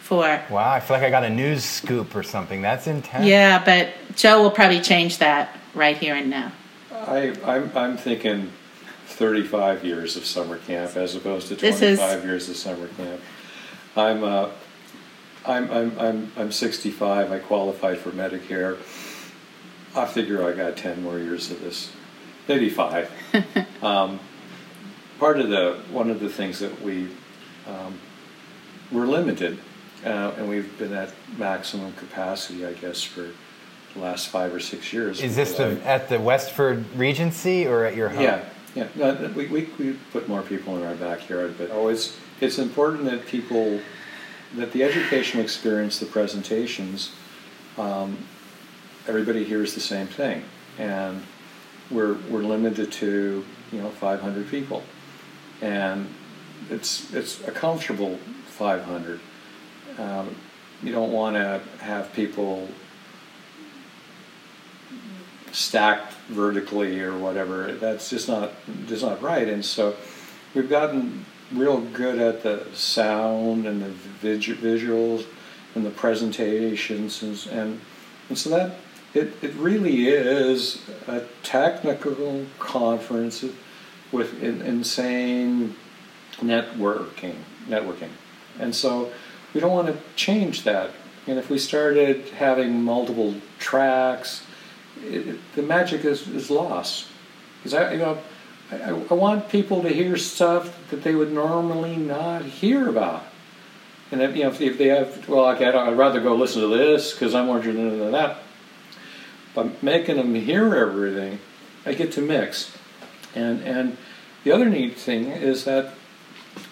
four 0.00 0.42
Wow, 0.50 0.72
I 0.72 0.80
feel 0.80 0.96
like 0.96 1.04
I 1.06 1.10
got 1.10 1.24
a 1.24 1.30
news 1.30 1.64
scoop 1.64 2.14
or 2.16 2.22
something. 2.24 2.60
That's 2.62 2.86
intense. 2.88 3.24
yeah 3.24 3.62
but 3.64 3.90
joe 4.16 4.42
will 4.42 4.50
probably 4.50 4.80
change 4.80 5.18
that 5.18 5.56
right 5.74 5.96
here 5.96 6.14
and 6.16 6.28
now 6.30 6.50
I, 7.06 7.34
I'm, 7.44 7.70
I'm 7.76 7.96
thinking 7.96 8.52
35 9.06 9.84
years 9.84 10.16
of 10.16 10.24
summer 10.24 10.58
camp 10.58 10.96
as 10.96 11.14
opposed 11.14 11.48
to 11.48 11.56
This 11.56 11.82
is- 11.82 11.98
25 11.98 12.24
years 12.24 12.48
of 12.48 12.56
summer 12.56 12.88
camp. 12.88 13.20
I'm, 13.96 14.24
uh, 14.24 14.48
I'm, 15.44 15.70
I'm, 15.70 15.98
I'm, 15.98 16.32
I'm 16.36 16.52
65. 16.52 17.30
I 17.32 17.38
qualified 17.38 17.98
for 17.98 18.10
Medicare. 18.10 18.78
I 19.94 20.06
figure 20.06 20.46
I 20.48 20.52
got 20.52 20.76
10 20.76 21.02
more 21.02 21.18
years 21.18 21.50
of 21.50 21.60
this, 21.60 21.92
maybe 22.48 22.70
five. 22.70 23.10
um, 23.82 24.18
part 25.18 25.38
of 25.38 25.50
the 25.50 25.78
one 25.90 26.10
of 26.10 26.20
the 26.20 26.30
things 26.30 26.60
that 26.60 26.80
we 26.80 27.08
um, 27.66 27.98
we're 28.90 29.06
limited, 29.06 29.58
uh, 30.04 30.32
and 30.38 30.48
we've 30.48 30.78
been 30.78 30.94
at 30.94 31.12
maximum 31.36 31.92
capacity, 31.92 32.64
I 32.64 32.72
guess, 32.72 33.02
for 33.02 33.28
last 33.96 34.28
five 34.28 34.54
or 34.54 34.60
six 34.60 34.92
years. 34.92 35.20
Is 35.20 35.36
this 35.36 35.54
the, 35.56 35.80
I- 35.84 35.84
at 35.84 36.08
the 36.08 36.20
Westford 36.20 36.84
Regency 36.96 37.66
or 37.66 37.84
at 37.84 37.94
your 37.96 38.08
home? 38.08 38.22
yeah, 38.22 38.44
yeah. 38.74 38.88
No, 38.94 39.32
we, 39.36 39.46
we, 39.46 39.68
we 39.78 39.92
put 40.12 40.28
more 40.28 40.42
people 40.42 40.76
in 40.76 40.82
our 40.82 40.94
backyard, 40.94 41.56
but 41.58 41.70
oh, 41.70 41.88
it's, 41.88 42.16
it's 42.40 42.58
important 42.58 43.04
that 43.04 43.26
people, 43.26 43.80
that 44.54 44.72
the 44.72 44.82
educational 44.82 45.42
experience, 45.42 45.98
the 45.98 46.06
presentations, 46.06 47.12
um, 47.78 48.18
everybody 49.06 49.44
hears 49.44 49.74
the 49.74 49.80
same 49.80 50.06
thing. 50.06 50.42
And 50.78 51.22
we're, 51.90 52.14
we're 52.30 52.42
limited 52.42 52.90
to, 52.92 53.44
you 53.72 53.78
know, 53.78 53.90
500 53.90 54.48
people. 54.48 54.82
And 55.60 56.08
it's, 56.70 57.12
it's 57.12 57.46
a 57.46 57.50
comfortable 57.50 58.18
500. 58.46 59.20
Um, 59.98 60.34
you 60.82 60.92
don't 60.92 61.12
want 61.12 61.36
to 61.36 61.60
have 61.80 62.12
people 62.12 62.68
stacked 65.52 66.14
vertically 66.28 67.00
or 67.00 67.16
whatever. 67.16 67.72
That's 67.72 68.10
just 68.10 68.28
not 68.28 68.52
just 68.86 69.04
not 69.04 69.22
right. 69.22 69.48
And 69.48 69.64
so 69.64 69.94
we've 70.54 70.68
gotten 70.68 71.24
real 71.52 71.80
good 71.80 72.18
at 72.18 72.42
the 72.42 72.66
sound 72.74 73.66
and 73.66 73.82
the 73.82 73.90
vis- 73.90 74.58
visuals 74.58 75.26
and 75.74 75.84
the 75.84 75.90
presentations 75.90 77.22
and 77.22 77.46
and, 77.52 77.80
and 78.28 78.38
so 78.38 78.50
that 78.50 78.76
it, 79.14 79.34
it 79.42 79.52
really 79.54 80.08
is 80.08 80.82
a 81.06 81.22
technical 81.42 82.46
conference 82.58 83.44
with 84.10 84.42
in, 84.42 84.62
insane 84.62 85.74
networking 86.38 87.36
networking 87.68 88.08
and 88.58 88.74
so 88.74 89.12
we 89.52 89.60
don't 89.60 89.72
want 89.72 89.88
to 89.88 89.96
change 90.16 90.64
that 90.64 90.90
and 91.26 91.38
if 91.38 91.50
we 91.50 91.58
started 91.58 92.26
having 92.30 92.82
multiple 92.82 93.34
tracks 93.58 94.42
it, 95.02 95.54
the 95.54 95.62
magic 95.62 96.04
is, 96.04 96.26
is 96.28 96.50
lost. 96.50 97.06
Because 97.58 97.74
I, 97.74 97.92
you 97.92 97.98
know, 97.98 98.18
I, 98.70 98.90
I 98.90 99.14
want 99.14 99.48
people 99.48 99.82
to 99.82 99.88
hear 99.88 100.16
stuff 100.16 100.88
that 100.90 101.02
they 101.02 101.14
would 101.14 101.32
normally 101.32 101.96
not 101.96 102.44
hear 102.44 102.88
about. 102.88 103.24
And 104.10 104.20
if, 104.20 104.36
you 104.36 104.42
know, 104.42 104.50
if, 104.50 104.60
if 104.60 104.78
they 104.78 104.88
have, 104.88 105.28
well, 105.28 105.46
okay, 105.50 105.66
I'd, 105.66 105.96
rather 105.96 106.20
go 106.20 106.34
listen 106.34 106.60
to 106.62 106.68
this 106.68 107.12
because 107.12 107.34
I'm 107.34 107.46
more 107.46 107.56
interested 107.56 107.98
than 107.98 108.12
that. 108.12 108.38
But 109.54 109.82
making 109.82 110.16
them 110.16 110.34
hear 110.34 110.74
everything, 110.74 111.38
I 111.84 111.94
get 111.94 112.12
to 112.12 112.20
mix. 112.20 112.76
And 113.34 113.62
and 113.62 113.96
the 114.44 114.52
other 114.52 114.68
neat 114.68 114.96
thing 114.96 115.26
is 115.26 115.64
that 115.64 115.94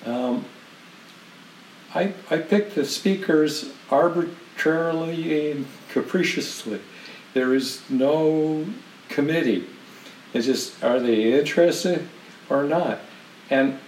um, 0.04 0.44
I 1.94 2.14
I 2.30 2.38
picked 2.38 2.74
the 2.74 2.84
speakers 2.84 3.72
arbitrarily 3.90 5.50
and 5.50 5.66
capriciously. 5.90 6.80
There 7.34 7.54
is 7.54 7.82
no 7.88 8.66
committee. 9.08 9.66
It's 10.32 10.46
just 10.46 10.82
are 10.82 11.00
they 11.00 11.38
interested 11.38 12.08
or 12.48 12.64
not? 12.64 13.00
And 13.48 13.78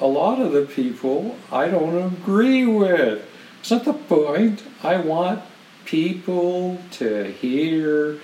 a 0.00 0.06
lot 0.06 0.40
of 0.40 0.52
the 0.52 0.62
people 0.62 1.36
I 1.50 1.68
don't 1.68 2.12
agree 2.12 2.64
with. 2.66 3.24
It's 3.60 3.70
not 3.70 3.84
the 3.84 3.92
point. 3.92 4.62
I 4.82 4.96
want 4.98 5.42
people 5.84 6.80
to 6.92 7.32
hear 7.32 8.20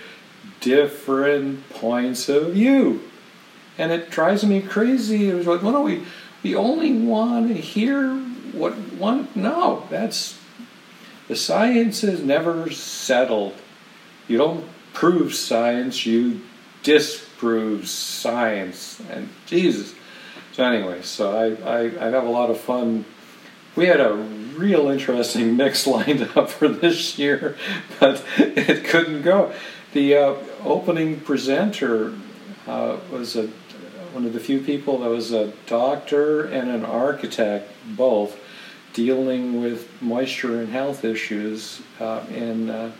different 0.61 1.69
points 1.71 2.29
of 2.29 2.53
view. 2.53 3.03
And 3.77 3.91
it 3.91 4.11
drives 4.11 4.45
me 4.45 4.63
crazy. 4.63 5.29
It 5.31 5.35
was 5.35 5.47
like, 5.47 5.63
why 5.63 5.73
don't 5.73 5.85
we 5.85 6.05
we 6.45 6.55
only 6.55 6.93
want 6.93 7.49
to 7.49 7.55
hear 7.55 8.17
what 8.53 8.75
one 8.75 9.29
no, 9.35 9.87
that's 9.91 10.39
the 11.27 11.35
science 11.35 12.05
is 12.05 12.23
never 12.23 12.71
settled. 12.71 13.55
You 14.29 14.39
don't 14.39 14.65
prove 14.93 15.35
science, 15.35 16.07
you 16.07 16.41
disprove 16.83 17.89
science. 17.89 19.01
And 19.11 19.29
Jesus. 19.47 19.95
So 20.53 20.65
anyway, 20.65 21.03
so 21.03 21.37
I, 21.37 21.79
I, 21.79 21.81
I 22.07 22.11
have 22.11 22.25
a 22.25 22.31
lot 22.31 22.51
of 22.51 22.61
fun. 22.61 23.05
We 23.75 23.87
had 23.87 24.01
a 24.01 24.15
real 24.15 24.89
interesting 24.89 25.57
mix 25.59 25.87
lined 25.87 26.31
up 26.37 26.49
for 26.49 26.69
this 26.69 27.19
year, 27.19 27.57
but 28.01 28.23
it 28.39 28.85
couldn't 28.85 29.23
go. 29.23 29.53
The 29.93 30.17
uh, 30.17 30.35
opening 30.65 31.21
presenter 31.21 32.15
uh, 32.67 32.99
was 33.11 33.37
a, 33.37 33.49
one 34.13 34.25
of 34.25 34.33
the 34.33 34.41
few 34.41 34.61
people 34.61 34.99
that 34.99 35.11
was 35.11 35.33
a 35.33 35.53
doctor 35.67 36.45
and 36.45 36.71
an 36.71 36.85
architect, 36.85 37.71
both 37.97 38.39
dealing 38.93 39.61
with 39.61 39.91
moisture 40.01 40.61
and 40.61 40.69
health 40.69 41.05
issues, 41.05 41.83
uh, 42.01 42.21
and, 42.31 42.71
uh, 42.71 42.91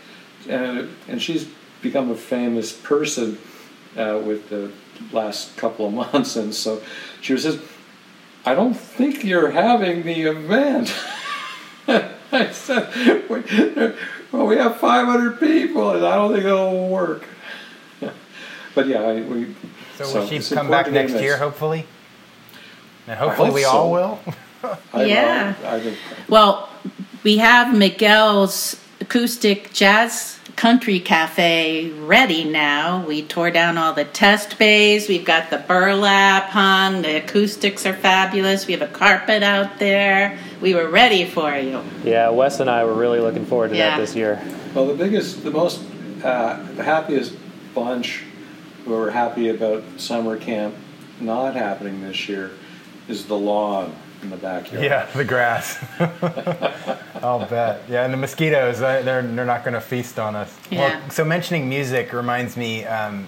and 0.49 0.95
and 1.09 1.23
she's 1.23 1.49
become 1.83 2.11
a 2.11 2.17
famous 2.17 2.73
person 2.73 3.39
uh, 3.97 4.21
with 4.25 4.49
the 4.49 4.71
last 5.13 5.57
couple 5.57 5.87
of 5.87 5.93
months, 6.13 6.37
and 6.37 6.55
so 6.55 6.83
she 7.21 7.37
says, 7.37 7.61
"I 8.45 8.55
don't 8.55 8.75
think 8.75 9.25
you're 9.25 9.51
having 9.51 10.03
the 10.03 10.23
event." 10.23 10.95
I 12.33 12.51
said, 12.51 13.29
"Well, 13.29 14.47
we 14.47 14.57
have 14.57 14.79
500 14.79 15.39
people, 15.39 15.91
and 15.91 16.05
I 16.05 16.17
don't 16.17 16.33
think 16.33 16.45
it'll 16.45 16.89
work." 16.89 17.25
but 18.75 18.87
yeah, 18.87 19.03
I, 19.03 19.21
we. 19.21 19.55
So, 19.97 20.13
will 20.13 20.27
she 20.27 20.41
come 20.55 20.69
back 20.69 20.91
next 20.91 21.13
year, 21.13 21.37
hopefully? 21.37 21.87
And 23.07 23.19
hopefully 23.19 23.51
we 23.51 23.63
so. 23.63 23.69
all 23.69 23.93
will. 23.93 24.19
I, 24.93 25.05
yeah. 25.05 25.55
I, 25.63 25.77
I 25.77 25.97
well, 26.29 26.71
we 27.23 27.37
have 27.39 27.77
Miguel's 27.77 28.84
acoustic 29.05 29.71
jazz 29.71 30.39
country 30.57 30.99
cafe 30.99 31.91
ready 31.91 32.43
now. 32.43 33.05
We 33.07 33.23
tore 33.23 33.51
down 33.51 33.77
all 33.77 33.93
the 33.93 34.07
test 34.07 34.59
bays. 34.59 35.11
We've 35.11 35.27
got 35.27 35.51
the 35.51 35.59
burlap 35.59 36.45
hung. 36.45 37.03
The 37.03 37.17
acoustics 37.17 37.85
are 37.85 37.93
fabulous. 37.93 38.67
We 38.67 38.73
have 38.73 38.81
a 38.81 38.87
carpet 38.87 39.43
out 39.43 39.79
there. 39.79 40.39
We 40.63 40.75
were 40.75 40.89
ready 40.89 41.27
for 41.27 41.55
you. 41.55 41.85
Yeah, 42.03 42.31
Wes 42.31 42.61
and 42.61 42.71
I 42.71 42.87
were 42.87 42.95
really 42.95 43.21
looking 43.21 43.45
forward 43.45 43.73
to 43.73 43.77
yeah. 43.77 43.91
that 43.91 43.99
this 43.99 44.17
year. 44.17 44.43
Well, 44.75 44.87
the 44.87 44.95
biggest, 44.95 45.45
the 45.45 45.51
most, 45.51 45.83
uh, 46.25 46.63
the 46.75 46.83
happiest 46.83 47.37
bunch 47.75 48.23
who 48.87 48.93
were 48.93 49.11
happy 49.11 49.51
about 49.51 49.85
summer 49.99 50.39
camp 50.39 50.75
not 51.21 51.57
happening 51.57 52.01
this 52.01 52.27
year 52.27 52.53
is 53.07 53.27
the 53.27 53.37
lawn 53.37 53.95
in 54.25 54.31
the 54.31 54.37
backyard. 54.37 54.85
Yeah, 54.85 55.07
the 55.15 55.25
grass. 55.25 55.79
I'll 57.23 57.47
bet. 57.47 57.83
Yeah, 57.89 58.05
and 58.05 58.13
the 58.13 58.17
mosquitoes, 58.17 58.81
they're, 58.81 59.03
they're 59.23 59.45
not 59.45 59.65
going 59.65 59.75
to 59.75 59.81
feast 59.81 60.19
on 60.19 60.35
us. 60.35 60.57
Yeah. 60.71 60.99
Well, 60.99 61.11
so 61.11 61.25
mentioning 61.25 61.69
music 61.69 62.13
reminds 62.13 62.57
me, 62.57 62.85
um, 62.85 63.27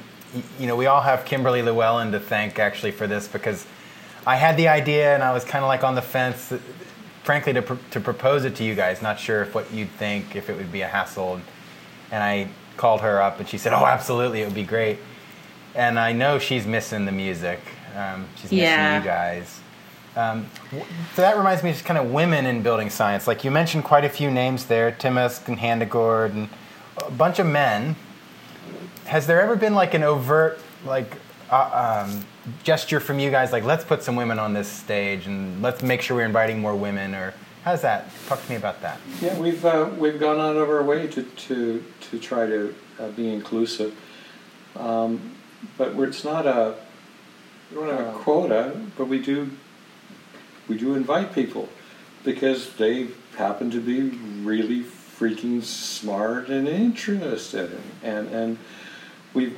you 0.59 0.67
know, 0.67 0.77
we 0.77 0.87
all 0.87 1.01
have 1.01 1.25
Kimberly 1.25 1.63
Llewellyn 1.63 2.11
to 2.13 2.21
thank 2.21 2.59
actually 2.59 2.91
for 2.91 3.07
this 3.07 3.29
because 3.29 3.67
I 4.27 4.37
had 4.37 4.57
the 4.57 4.69
idea 4.69 5.15
and 5.15 5.23
I 5.23 5.33
was 5.33 5.45
kind 5.45 5.65
of 5.65 5.69
like 5.69 5.85
on 5.85 5.95
the 5.95 6.03
fence, 6.03 6.53
frankly, 7.23 7.53
to, 7.53 7.63
pr- 7.63 7.75
to 7.93 8.01
propose 8.01 8.45
it 8.45 8.57
to 8.57 8.65
you 8.65 8.75
guys, 8.75 9.01
not 9.03 9.21
sure 9.21 9.43
if 9.43 9.55
what 9.55 9.73
you'd 9.73 9.91
think, 9.91 10.35
if 10.35 10.51
it 10.51 10.57
would 10.57 10.73
be 10.73 10.81
a 10.81 10.89
hassle. 10.89 11.41
And 12.11 12.23
I 12.23 12.49
called 12.77 13.03
her 13.03 13.23
up 13.23 13.39
and 13.39 13.49
she 13.49 13.59
said, 13.59 13.73
oh, 13.73 13.87
absolutely, 13.87 14.43
it 14.43 14.47
would 14.47 14.55
be 14.55 14.65
great. 14.65 14.99
And 15.75 15.99
I 15.99 16.13
know 16.13 16.39
she's 16.39 16.67
missing 16.67 17.05
the 17.05 17.13
music. 17.13 17.61
Um, 17.95 18.27
she's 18.35 18.51
missing 18.51 18.59
yeah. 18.59 18.99
you 18.99 19.05
guys. 19.05 19.61
Um, 20.17 20.49
so 21.15 21.23
that 21.23 21.37
reminds 21.37 21.63
me 21.63 21.71
of 21.71 21.77
just 21.77 21.85
kind 21.85 21.99
of 21.99 22.11
women 22.11 22.47
in 22.47 22.63
building 22.63 22.89
science. 22.89 23.27
Like 23.27 23.45
you 23.45 23.51
mentioned 23.51 23.85
quite 23.85 24.05
a 24.05 24.09
few 24.09 24.31
names 24.31 24.65
there, 24.65 24.91
Timusk 24.91 25.47
and 25.47 25.59
Handegord 25.59 26.33
and 26.33 26.49
a 27.07 27.11
bunch 27.11 27.39
of 27.39 27.47
men. 27.47 27.97
Has 29.05 29.27
there 29.27 29.43
ever 29.43 29.57
been 29.57 29.75
like 29.75 29.93
an 29.93 30.03
overt 30.03 30.59
like 30.87 31.19
uh, 31.51 32.05
um, 32.07 32.25
gesture 32.65 33.01
from 33.01 33.19
you 33.19 33.31
guys, 33.31 33.53
like 33.53 33.65
let's 33.65 33.85
put 33.85 34.03
some 34.03 34.17
women 34.17 34.39
on 34.39 34.53
this 34.53 34.69
stage 34.69 35.27
and 35.27 35.63
let's 35.63 35.83
make 35.83 36.03
sure 36.03 36.17
we're 36.17 36.25
inviting 36.25 36.61
more 36.61 36.75
women, 36.75 37.15
or 37.15 37.35
how's 37.65 37.83
that? 37.83 38.11
Talk 38.27 38.43
to 38.43 38.51
me 38.51 38.57
about 38.57 38.81
that. 38.83 38.99
Yeah, 39.21 39.39
we've 39.39 39.65
uh, 39.65 39.91
we've 39.99 40.19
gone 40.19 40.41
out 40.41 40.57
of 40.57 40.69
our 40.69 40.83
way 40.83 41.07
to 41.09 41.23
to 41.23 41.85
to 42.11 42.19
try 42.19 42.47
to 42.47 42.75
uh, 42.99 43.09
be 43.11 43.33
inclusive, 43.33 43.97
um, 44.77 45.37
but 45.77 45.95
it's 45.99 46.25
not 46.25 46.47
a 46.47 46.75
we 47.71 47.77
don't 47.77 47.89
have 47.89 48.15
a 48.15 48.19
quota, 48.19 48.81
but 48.97 49.09
we 49.09 49.19
do 49.19 49.51
we 50.69 50.77
do 50.77 50.95
invite 50.95 51.33
people 51.33 51.69
because 52.25 52.75
they 52.75 53.09
happen 53.37 53.71
to 53.71 53.81
be 53.81 54.03
really 54.45 54.83
freaking 54.83 55.63
smart 55.63 56.49
and 56.49 56.69
interested 56.69 57.79
and 58.03 58.29
and 58.29 58.59
we 59.35 59.53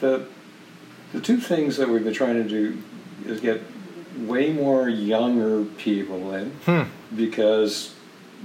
the 0.00 0.26
the 1.12 1.20
two 1.20 1.38
things 1.38 1.76
that 1.76 1.88
we've 1.88 2.04
been 2.04 2.14
trying 2.14 2.34
to 2.34 2.48
do 2.48 2.82
is 3.26 3.40
get 3.40 3.62
way 4.18 4.52
more 4.52 4.88
younger 4.88 5.64
people 5.64 6.34
in 6.34 6.50
hmm. 6.50 6.82
because 7.16 7.94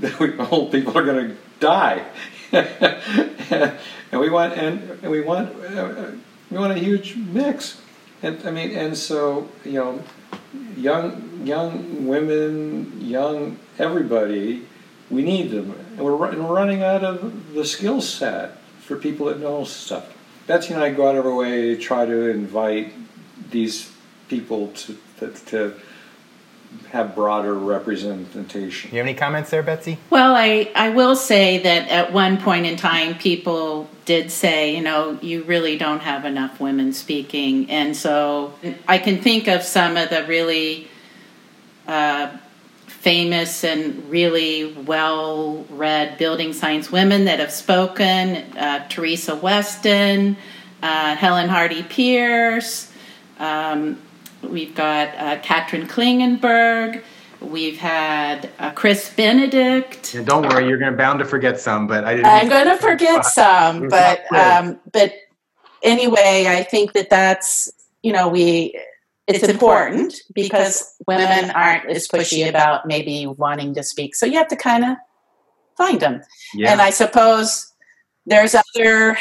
old 0.52 0.72
people 0.72 0.98
are 0.98 1.06
going 1.06 1.30
to 1.30 1.38
die. 1.60 2.06
And 4.14 4.22
we 4.22 4.30
want 4.30 4.54
and, 4.54 5.00
and 5.02 5.12
we 5.12 5.22
want 5.22 5.50
uh, 5.76 6.12
we 6.52 6.58
want 6.60 6.72
a 6.72 6.78
huge 6.78 7.16
mix. 7.16 7.82
And 8.22 8.40
i 8.48 8.52
mean 8.52 8.70
and 8.78 8.96
so 8.96 9.50
you 9.66 9.74
know 9.74 10.04
young 10.78 11.46
young 11.46 12.08
women, 12.08 13.02
young 13.02 13.60
everybody, 13.78 14.66
we 15.10 15.24
need 15.24 15.52
them, 15.52 15.76
and 15.92 16.00
we're, 16.00 16.30
and 16.30 16.48
we're 16.48 16.56
running 16.56 16.82
out 16.84 17.04
of 17.04 17.54
the 17.54 17.66
skill 17.66 18.02
set 18.02 18.58
for 18.80 18.98
people 18.98 19.28
that 19.28 19.40
know 19.40 19.64
stuff. 19.64 20.16
Betsy 20.48 20.74
and 20.74 20.84
I 20.84 20.92
go 20.92 21.08
out 21.08 21.16
of 21.16 21.26
our 21.26 21.36
way 21.36 21.76
to 21.76 21.78
try 21.78 22.06
to 22.06 22.30
invite 22.30 22.94
these 23.50 23.92
people 24.28 24.70
to 24.70 24.98
to, 25.20 25.30
to 25.46 25.74
have 26.92 27.16
broader 27.16 27.56
representation. 27.56 28.92
You 28.92 28.98
have 28.98 29.08
any 29.08 29.16
comments 29.16 29.50
there, 29.50 29.64
Betsy? 29.64 29.98
Well, 30.10 30.36
I, 30.36 30.72
I 30.76 30.90
will 30.90 31.16
say 31.16 31.58
that 31.60 31.90
at 31.90 32.14
one 32.14 32.40
point 32.40 32.66
in 32.66 32.76
time, 32.76 33.16
people 33.18 33.90
did 34.06 34.30
say, 34.30 34.76
you 34.76 34.82
know, 34.82 35.18
you 35.22 35.44
really 35.44 35.78
don't 35.78 36.02
have 36.02 36.26
enough 36.26 36.60
women 36.60 36.94
speaking. 36.94 37.70
And 37.72 37.98
so 37.98 38.54
I 38.88 39.00
can 39.00 39.22
think 39.22 39.48
of 39.48 39.64
some 39.64 39.98
of 39.98 40.10
the 40.10 40.24
really 40.26 40.88
uh, 41.88 42.38
famous 42.86 43.64
and 43.64 44.10
really 44.10 44.72
well 44.74 45.66
read 45.70 46.18
building 46.18 46.54
science 46.54 46.92
women 46.92 47.26
that 47.26 47.40
have 47.40 47.52
spoken 47.52 48.36
uh, 48.56 48.88
Theresa 48.88 49.36
Weston, 49.36 50.38
uh, 50.82 51.16
Helen 51.16 51.50
Hardy 51.50 51.84
Pierce. 51.84 52.92
Um, 53.40 54.00
We've 54.44 54.76
got 54.76 55.10
uh, 55.18 55.40
Katrin 55.42 55.88
Klingenberg. 55.88 57.02
We've 57.42 57.78
had 57.78 58.50
uh, 58.60 58.72
Chris 58.72 59.14
Benedict. 59.14 60.16
Don't 60.26 60.48
worry, 60.48 60.68
you're 60.68 60.78
going 60.78 60.92
to 60.92 60.98
bound 60.98 61.20
to 61.20 61.26
forget 61.26 61.60
some, 61.60 61.88
but 61.88 62.06
I 62.06 62.16
didn't. 62.16 62.26
I'm 62.28 62.50
going 62.50 62.68
to 62.68 62.78
forget 62.78 63.26
some, 63.26 63.90
but 63.90 64.32
um, 64.34 64.80
but 64.92 65.14
anyway, 65.82 66.46
I 66.48 66.64
think 66.64 66.94
that 66.94 67.10
that's 67.10 67.72
you 68.02 68.14
know 68.14 68.30
we 68.30 68.80
it's 69.28 69.44
important 69.44 70.16
because 70.34 70.96
women 71.08 71.52
aren't 71.52 71.90
as 71.90 72.08
pushy 72.08 72.48
about 72.48 72.86
maybe 72.86 73.26
wanting 73.26 73.74
to 73.76 73.84
speak, 73.84 74.16
so 74.16 74.26
you 74.26 74.38
have 74.38 74.48
to 74.50 74.56
kind 74.56 74.86
of 74.86 74.98
find 75.78 76.00
them. 76.00 76.22
Yeah. 76.54 76.72
And 76.72 76.82
I 76.82 76.90
suppose 76.90 77.72
there's 78.26 78.56
other 78.56 79.18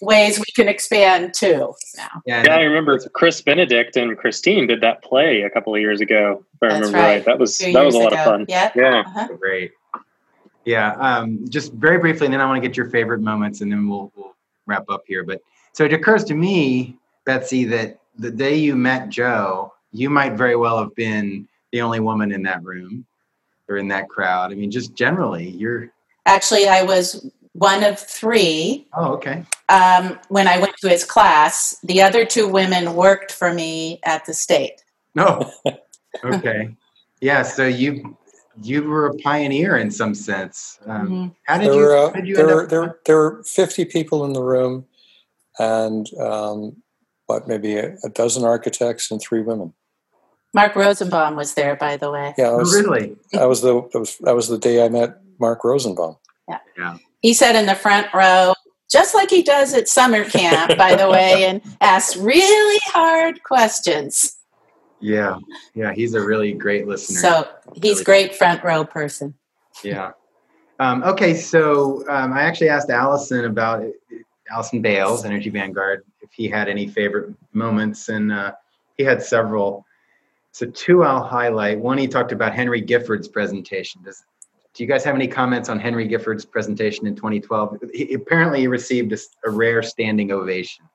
ways 0.00 0.38
we 0.38 0.44
can 0.54 0.68
expand 0.68 1.34
too. 1.34 1.74
Now. 1.96 2.08
Yeah, 2.26 2.44
yeah, 2.46 2.56
I 2.56 2.62
remember 2.62 2.98
Chris 3.10 3.40
Benedict 3.42 3.96
and 3.96 4.16
Christine 4.16 4.66
did 4.66 4.80
that 4.80 5.02
play 5.02 5.42
a 5.42 5.50
couple 5.50 5.74
of 5.74 5.80
years 5.80 6.00
ago. 6.00 6.44
If 6.54 6.62
I 6.62 6.68
That's 6.68 6.74
remember 6.86 6.98
right. 6.98 7.04
right. 7.04 7.24
That 7.24 7.38
was 7.38 7.58
that 7.58 7.84
was 7.84 7.94
a 7.94 7.98
lot 7.98 8.12
ago. 8.12 8.20
of 8.20 8.24
fun. 8.24 8.46
Yeah, 8.48 8.70
yeah, 8.74 9.00
uh-huh. 9.06 9.28
great. 9.38 9.72
Yeah, 10.64 10.92
um, 10.92 11.48
just 11.48 11.72
very 11.72 11.98
briefly, 11.98 12.26
and 12.26 12.34
then 12.34 12.40
I 12.40 12.46
want 12.46 12.62
to 12.62 12.68
get 12.68 12.76
your 12.76 12.88
favorite 12.90 13.20
moments, 13.20 13.62
and 13.62 13.72
then 13.72 13.88
we'll, 13.88 14.12
we'll 14.14 14.36
wrap 14.66 14.84
up 14.88 15.02
here. 15.06 15.24
But 15.24 15.40
so 15.72 15.84
it 15.84 15.92
occurs 15.92 16.24
to 16.24 16.34
me, 16.34 16.96
Betsy, 17.24 17.64
that 17.64 17.98
the 18.16 18.30
day 18.30 18.54
you 18.54 18.76
met 18.76 19.08
Joe, 19.08 19.72
you 19.92 20.08
might 20.08 20.34
very 20.34 20.56
well 20.56 20.78
have 20.78 20.94
been 20.94 21.48
the 21.72 21.80
only 21.80 22.00
woman 22.00 22.30
in 22.32 22.42
that 22.44 22.62
room 22.62 23.04
or 23.68 23.76
in 23.76 23.88
that 23.88 24.08
crowd. 24.08 24.52
I 24.52 24.54
mean, 24.54 24.70
just 24.70 24.94
generally, 24.94 25.48
you're 25.50 25.90
actually, 26.26 26.68
I 26.68 26.82
was 26.82 27.28
one 27.54 27.84
of 27.84 27.98
three. 27.98 28.86
Oh, 28.94 29.12
okay. 29.14 29.44
Um, 29.68 30.18
when 30.28 30.46
I 30.48 30.58
went 30.58 30.74
to 30.78 30.88
his 30.88 31.04
class, 31.04 31.76
the 31.82 32.02
other 32.02 32.24
two 32.24 32.48
women 32.48 32.94
worked 32.94 33.32
for 33.32 33.52
me 33.52 34.00
at 34.04 34.24
the 34.26 34.34
state. 34.34 34.82
No. 35.14 35.50
Okay. 36.24 36.74
Yeah. 37.20 37.42
So 37.42 37.66
you 37.66 38.16
you 38.62 38.84
were 38.84 39.06
a 39.06 39.14
pioneer 39.14 39.76
in 39.78 39.90
some 39.90 40.14
sense. 40.14 40.78
Um, 40.86 41.08
Mhm. 41.08 41.34
How 41.44 41.56
did 41.58 41.66
There 41.68 41.74
you? 41.74 41.80
were, 41.80 41.96
uh, 41.96 42.06
how 42.08 42.12
did 42.20 42.26
you 42.28 42.34
there, 42.36 42.44
end 42.48 42.54
were, 42.54 42.62
up? 42.64 42.68
there, 42.70 42.98
there 43.06 43.16
were 43.16 43.42
50 43.44 43.86
people 43.86 44.24
in 44.26 44.34
the 44.34 44.42
room 44.42 44.84
and 45.58 46.06
um, 46.20 46.76
what, 47.26 47.48
maybe 47.48 47.76
a, 47.76 47.96
a 48.04 48.08
dozen 48.10 48.44
architects 48.44 49.10
and 49.10 49.20
three 49.22 49.40
women. 49.40 49.72
Mark 50.54 50.76
Rosenbaum 50.76 51.34
was 51.34 51.54
there, 51.54 51.76
by 51.76 51.96
the 51.96 52.10
way. 52.10 52.34
Yeah, 52.36 52.48
I 52.48 52.48
Oh, 52.50 52.58
was, 52.58 52.74
really? 52.74 53.16
that 53.32 53.48
was 53.48 53.62
the 53.62 53.88
that 53.92 53.98
was, 53.98 54.18
that 54.18 54.34
was 54.34 54.48
the 54.48 54.58
day 54.58 54.84
I 54.84 54.88
met 54.90 55.18
Mark 55.38 55.64
Rosenbaum. 55.64 56.16
He 57.22 57.32
sat 57.32 57.56
in 57.56 57.66
the 57.66 57.74
front 57.74 58.12
row, 58.12 58.52
just 58.90 59.14
like 59.14 59.30
he 59.30 59.42
does 59.42 59.72
at 59.74 59.88
summer 59.88 60.24
camp, 60.24 60.76
by 60.76 60.94
the 60.94 61.08
way, 61.08 61.44
and 61.44 61.62
asked 61.80 62.16
really 62.16 62.80
hard 62.86 63.42
questions. 63.42 64.38
Yeah. 65.00 65.38
Yeah. 65.74 65.92
He's 65.92 66.14
a 66.14 66.20
really 66.24 66.52
great 66.52 66.86
listener. 66.86 67.18
So 67.20 67.48
he's 67.74 67.94
Really. 67.94 68.04
great 68.04 68.34
front 68.34 68.62
row 68.62 68.84
person. 68.84 69.34
Yeah. 69.82 70.12
Um, 70.78 71.02
okay, 71.04 71.34
so 71.34 72.04
um, 72.08 72.32
I 72.32 72.42
actually 72.42 72.68
asked 72.68 72.90
Allison 72.90 73.44
about 73.44 73.84
Allison 74.50 74.82
Bailes, 74.82 75.24
Energy 75.24 75.48
Vanguard, 75.48 76.04
if 76.20 76.30
he 76.32 76.48
had 76.48 76.68
any 76.68 76.88
favorite 76.88 77.34
moments, 77.52 78.08
and 78.08 78.32
uh, 78.32 78.52
he 78.96 79.04
had 79.04 79.22
several. 79.22 79.86
So 80.50 80.66
two 80.66 81.02
I'll 81.04 81.22
highlight. 81.22 81.78
One, 81.78 81.98
he 81.98 82.08
talked 82.08 82.32
about 82.32 82.52
Henry 82.52 82.80
Gifford's 82.80 83.28
presentation. 83.28 84.02
Does, 84.02 84.24
do 84.74 84.82
you 84.82 84.88
guys 84.88 85.04
have 85.04 85.14
any 85.14 85.28
comments 85.28 85.68
on 85.68 85.78
Henry 85.78 86.06
Gifford's 86.06 86.44
presentation 86.44 87.06
in 87.06 87.14
2012? 87.14 87.78
He, 87.92 88.14
apparently, 88.14 88.60
he 88.60 88.66
received 88.66 89.12
a 89.44 89.50
rare 89.50 89.82
standing 89.82 90.32
ovation. 90.32 90.86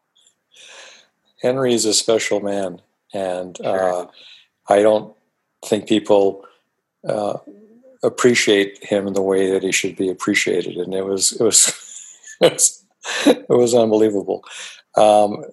Henry 1.42 1.74
is 1.74 1.86
a 1.86 1.94
special 1.94 2.40
man, 2.40 2.82
and 3.14 3.58
Sure. 3.58 3.94
uh, 3.94 4.06
I 4.68 4.82
don't 4.82 5.16
think 5.66 5.88
people 5.88 6.44
uh, 7.08 7.38
appreciate 8.04 8.84
him 8.84 9.06
in 9.08 9.14
the 9.14 9.22
way 9.22 9.52
that 9.52 9.64
he 9.64 9.72
should 9.72 9.96
be 9.96 10.10
appreciated. 10.10 10.78
And 10.78 10.94
it 10.94 11.06
was 11.06 11.34
it 11.34 11.44
was 11.44 11.68
it 12.42 12.54
was, 12.54 12.86
it 13.26 13.50
was 13.50 13.76
unbelievable. 13.76 14.44
Um, 14.96 15.44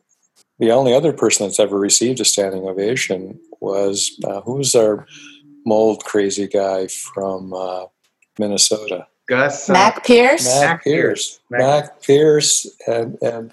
the 0.59 0.71
only 0.71 0.95
other 0.95 1.13
person 1.13 1.47
that's 1.47 1.61
ever 1.61 1.79
received 1.79 2.21
a 2.21 2.25
standing 2.25 2.67
ovation 2.67 3.39
was 3.61 4.19
uh, 4.25 4.41
who 4.43 4.55
was 4.55 4.75
our 4.75 5.07
mold 5.67 6.05
crazy 6.05 6.47
guy 6.47 6.87
from 6.87 7.53
uh, 7.53 7.85
Minnesota. 8.39 9.07
Gus, 9.27 9.71
uh, 9.71 9.73
Mac 9.73 10.05
Pierce? 10.05 10.47
Mac, 10.47 10.61
Mac 10.69 10.85
Pierce. 10.85 11.41
Pierce. 11.49 11.63
Mac, 11.63 12.03
Pierce 12.03 12.67
and 12.87 13.17
and 13.23 13.53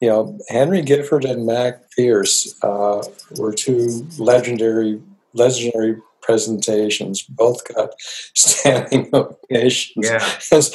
you 0.00 0.08
know 0.08 0.38
Henry 0.48 0.82
Gifford 0.82 1.24
and 1.24 1.46
Mac 1.46 1.90
Pierce 1.92 2.54
uh, 2.62 3.02
were 3.38 3.52
two 3.52 4.06
legendary 4.18 5.00
legendary 5.32 5.96
presentations. 6.20 7.22
Both 7.22 7.72
got 7.74 7.90
standing 8.00 9.08
ovations. 9.14 10.06
yeah, 10.06 10.34
Because 10.36 10.74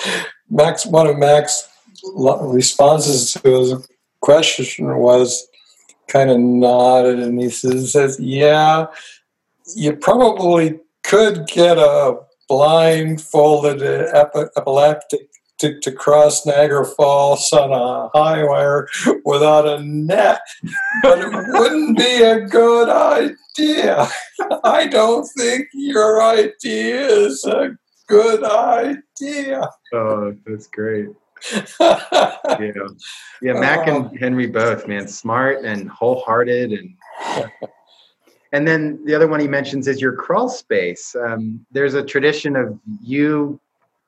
Max, 0.50 0.86
one 0.86 1.08
of 1.08 1.18
Mac's 1.18 1.68
responses 2.16 3.34
to 3.34 3.60
his 3.60 3.88
question 4.22 4.98
was 4.98 5.48
kind 6.08 6.30
of 6.30 6.40
nodded, 6.40 7.20
and 7.20 7.40
he 7.40 7.50
says, 7.50 7.92
says, 7.92 8.20
"Yeah, 8.20 8.88
you 9.76 9.96
probably 9.96 10.80
could 11.04 11.48
get 11.48 11.78
a 11.78 12.18
blindfolded 12.52 13.82
uh, 13.82 14.12
epi- 14.14 14.50
epileptic 14.58 15.22
to, 15.60 15.80
to 15.80 15.92
cross 15.92 16.46
Niagara 16.46 16.86
Falls 16.86 17.52
on 17.54 17.72
a 17.72 18.10
high 18.18 18.44
wire 18.44 18.88
without 19.24 19.66
a 19.68 19.82
net, 19.84 20.42
but 21.02 21.20
it 21.20 21.30
wouldn't 21.32 21.98
be 21.98 22.22
a 22.24 22.42
good 22.42 22.90
idea. 22.90 24.08
I 24.66 24.88
don't 24.88 25.26
think 25.38 25.68
your 25.74 26.22
idea 26.22 27.06
is 27.08 27.46
a 27.46 27.78
good 28.08 28.44
idea. 28.44 29.70
oh, 29.94 30.36
that's 30.46 30.68
great. 30.68 31.08
Yeah, 31.80 32.74
yeah. 33.42 33.54
Mac 33.54 33.88
Oh. 33.88 33.96
and 34.10 34.20
Henry 34.20 34.46
both, 34.46 34.88
man, 34.88 35.08
smart 35.08 35.64
and 35.66 35.90
wholehearted, 35.90 36.72
and 36.72 36.94
and 38.52 38.68
then 38.68 39.04
the 39.06 39.16
other 39.16 39.28
one 39.28 39.40
he 39.40 39.48
mentions 39.48 39.88
is 39.88 40.02
your 40.02 40.14
crawl 40.14 40.50
space. 40.50 41.16
Um, 41.16 41.66
there's 41.72 41.94
a 41.94 42.04
tradition 42.04 42.56
of 42.56 42.78
you 43.02 43.60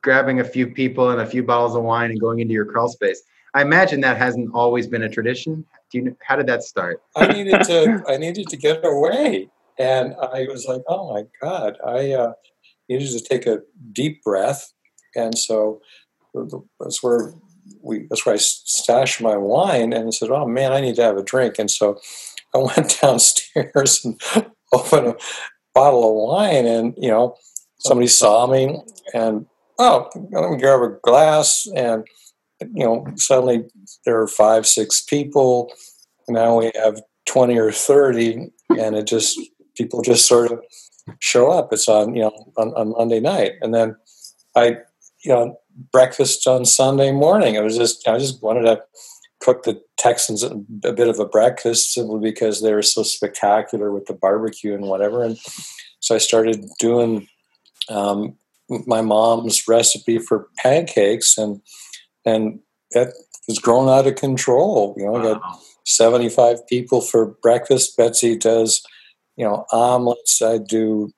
grabbing 0.02 0.40
a 0.40 0.44
few 0.44 0.68
people 0.68 1.10
and 1.10 1.22
a 1.22 1.26
few 1.26 1.44
bottles 1.44 1.76
of 1.76 1.84
wine 1.84 2.12
and 2.12 2.20
going 2.20 2.40
into 2.40 2.54
your 2.54 2.66
crawl 2.66 2.90
space. 2.90 3.22
I 3.54 3.62
imagine 3.62 4.02
that 4.02 4.18
hasn't 4.18 4.54
always 4.54 4.88
been 4.88 5.04
a 5.04 5.10
tradition. 5.10 5.66
Do 5.92 6.00
you? 6.00 6.18
How 6.22 6.36
did 6.36 6.48
that 6.48 6.64
start? 6.64 7.02
I 7.16 7.28
needed 7.28 7.64
to 7.64 8.04
I 8.08 8.18
needed 8.18 8.48
to 8.50 8.58
get 8.58 8.84
away, 8.84 9.50
and 9.78 10.16
I 10.16 10.48
was 10.50 10.66
like, 10.66 10.82
oh 10.88 11.14
my 11.14 11.24
god, 11.42 11.78
I 11.86 12.14
uh, 12.14 12.34
needed 12.90 13.10
to 13.12 13.22
take 13.22 13.46
a 13.46 13.60
deep 13.92 14.24
breath, 14.24 14.74
and 15.16 15.38
so 15.38 15.82
that's 16.80 17.04
where 17.04 17.34
we 17.82 18.08
that's 18.10 18.26
where 18.26 18.36
I 18.36 18.40
stashed 18.40 19.22
my 19.22 19.38
wine, 19.38 19.94
and 19.94 20.14
said, 20.14 20.32
oh 20.32 20.48
man, 20.48 20.74
I 20.74 20.82
need 20.82 20.96
to 20.96 21.04
have 21.04 21.18
a 21.18 21.24
drink, 21.24 21.60
and 21.60 21.70
so 21.70 22.00
I 22.54 22.60
went 22.60 22.98
downstairs 23.02 24.06
and 24.06 24.22
opened 24.74 25.08
a 25.08 25.16
bottle 25.74 26.10
of 26.10 26.16
wine, 26.16 26.66
and 26.66 26.94
you 26.98 27.10
know 27.10 27.36
somebody 27.80 28.08
saw 28.08 28.48
me, 28.48 28.82
and 29.14 29.46
oh, 29.80 30.10
let 30.32 30.52
me 30.52 30.58
grab 30.58 30.82
a 30.82 30.98
glass, 31.04 31.68
and 31.76 32.06
you 32.60 32.86
know 32.86 33.06
suddenly 33.16 33.66
there 34.06 34.20
are 34.22 34.28
five 34.28 34.66
six 34.66 35.02
people. 35.02 35.72
Now 36.28 36.60
we 36.60 36.72
have 36.76 37.02
20 37.26 37.58
or 37.58 37.72
30 37.72 38.50
and 38.78 38.96
it 38.96 39.08
just 39.08 39.40
people 39.76 40.02
just 40.02 40.28
sort 40.28 40.52
of 40.52 40.62
show 41.20 41.52
up. 41.52 41.74
It's 41.74 41.88
on 41.88 42.16
you 42.16 42.24
know 42.24 42.52
on, 42.58 42.74
on 42.74 42.92
monday 42.92 43.20
night. 43.20 43.54
And 43.62 43.74
then 43.74 43.96
i 44.56 44.78
you 45.24 45.34
know 45.34 45.60
breakfast 45.92 46.48
on 46.48 46.66
sunday 46.66 47.12
morning. 47.12 47.58
I 47.58 47.62
was 47.62 47.78
just 47.78 48.08
i 48.08 48.18
just 48.18 48.42
wanted 48.42 48.64
to 48.64 48.82
cook 49.44 49.64
the 49.64 49.82
texans 49.98 50.44
a, 50.44 50.56
bit 50.56 51.08
of 51.08 51.20
a 51.20 51.26
breakfast 51.26 51.94
simply 51.94 52.20
because 52.20 52.62
they 52.62 52.74
were 52.74 52.82
so 52.82 53.04
spectacular 53.04 53.92
with 53.92 54.06
the 54.06 54.14
barbecue 54.14 54.74
and 54.74 54.86
whatever 54.86 55.24
and 55.24 55.38
so 56.00 56.16
i 56.16 56.18
started 56.18 56.66
doing 56.80 57.28
um, 57.90 58.36
my 58.88 59.02
mom's 59.02 59.68
recipe 59.68 60.18
for 60.18 60.48
pancakes 60.58 61.38
and 61.38 61.62
and 62.26 62.60
that 62.92 63.10
was 63.48 63.60
grown 63.60 63.90
out 63.90 64.08
of 64.08 64.16
control 64.16 64.96
you 64.98 65.06
know 65.06 65.16
I 65.16 65.34
got 65.34 65.42
75 65.86 66.66
people 66.68 67.02
for 67.02 67.26
breakfast. 67.42 67.98
Betsy 67.98 68.38
does, 68.38 68.84
you 69.36 69.46
know, 69.46 69.66
omelets. 69.72 70.42
I 70.42 70.58
do 70.58 71.12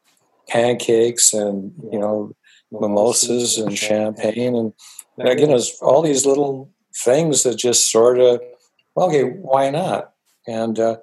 pancakes 0.47 1.33
and, 1.33 1.73
you 1.91 1.99
know, 1.99 2.31
mimosas 2.71 3.57
and 3.57 3.77
champagne. 3.77 4.55
And, 4.55 4.73
and 5.17 5.29
again, 5.29 5.51
it's 5.51 5.79
all 5.81 6.01
these 6.01 6.25
little 6.25 6.71
things 7.03 7.43
that 7.43 7.57
just 7.57 7.91
sort 7.91 8.19
of, 8.19 8.41
well, 8.95 9.07
okay, 9.07 9.23
why 9.23 9.69
not? 9.69 10.13
And 10.47 10.79
uh, 10.79 10.97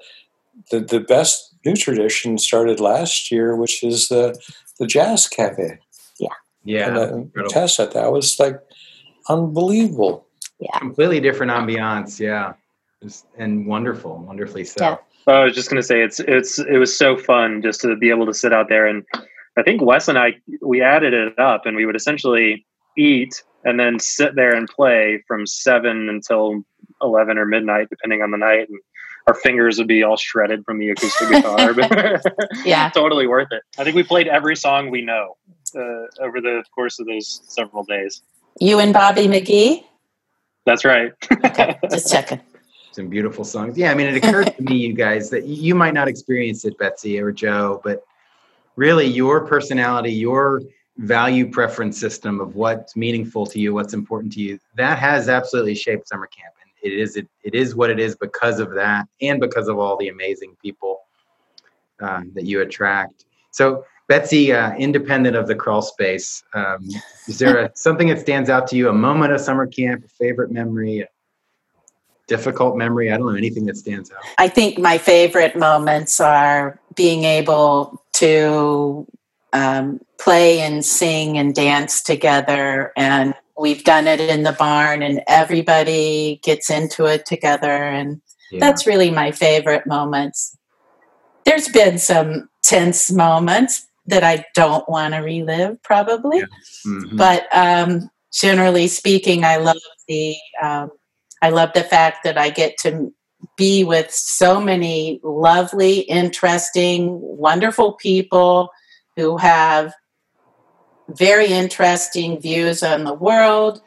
the, 0.70 0.80
the 0.80 1.00
best 1.00 1.54
new 1.64 1.74
tradition 1.74 2.38
started 2.38 2.80
last 2.80 3.30
year, 3.30 3.56
which 3.56 3.82
is 3.82 4.08
the, 4.08 4.38
the 4.78 4.86
Jazz 4.86 5.28
Cafe. 5.28 5.78
Yeah, 6.18 6.28
yeah. 6.64 6.88
and, 6.88 6.96
uh, 6.96 7.14
incredible. 7.16 7.50
Tessa, 7.50 7.90
that 7.92 8.12
was 8.12 8.38
like 8.38 8.60
unbelievable. 9.28 10.26
Yeah, 10.58 10.78
completely 10.78 11.20
different 11.20 11.52
ambiance. 11.52 12.18
Yeah, 12.20 12.54
Just- 13.02 13.26
and 13.36 13.66
wonderful, 13.66 14.18
wonderfully 14.18 14.64
so. 14.64 14.84
Yeah. 14.84 14.96
I 15.26 15.44
was 15.44 15.54
just 15.54 15.68
gonna 15.68 15.84
say 15.84 16.02
it's 16.02 16.18
it's 16.18 16.58
it 16.58 16.78
was 16.78 16.96
so 16.96 17.16
fun 17.16 17.62
just 17.62 17.80
to 17.82 17.94
be 17.96 18.10
able 18.10 18.26
to 18.26 18.34
sit 18.34 18.52
out 18.52 18.68
there 18.68 18.86
and 18.86 19.04
I 19.56 19.62
think 19.62 19.80
Wes 19.80 20.08
and 20.08 20.18
I 20.18 20.34
we 20.60 20.82
added 20.82 21.14
it 21.14 21.38
up 21.38 21.64
and 21.64 21.76
we 21.76 21.86
would 21.86 21.94
essentially 21.94 22.66
eat 22.96 23.42
and 23.64 23.78
then 23.78 23.98
sit 23.98 24.34
there 24.34 24.54
and 24.54 24.68
play 24.68 25.22
from 25.26 25.46
seven 25.46 26.08
until 26.08 26.64
eleven 27.00 27.38
or 27.38 27.46
midnight 27.46 27.88
depending 27.90 28.22
on 28.22 28.30
the 28.30 28.38
night 28.38 28.68
and 28.68 28.78
our 29.28 29.34
fingers 29.34 29.78
would 29.78 29.86
be 29.86 30.02
all 30.02 30.16
shredded 30.16 30.64
from 30.64 30.78
the 30.78 30.90
acoustic 30.90 31.28
guitar 31.28 31.72
but 31.74 32.22
Yeah. 32.64 32.88
totally 32.94 33.26
worth 33.26 33.48
it. 33.52 33.62
I 33.78 33.84
think 33.84 33.96
we 33.96 34.02
played 34.02 34.28
every 34.28 34.56
song 34.56 34.90
we 34.90 35.02
know 35.02 35.36
uh, 35.74 36.06
over 36.20 36.40
the 36.40 36.64
course 36.74 36.98
of 36.98 37.06
those 37.06 37.42
several 37.48 37.84
days. 37.84 38.22
You 38.60 38.78
and 38.80 38.92
Bobby 38.92 39.26
McGee? 39.26 39.84
That's 40.66 40.84
right. 40.84 41.12
Okay, 41.44 41.78
just 41.90 42.10
checking. 42.12 42.40
Some 42.92 43.08
beautiful 43.08 43.44
songs. 43.44 43.76
Yeah, 43.78 43.90
I 43.90 43.94
mean, 43.94 44.06
it 44.06 44.16
occurred 44.22 44.54
to 44.54 44.62
me, 44.62 44.76
you 44.76 44.92
guys, 44.92 45.30
that 45.30 45.44
you 45.44 45.74
might 45.74 45.94
not 45.94 46.06
experience 46.08 46.64
it, 46.64 46.76
Betsy 46.78 47.18
or 47.18 47.32
Joe, 47.32 47.80
but 47.82 48.04
really 48.76 49.06
your 49.06 49.46
personality, 49.46 50.12
your 50.12 50.60
value 50.98 51.50
preference 51.50 51.98
system 51.98 52.40
of 52.40 52.54
what's 52.54 52.96
meaningful 52.96 53.46
to 53.46 53.58
you, 53.58 53.74
what's 53.74 53.94
important 53.94 54.32
to 54.34 54.40
you, 54.40 54.58
that 54.76 54.98
has 54.98 55.28
absolutely 55.28 55.74
shaped 55.74 56.08
summer 56.08 56.26
camp. 56.26 56.54
And 56.62 56.92
it 56.92 56.98
is 56.98 57.16
it, 57.16 57.28
it 57.42 57.54
is 57.54 57.74
what 57.74 57.90
it 57.90 57.98
is 57.98 58.16
because 58.16 58.60
of 58.60 58.74
that 58.74 59.06
and 59.20 59.40
because 59.40 59.68
of 59.68 59.78
all 59.78 59.96
the 59.96 60.08
amazing 60.08 60.56
people 60.62 61.00
uh, 62.00 62.22
that 62.34 62.44
you 62.44 62.60
attract. 62.60 63.24
So, 63.50 63.84
Betsy, 64.08 64.52
uh, 64.52 64.74
independent 64.74 65.36
of 65.36 65.46
the 65.46 65.54
crawl 65.54 65.80
space, 65.80 66.42
um, 66.54 66.88
is 67.28 67.38
there 67.38 67.58
a, 67.58 67.70
something 67.74 68.08
that 68.08 68.20
stands 68.20 68.50
out 68.50 68.66
to 68.68 68.76
you? 68.76 68.88
A 68.88 68.92
moment 68.92 69.32
of 69.32 69.40
summer 69.40 69.66
camp, 69.66 70.04
a 70.04 70.08
favorite 70.08 70.50
memory, 70.50 71.00
a 71.00 71.06
difficult 72.26 72.76
memory? 72.76 73.10
I 73.10 73.16
don't 73.16 73.26
know 73.26 73.36
anything 73.36 73.64
that 73.66 73.76
stands 73.76 74.10
out. 74.10 74.18
I 74.38 74.48
think 74.48 74.78
my 74.78 74.98
favorite 74.98 75.56
moments 75.56 76.20
are 76.20 76.80
being 76.94 77.24
able 77.24 78.02
to 78.14 79.06
um, 79.52 80.00
play 80.18 80.60
and 80.60 80.84
sing 80.84 81.38
and 81.38 81.54
dance 81.54 82.02
together. 82.02 82.92
And 82.96 83.34
we've 83.58 83.84
done 83.84 84.06
it 84.06 84.20
in 84.20 84.42
the 84.42 84.52
barn, 84.52 85.02
and 85.02 85.22
everybody 85.28 86.40
gets 86.42 86.70
into 86.70 87.06
it 87.06 87.26
together. 87.26 87.84
And 87.84 88.20
Yeah. 88.50 88.60
that's 88.60 88.86
really 88.86 89.10
my 89.10 89.30
favorite 89.30 89.86
moments. 89.86 90.56
There's 91.44 91.68
been 91.68 91.98
some 91.98 92.48
tense 92.62 93.10
moments 93.10 93.86
that 94.06 94.24
I 94.24 94.44
don't 94.54 94.88
want 94.88 95.14
to 95.14 95.20
relive, 95.20 95.82
probably. 95.82 96.38
Yeah. 96.38 96.46
Mhm. 96.86 97.16
But 97.16 97.46
um, 97.52 98.10
generally 98.32 98.88
speaking, 98.88 99.44
I 99.44 99.56
love 99.56 99.76
the 100.08 100.36
um, 100.62 100.90
I 101.40 101.50
love 101.50 101.72
the 101.74 101.82
fact 101.82 102.22
that 102.24 102.38
I 102.38 102.50
get 102.50 102.78
to 102.78 103.12
be 103.56 103.82
with 103.82 104.10
so 104.10 104.60
many 104.60 105.20
lovely, 105.24 106.00
interesting, 106.00 107.18
wonderful 107.20 107.94
people 107.94 108.70
who 109.16 109.36
have 109.36 109.92
very 111.08 111.46
interesting 111.46 112.40
views 112.40 112.82
on 112.82 113.04
the 113.04 113.14
world. 113.14 113.80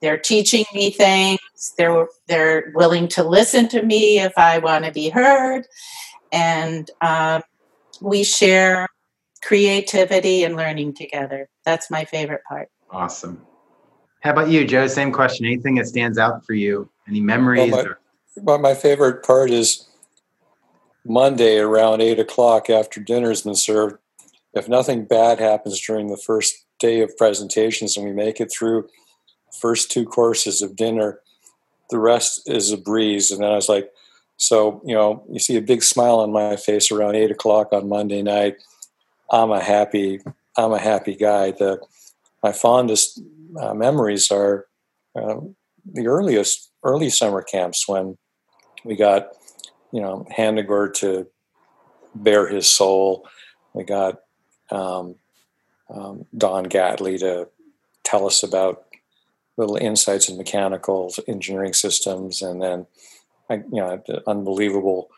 They're 0.00 0.18
teaching 0.18 0.64
me 0.74 0.90
things. 0.90 1.38
They're 1.78 2.06
they're 2.26 2.72
willing 2.74 3.06
to 3.08 3.22
listen 3.22 3.68
to 3.68 3.82
me 3.82 4.18
if 4.18 4.32
I 4.36 4.58
want 4.58 4.84
to 4.84 4.90
be 4.90 5.08
heard, 5.10 5.64
and 6.32 6.90
um, 7.00 7.42
we 8.00 8.24
share 8.24 8.88
creativity 9.44 10.42
and 10.42 10.56
learning 10.56 10.94
together. 10.94 11.48
That's 11.64 11.88
my 11.90 12.04
favorite 12.04 12.42
part. 12.48 12.68
Awesome. 12.90 13.46
How 14.20 14.30
about 14.32 14.48
you, 14.48 14.64
Joe? 14.66 14.86
Same 14.88 15.12
question. 15.12 15.46
Anything 15.46 15.76
that 15.76 15.86
stands 15.86 16.18
out 16.18 16.44
for 16.44 16.54
you? 16.54 16.88
Any 17.08 17.20
memories? 17.20 17.70
Well, 17.72 17.84
my- 17.84 17.90
or- 17.90 17.98
Well, 18.36 18.58
my 18.58 18.74
favorite 18.74 19.22
part 19.24 19.50
is 19.50 19.86
Monday 21.04 21.58
around 21.58 22.00
eight 22.00 22.18
o'clock 22.18 22.70
after 22.70 23.00
dinner's 23.00 23.42
been 23.42 23.54
served. 23.54 23.98
If 24.54 24.68
nothing 24.68 25.04
bad 25.04 25.38
happens 25.38 25.80
during 25.80 26.08
the 26.08 26.16
first 26.16 26.64
day 26.78 27.00
of 27.00 27.16
presentations 27.16 27.96
and 27.96 28.04
we 28.06 28.12
make 28.12 28.40
it 28.40 28.52
through 28.52 28.88
first 29.60 29.90
two 29.90 30.04
courses 30.04 30.62
of 30.62 30.76
dinner, 30.76 31.20
the 31.90 31.98
rest 31.98 32.48
is 32.48 32.70
a 32.70 32.76
breeze. 32.76 33.30
And 33.30 33.42
then 33.42 33.50
I 33.50 33.56
was 33.56 33.68
like, 33.68 33.90
so, 34.36 34.82
you 34.84 34.94
know, 34.94 35.24
you 35.30 35.38
see 35.38 35.56
a 35.56 35.62
big 35.62 35.82
smile 35.82 36.20
on 36.20 36.32
my 36.32 36.56
face 36.56 36.90
around 36.90 37.14
eight 37.14 37.30
o'clock 37.30 37.72
on 37.72 37.88
Monday 37.88 38.22
night. 38.22 38.56
I'm 39.30 39.50
a 39.50 39.62
happy, 39.62 40.20
I'm 40.56 40.72
a 40.72 40.80
happy 40.80 41.14
guy. 41.14 41.52
The, 41.52 41.80
my 42.42 42.52
fondest 42.52 43.20
uh, 43.60 43.74
memories 43.74 44.30
are 44.30 44.66
uh, 45.14 45.36
the 45.84 46.06
earliest, 46.08 46.70
early 46.82 47.10
summer 47.10 47.42
camps 47.42 47.86
when 47.86 48.16
we 48.84 48.96
got 48.96 49.28
you 49.92 50.00
know 50.00 50.26
Handegord 50.34 50.94
to 50.96 51.26
bare 52.14 52.48
his 52.48 52.68
soul. 52.68 53.28
We 53.74 53.84
got 53.84 54.20
um, 54.72 55.16
um, 55.88 56.26
Don 56.36 56.64
Gatley 56.64 57.18
to 57.18 57.48
tell 58.04 58.26
us 58.26 58.42
about 58.42 58.84
little 59.56 59.76
insights 59.76 60.28
in 60.28 60.36
mechanical 60.36 61.12
engineering 61.28 61.74
systems, 61.74 62.42
and 62.42 62.62
then 62.62 62.86
I, 63.50 63.56
you 63.56 63.64
know 63.72 64.02
unbelievable 64.26 65.10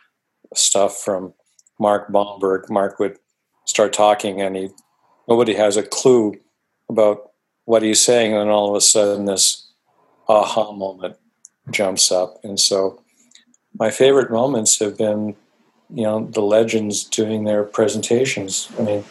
stuff 0.55 0.99
from 0.99 1.35
Mark 1.79 2.09
Bomberg. 2.11 2.69
Mark 2.69 2.99
would 2.99 3.19
start 3.65 3.93
talking, 3.93 4.41
and 4.41 4.57
he 4.57 4.69
nobody 5.29 5.55
has 5.55 5.77
a 5.77 5.83
clue 5.83 6.35
about 6.89 7.31
what 7.65 7.83
he's 7.83 8.01
saying, 8.01 8.33
and 8.33 8.41
then 8.43 8.49
all 8.49 8.69
of 8.69 8.77
a 8.77 8.81
sudden 8.81 9.25
this 9.25 9.69
aha 10.29 10.73
moment 10.73 11.17
jumps 11.71 12.11
up, 12.11 12.41
and 12.43 12.59
so 12.59 13.01
my 13.79 13.91
favorite 13.91 14.31
moments 14.31 14.79
have 14.79 14.97
been, 14.97 15.35
you 15.93 16.03
know, 16.03 16.27
the 16.27 16.43
legends 16.43 17.05
doing 17.05 17.45
their 17.45 17.65
presentations. 17.65 18.69
I 18.79 18.83
mean, 18.83 19.05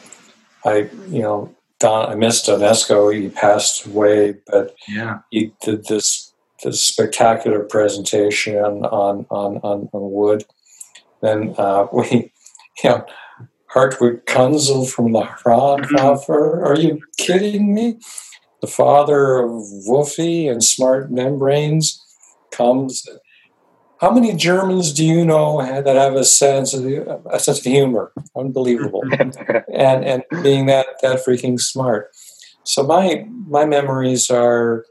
I, 0.65 0.89
you 1.09 1.21
know, 1.21 1.55
Don, 1.79 2.09
I 2.09 2.15
missed 2.15 2.45
Don 2.45 2.61
Onysko. 2.61 3.13
He 3.13 3.29
passed 3.29 3.85
away, 3.85 4.35
but 4.47 4.75
yeah. 4.87 5.19
he 5.31 5.53
did 5.61 5.85
this 5.87 6.33
this 6.63 6.81
spectacular 6.81 7.59
presentation 7.59 8.55
on 8.55 9.25
on 9.29 9.59
on, 9.63 9.89
on 9.91 10.11
wood. 10.11 10.45
Then 11.21 11.55
uh, 11.57 11.87
we, 11.93 12.31
you 12.83 12.89
know, 12.89 13.05
Hartwig 13.67 14.25
Kunzel 14.25 14.89
from 14.89 15.13
the 15.13 15.27
Fraunhofer. 15.41 16.63
Are 16.63 16.79
you 16.79 17.01
kidding 17.17 17.73
me? 17.73 17.99
The 18.61 18.67
father 18.67 19.39
of 19.39 19.51
WUFI 19.87 20.49
and 20.49 20.63
smart 20.63 21.11
membranes 21.11 22.01
comes. 22.51 23.05
How 24.03 24.11
many 24.11 24.33
Germans 24.33 24.91
do 24.91 25.05
you 25.05 25.23
know 25.23 25.61
that 25.61 25.95
have 25.95 26.15
a 26.15 26.25
sense 26.25 26.73
of 26.73 26.83
a 26.85 27.39
sense 27.39 27.59
of 27.59 27.63
humor? 27.63 28.11
Unbelievable, 28.35 29.01
and 29.73 30.03
and 30.03 30.23
being 30.43 30.65
that 30.65 30.87
that 31.01 31.25
freaking 31.25 31.57
smart. 31.57 32.11
So 32.65 32.83
my 32.83 33.25
my 33.47 33.63
memories 33.63 34.29
are 34.29 34.83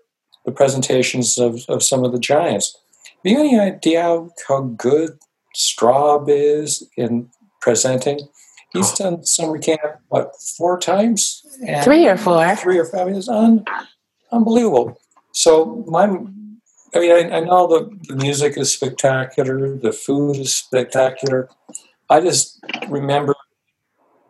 the 0.46 0.52
presentations 0.52 1.36
of, 1.36 1.60
of 1.68 1.82
some 1.82 2.04
of 2.04 2.12
the 2.12 2.18
giants. 2.18 2.74
Do 3.22 3.30
you 3.30 3.36
have 3.36 3.46
any 3.46 3.60
idea 3.60 4.26
how 4.48 4.62
good 4.62 5.18
Straube 5.54 6.30
is 6.30 6.82
in 6.96 7.28
presenting? 7.60 8.18
He's 8.72 8.98
oh. 8.98 9.10
done 9.10 9.26
summer 9.26 9.58
camp 9.58 10.00
what 10.08 10.32
four 10.56 10.78
times? 10.78 11.42
And 11.66 11.84
Three 11.84 12.08
or 12.08 12.16
four. 12.16 12.56
Three 12.56 12.78
or 12.78 12.86
four. 12.86 13.00
I 13.00 13.04
mean, 13.04 13.16
it's 13.16 13.28
un, 13.28 13.66
unbelievable. 14.32 14.98
So 15.32 15.84
my 15.86 16.06
I 16.94 16.98
mean, 16.98 17.12
I, 17.12 17.36
I 17.36 17.40
know 17.40 17.66
the, 17.66 17.98
the 18.08 18.16
music 18.16 18.56
is 18.58 18.72
spectacular, 18.72 19.76
the 19.76 19.92
food 19.92 20.36
is 20.36 20.54
spectacular. 20.54 21.48
I 22.10 22.20
just 22.20 22.62
remember 22.88 23.34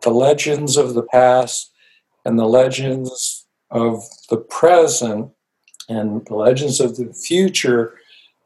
the 0.01 0.11
legends 0.11 0.77
of 0.77 0.93
the 0.93 1.03
past 1.03 1.71
and 2.23 2.39
the 2.39 2.45
legends 2.45 3.45
of 3.69 4.03
the 4.29 4.37
present 4.37 5.31
and 5.89 6.25
the 6.25 6.35
legends 6.35 6.79
of 6.79 6.95
the 6.95 7.13
future 7.13 7.95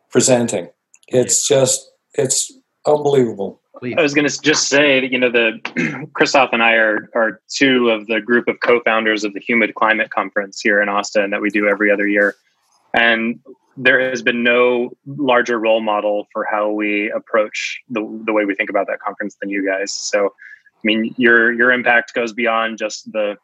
presenting. 0.10 0.70
It's 1.10 1.48
just, 1.48 1.92
it's 2.14 2.52
unbelievable. 2.86 3.62
I 3.98 4.02
was 4.02 4.16
going 4.16 4.28
to 4.28 4.42
just 4.42 4.70
say 4.70 5.00
that 5.02 5.12
you 5.12 5.20
know 5.20 5.32
the 5.32 5.60
Kristof 6.20 6.50
and 6.52 6.64
I 6.64 6.74
are 6.74 7.10
are 7.14 7.42
two 7.48 7.90
of 7.92 8.08
the 8.08 8.20
group 8.20 8.48
of 8.48 8.60
co-founders 8.60 9.24
of 9.24 9.34
the 9.34 9.40
Humid 9.40 9.76
Climate 9.76 10.10
Conference 10.10 10.60
here 10.60 10.82
in 10.82 10.90
Austin 10.90 11.30
that 11.30 11.42
we 11.42 11.52
do 11.52 11.68
every 11.68 11.92
other 11.92 12.08
year, 12.08 12.36
and 12.96 13.40
there 13.78 14.10
has 14.10 14.22
been 14.22 14.44
no 14.44 14.92
larger 15.06 15.60
role 15.60 15.82
model 15.82 16.28
for 16.34 16.46
how 16.50 16.72
we 16.72 17.12
approach 17.12 17.80
the 17.90 18.02
the 18.26 18.34
way 18.34 18.46
we 18.46 18.56
think 18.56 18.70
about 18.70 18.88
that 18.88 19.00
conference 19.00 19.38
than 19.40 19.50
you 19.50 19.66
guys. 19.66 19.92
So, 19.92 20.28
I 20.28 20.82
mean, 20.84 21.14
your 21.18 21.54
your 21.54 21.72
impact 21.72 22.14
goes 22.14 22.34
beyond 22.34 22.78
just 22.78 23.12
the 23.12 23.38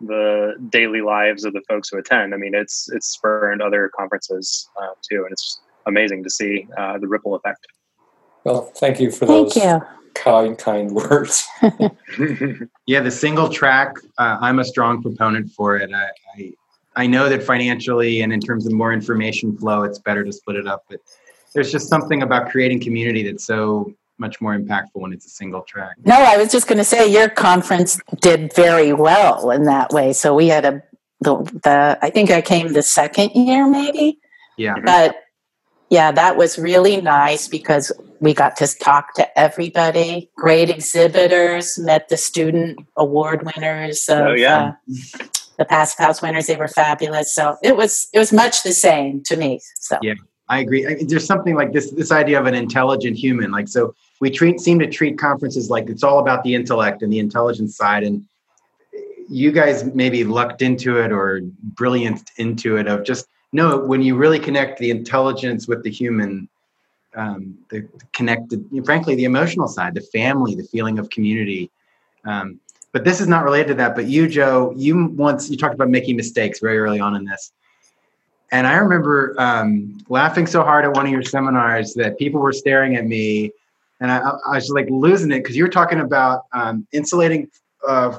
the 0.00 0.54
daily 0.70 1.02
lives 1.02 1.44
of 1.44 1.52
the 1.52 1.60
folks 1.68 1.90
who 1.90 1.98
attend. 1.98 2.32
I 2.34 2.36
mean, 2.36 2.54
it's 2.54 2.88
it's 2.92 3.08
spurned 3.08 3.60
other 3.60 3.90
conferences 3.94 4.68
uh, 4.80 4.94
too, 5.08 5.24
and 5.24 5.32
it's 5.32 5.60
amazing 5.86 6.22
to 6.24 6.30
see 6.30 6.66
uh, 6.78 6.98
the 6.98 7.08
ripple 7.08 7.34
effect. 7.34 7.66
Well, 8.44 8.62
thank 8.76 9.00
you 9.00 9.10
for 9.10 9.26
Thank 9.26 9.54
those 9.54 9.64
you. 9.64 9.80
kind, 10.14 10.56
kind 10.56 10.92
words. 10.92 11.46
Yeah, 12.86 13.00
the 13.00 13.10
single 13.10 13.48
track, 13.48 13.94
uh, 14.18 14.38
I'm 14.40 14.58
a 14.58 14.64
strong 14.64 15.00
proponent 15.00 15.52
for 15.52 15.76
it. 15.76 15.92
I, 15.94 16.08
I, 16.36 16.52
I 16.96 17.06
know 17.06 17.28
that 17.28 17.42
financially 17.42 18.22
and 18.22 18.32
in 18.32 18.40
terms 18.40 18.66
of 18.66 18.72
more 18.72 18.92
information 18.92 19.56
flow, 19.56 19.82
it's 19.84 19.98
better 19.98 20.24
to 20.24 20.32
split 20.32 20.56
it 20.56 20.66
up. 20.66 20.84
But 20.90 21.00
there's 21.54 21.70
just 21.72 21.88
something 21.88 22.22
about 22.22 22.50
creating 22.50 22.80
community 22.80 23.22
that's 23.22 23.44
so 23.44 23.92
much 24.18 24.40
more 24.40 24.56
impactful 24.56 24.90
when 24.94 25.12
it's 25.12 25.26
a 25.26 25.30
single 25.30 25.62
track. 25.62 25.96
No, 26.04 26.14
I 26.14 26.36
was 26.36 26.52
just 26.52 26.66
going 26.68 26.78
to 26.78 26.84
say 26.84 27.10
your 27.10 27.28
conference 27.28 27.98
did 28.20 28.52
very 28.54 28.92
well 28.92 29.50
in 29.50 29.64
that 29.64 29.90
way. 29.92 30.12
So 30.12 30.34
we 30.34 30.48
had 30.48 30.64
a 30.64 30.82
the, 31.22 31.36
the 31.64 31.98
I 32.02 32.10
think 32.10 32.30
I 32.30 32.40
came 32.40 32.72
the 32.72 32.82
second 32.82 33.30
year 33.34 33.68
maybe, 33.68 34.18
Yeah. 34.56 34.74
but 34.84 35.16
yeah, 35.90 36.12
that 36.12 36.36
was 36.36 36.58
really 36.58 37.00
nice 37.00 37.46
because 37.48 37.92
we 38.20 38.32
got 38.32 38.56
to 38.58 38.66
talk 38.78 39.14
to 39.14 39.38
everybody. 39.38 40.30
Great 40.36 40.70
exhibitors, 40.70 41.78
met 41.78 42.08
the 42.08 42.16
student 42.16 42.78
award 42.96 43.42
winners. 43.44 44.08
Of, 44.08 44.18
Oh, 44.18 44.32
yeah. 44.34 44.72
uh, 44.84 45.26
the 45.60 45.66
past 45.66 45.98
house 45.98 46.22
winners, 46.22 46.46
they 46.46 46.56
were 46.56 46.68
fabulous. 46.68 47.34
So 47.34 47.58
it 47.62 47.76
was 47.76 48.08
it 48.14 48.18
was 48.18 48.32
much 48.32 48.62
the 48.62 48.72
same 48.72 49.22
to 49.24 49.36
me. 49.36 49.60
So 49.78 49.98
Yeah. 50.02 50.14
I 50.48 50.58
agree. 50.58 50.84
I, 50.84 50.96
there's 51.06 51.26
something 51.26 51.54
like 51.54 51.72
this 51.72 51.92
this 51.92 52.10
idea 52.10 52.40
of 52.40 52.46
an 52.46 52.54
intelligent 52.54 53.16
human. 53.16 53.52
Like 53.52 53.68
so, 53.68 53.94
we 54.20 54.30
treat 54.30 54.58
seem 54.58 54.80
to 54.80 54.88
treat 54.88 55.16
conferences 55.16 55.70
like 55.70 55.88
it's 55.88 56.02
all 56.02 56.18
about 56.18 56.42
the 56.42 56.54
intellect 56.56 57.02
and 57.02 57.12
the 57.12 57.20
intelligence 57.20 57.76
side. 57.76 58.02
And 58.02 58.24
you 59.28 59.52
guys 59.52 59.84
maybe 59.94 60.24
lucked 60.24 60.60
into 60.60 60.98
it 60.98 61.12
or 61.12 61.42
brilliant 61.80 62.30
into 62.38 62.78
it 62.78 62.88
of 62.88 63.04
just 63.04 63.26
no. 63.52 63.78
When 63.78 64.02
you 64.02 64.16
really 64.16 64.40
connect 64.40 64.80
the 64.80 64.90
intelligence 64.90 65.68
with 65.68 65.84
the 65.84 65.90
human, 65.90 66.48
um, 67.14 67.56
the 67.68 67.86
connected, 68.12 68.64
frankly, 68.84 69.14
the 69.14 69.24
emotional 69.24 69.68
side, 69.68 69.94
the 69.94 70.06
family, 70.18 70.56
the 70.56 70.64
feeling 70.64 70.98
of 70.98 71.10
community. 71.10 71.70
Um, 72.24 72.58
but 72.92 73.04
this 73.04 73.20
is 73.20 73.28
not 73.28 73.44
related 73.44 73.68
to 73.68 73.74
that. 73.74 73.94
But 73.94 74.06
you, 74.06 74.28
Joe, 74.28 74.72
you 74.76 75.06
once 75.06 75.50
you 75.50 75.56
talked 75.56 75.74
about 75.74 75.90
making 75.90 76.16
mistakes 76.16 76.60
very 76.60 76.78
early 76.78 77.00
on 77.00 77.14
in 77.14 77.24
this, 77.24 77.52
and 78.52 78.66
I 78.66 78.74
remember 78.74 79.34
um, 79.38 79.98
laughing 80.08 80.46
so 80.46 80.62
hard 80.62 80.84
at 80.84 80.92
one 80.94 81.06
of 81.06 81.12
your 81.12 81.22
seminars 81.22 81.94
that 81.94 82.18
people 82.18 82.40
were 82.40 82.52
staring 82.52 82.96
at 82.96 83.06
me, 83.06 83.52
and 84.00 84.10
I, 84.10 84.18
I 84.18 84.56
was 84.56 84.70
like 84.70 84.88
losing 84.90 85.30
it 85.30 85.38
because 85.40 85.56
you 85.56 85.62
were 85.64 85.70
talking 85.70 86.00
about 86.00 86.42
um, 86.52 86.86
insulating 86.92 87.48
uh, 87.86 88.16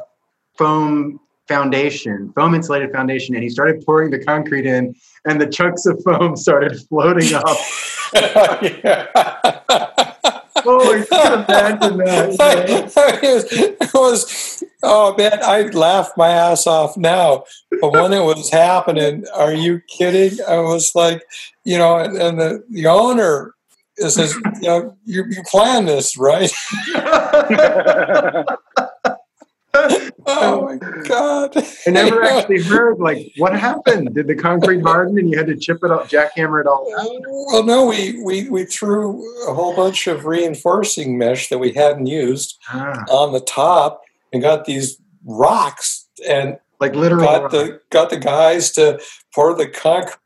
foam 0.57 1.19
foundation, 1.47 2.31
foam 2.33 2.55
insulated 2.55 2.91
foundation, 2.93 3.35
and 3.35 3.43
he 3.43 3.49
started 3.49 3.85
pouring 3.85 4.09
the 4.09 4.19
concrete 4.19 4.65
in, 4.65 4.95
and 5.25 5.41
the 5.41 5.47
chunks 5.47 5.85
of 5.85 6.01
foam 6.03 6.35
started 6.37 6.79
floating 6.87 7.33
up. 7.33 7.57
oh, 10.65 10.93
you 10.93 11.05
can 11.05 11.43
imagine 11.43 11.97
that. 11.97 12.35
it, 12.73 12.95
was, 12.95 13.51
it 13.51 13.93
was, 13.93 14.63
oh 14.83 15.15
man, 15.17 15.39
I 15.41 15.63
laughed 15.63 16.17
my 16.17 16.29
ass 16.29 16.67
off 16.67 16.97
now. 16.97 17.43
But 17.81 17.93
when 17.93 18.13
it 18.13 18.23
was 18.23 18.49
happening, 18.49 19.25
are 19.33 19.53
you 19.53 19.81
kidding? 19.87 20.39
I 20.47 20.59
was 20.59 20.93
like, 20.95 21.23
you 21.63 21.77
know, 21.77 21.97
and, 21.97 22.17
and 22.17 22.39
the, 22.39 22.63
the 22.69 22.87
owner 22.87 23.55
says, 23.97 24.35
you 24.61 24.67
know, 24.67 24.97
you, 25.05 25.25
you 25.29 25.43
planned 25.45 25.87
this, 25.87 26.17
right? 26.17 26.51
oh 30.25 30.61
my 30.65 30.77
god! 31.07 31.55
I 31.87 31.89
never 31.89 32.23
actually 32.31 32.61
heard 32.61 32.99
like 32.99 33.31
what 33.37 33.57
happened. 33.57 34.13
Did 34.13 34.27
the 34.27 34.35
concrete 34.35 34.81
harden 34.81 35.17
and 35.17 35.29
you 35.31 35.37
had 35.37 35.47
to 35.47 35.57
chip 35.57 35.79
it 35.83 35.91
up, 35.91 36.09
jackhammer 36.09 36.61
it 36.61 36.67
all 36.67 36.87
out? 36.99 37.21
Well, 37.53 37.63
no, 37.63 37.85
we 37.85 38.21
we 38.23 38.49
we 38.49 38.65
threw 38.65 39.21
a 39.49 39.53
whole 39.53 39.75
bunch 39.75 40.07
of 40.07 40.25
reinforcing 40.25 41.17
mesh 41.17 41.49
that 41.49 41.57
we 41.59 41.71
hadn't 41.73 42.07
used 42.07 42.57
Ah, 42.69 43.03
on 43.09 43.33
the 43.33 43.41
top 43.41 44.01
and 44.33 44.41
got 44.41 44.65
these 44.65 44.97
rocks 45.25 46.07
and 46.27 46.57
like 46.79 46.95
literally. 46.95 47.25
got 47.25 47.51
the 47.51 47.79
got 47.89 48.09
the 48.09 48.17
guys 48.17 48.71
to 48.71 48.99
pour 49.33 49.53
the 49.55 49.67
concrete 49.67 50.17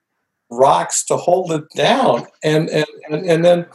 rocks 0.51 1.03
to 1.03 1.18
hold 1.18 1.51
it 1.51 1.64
down 1.76 2.28
and 2.43 2.70
and 2.70 2.86
and, 3.10 3.26
and 3.26 3.43
then 3.43 3.66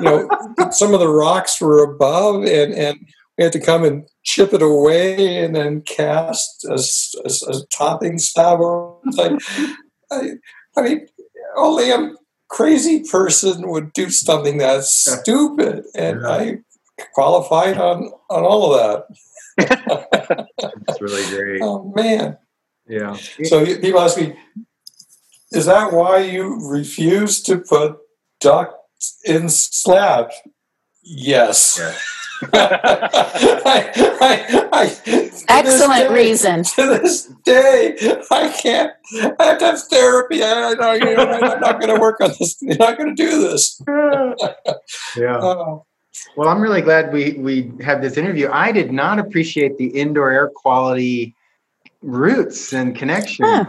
you 0.00 0.06
know 0.06 0.28
some 0.70 0.94
of 0.94 1.00
the 1.00 1.08
rocks 1.08 1.60
were 1.60 1.82
above 1.82 2.44
and 2.44 2.72
and 2.72 2.96
we 3.38 3.44
had 3.44 3.52
to 3.52 3.60
come 3.60 3.84
and 3.84 4.06
chip 4.22 4.52
it 4.52 4.62
away 4.62 5.42
and 5.44 5.54
then 5.56 5.80
cast 5.82 6.64
a 6.64 7.62
topping 7.72 8.18
slab 8.18 8.60
over 8.60 8.98
it. 9.06 9.16
Like, 9.16 9.42
I, 10.10 10.30
I 10.76 10.82
mean 10.82 11.06
only 11.56 11.90
a 11.90 12.12
crazy 12.48 13.02
person 13.02 13.68
would 13.68 13.92
do 13.92 14.10
something 14.10 14.58
that 14.58 14.84
stupid 14.84 15.84
and 15.94 16.20
Yeah. 16.20 16.28
i 16.28 16.58
qualified 17.14 17.78
on 17.78 18.10
on 18.30 18.44
all 18.44 18.74
of 18.74 19.04
that 19.58 20.46
It's 20.88 21.00
really 21.00 21.24
great. 21.34 21.60
oh 21.62 21.92
man 21.96 22.36
Yeah. 22.86 23.16
so 23.44 23.64
people 23.64 24.00
ask 24.00 24.18
me, 24.18 24.36
is 25.50 25.66
that 25.66 25.92
why 25.92 26.18
you 26.18 26.58
refuse 26.68 27.42
to 27.42 27.58
put 27.58 27.96
ducts 28.40 29.18
in 29.24 29.48
slabs? 29.48 30.34
Yes. 31.02 31.80
I- 32.52 33.90
I- 34.20 34.68
I- 34.72 35.30
Excellent 35.48 36.08
day- 36.08 36.14
reason. 36.14 36.62
To 36.64 36.86
this 36.86 37.26
day, 37.44 37.96
I 38.30 38.48
can't. 38.62 38.92
I 39.38 39.44
have 39.44 39.58
to 39.58 39.64
have 39.66 39.80
therapy. 39.90 40.42
I, 40.42 40.72
I, 40.72 40.94
you 40.94 41.14
know, 41.16 41.24
I'm 41.24 41.60
not 41.60 41.80
going 41.80 41.94
to 41.94 42.00
work 42.00 42.20
on 42.20 42.30
this. 42.38 42.56
You're 42.60 42.76
not 42.78 42.96
going 42.98 43.14
to 43.14 43.22
do 43.22 43.40
this. 43.48 43.80
Yeah. 45.16 45.38
Oh, 45.40 45.84
Well, 46.36 46.48
I'm 46.48 46.60
really 46.60 46.80
glad 46.82 47.12
we 47.12 47.32
we 47.34 47.70
had 47.84 48.00
this 48.02 48.16
interview. 48.16 48.48
I 48.50 48.72
did 48.72 48.92
not 48.92 49.18
appreciate 49.18 49.76
the 49.78 49.86
indoor 49.86 50.30
air 50.30 50.48
quality 50.54 51.34
roots 52.02 52.72
and 52.72 52.96
connection. 52.96 53.44
Huh. 53.46 53.64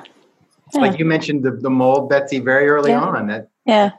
Like 0.74 0.98
you 0.98 1.06
mentioned 1.06 1.44
the, 1.44 1.52
the 1.52 1.70
mold, 1.70 2.10
Betsy, 2.10 2.40
very 2.40 2.68
early 2.70 2.92
Yeah. 2.92 3.02
on. 3.02 3.28
That 3.28 3.50
Yeah. 3.66 3.92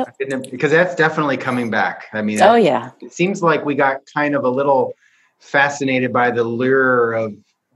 I 0.00 0.04
didn't- 0.18 0.50
because 0.50 0.70
that's 0.70 0.94
definitely 0.94 1.36
coming 1.36 1.70
back. 1.70 2.06
I 2.12 2.22
mean, 2.22 2.40
Oh 2.42 2.54
yeah. 2.54 2.90
it 3.00 3.12
seems 3.12 3.42
like 3.42 3.64
we 3.64 3.74
got 3.74 4.00
kind 4.12 4.34
of 4.34 4.44
a 4.44 4.48
little 4.50 4.92
fascinated 5.40 6.12
by 6.12 6.30
the 6.30 6.44
lure 6.44 7.12
of 7.12 7.34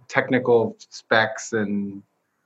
technical 0.09 0.77
specs 0.91 1.53
and 1.53 2.03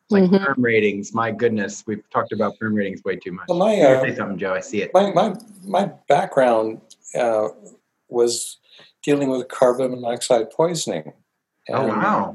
like 0.09 0.25
Mhm. 0.25 0.45
perm 0.45 0.63
ratings. 0.63 1.15
My 1.15 1.31
goodness, 1.31 1.85
we've 1.87 2.03
talked 2.11 2.33
about 2.33 2.59
perm 2.59 2.75
ratings 2.75 3.05
way 3.05 3.17
too 3.17 3.33
much. 3.33 3.47
well, 3.49 3.59
my, 3.59 3.75
You 3.75 3.87
uh, 3.87 4.01
say 4.01 4.15
something, 4.17 4.39
Joe. 4.39 4.55
I 4.55 4.61
see 4.61 4.83
it. 4.83 4.91
my 4.95 5.13
my 5.13 5.35
my 5.65 5.85
background 6.09 6.81
uh, 7.15 7.49
was 8.09 8.59
dealing 9.05 9.31
with 9.31 9.47
carbon 9.49 9.93
monoxide 9.93 10.51
poisoning. 10.51 11.13
Oh 11.69 11.87
wow! 11.87 12.35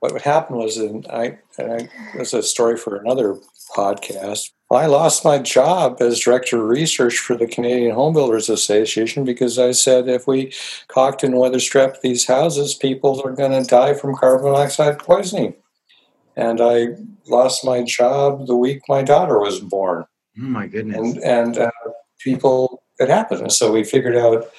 What 0.00 0.12
would 0.12 0.22
happen 0.22 0.56
was, 0.56 0.76
and 0.76 1.04
I, 1.08 1.38
and 1.58 1.72
I 1.72 1.76
it 2.14 2.18
was 2.18 2.32
a 2.34 2.42
story 2.42 2.76
for 2.76 2.96
another 2.96 3.36
podcast. 3.74 4.52
I 4.70 4.86
lost 4.86 5.24
my 5.24 5.38
job 5.38 5.98
as 6.00 6.18
director 6.18 6.60
of 6.60 6.68
research 6.68 7.18
for 7.18 7.36
the 7.36 7.46
Canadian 7.46 7.94
Home 7.94 8.12
Builders 8.14 8.48
Association 8.48 9.24
because 9.24 9.58
I 9.60 9.70
said 9.70 10.08
if 10.08 10.26
we 10.26 10.52
cocked 10.88 11.22
and 11.22 11.38
weather 11.38 11.60
strip 11.60 12.00
these 12.00 12.26
houses, 12.26 12.74
people 12.74 13.22
are 13.24 13.32
going 13.32 13.52
to 13.52 13.68
die 13.68 13.94
from 13.94 14.16
carbon 14.16 14.50
monoxide 14.50 14.98
poisoning. 14.98 15.54
And 16.34 16.60
I 16.60 16.88
lost 17.28 17.64
my 17.64 17.82
job 17.82 18.46
the 18.48 18.56
week 18.56 18.82
my 18.88 19.02
daughter 19.02 19.38
was 19.38 19.60
born 19.60 20.04
Oh 20.38 20.42
my 20.42 20.66
goodness! 20.66 20.96
and 20.98 21.18
and 21.24 21.58
uh, 21.58 21.70
people 22.18 22.82
it 22.98 23.08
happened. 23.08 23.42
And 23.42 23.52
so 23.52 23.70
we 23.72 23.84
figured 23.84 24.16
out 24.16 24.50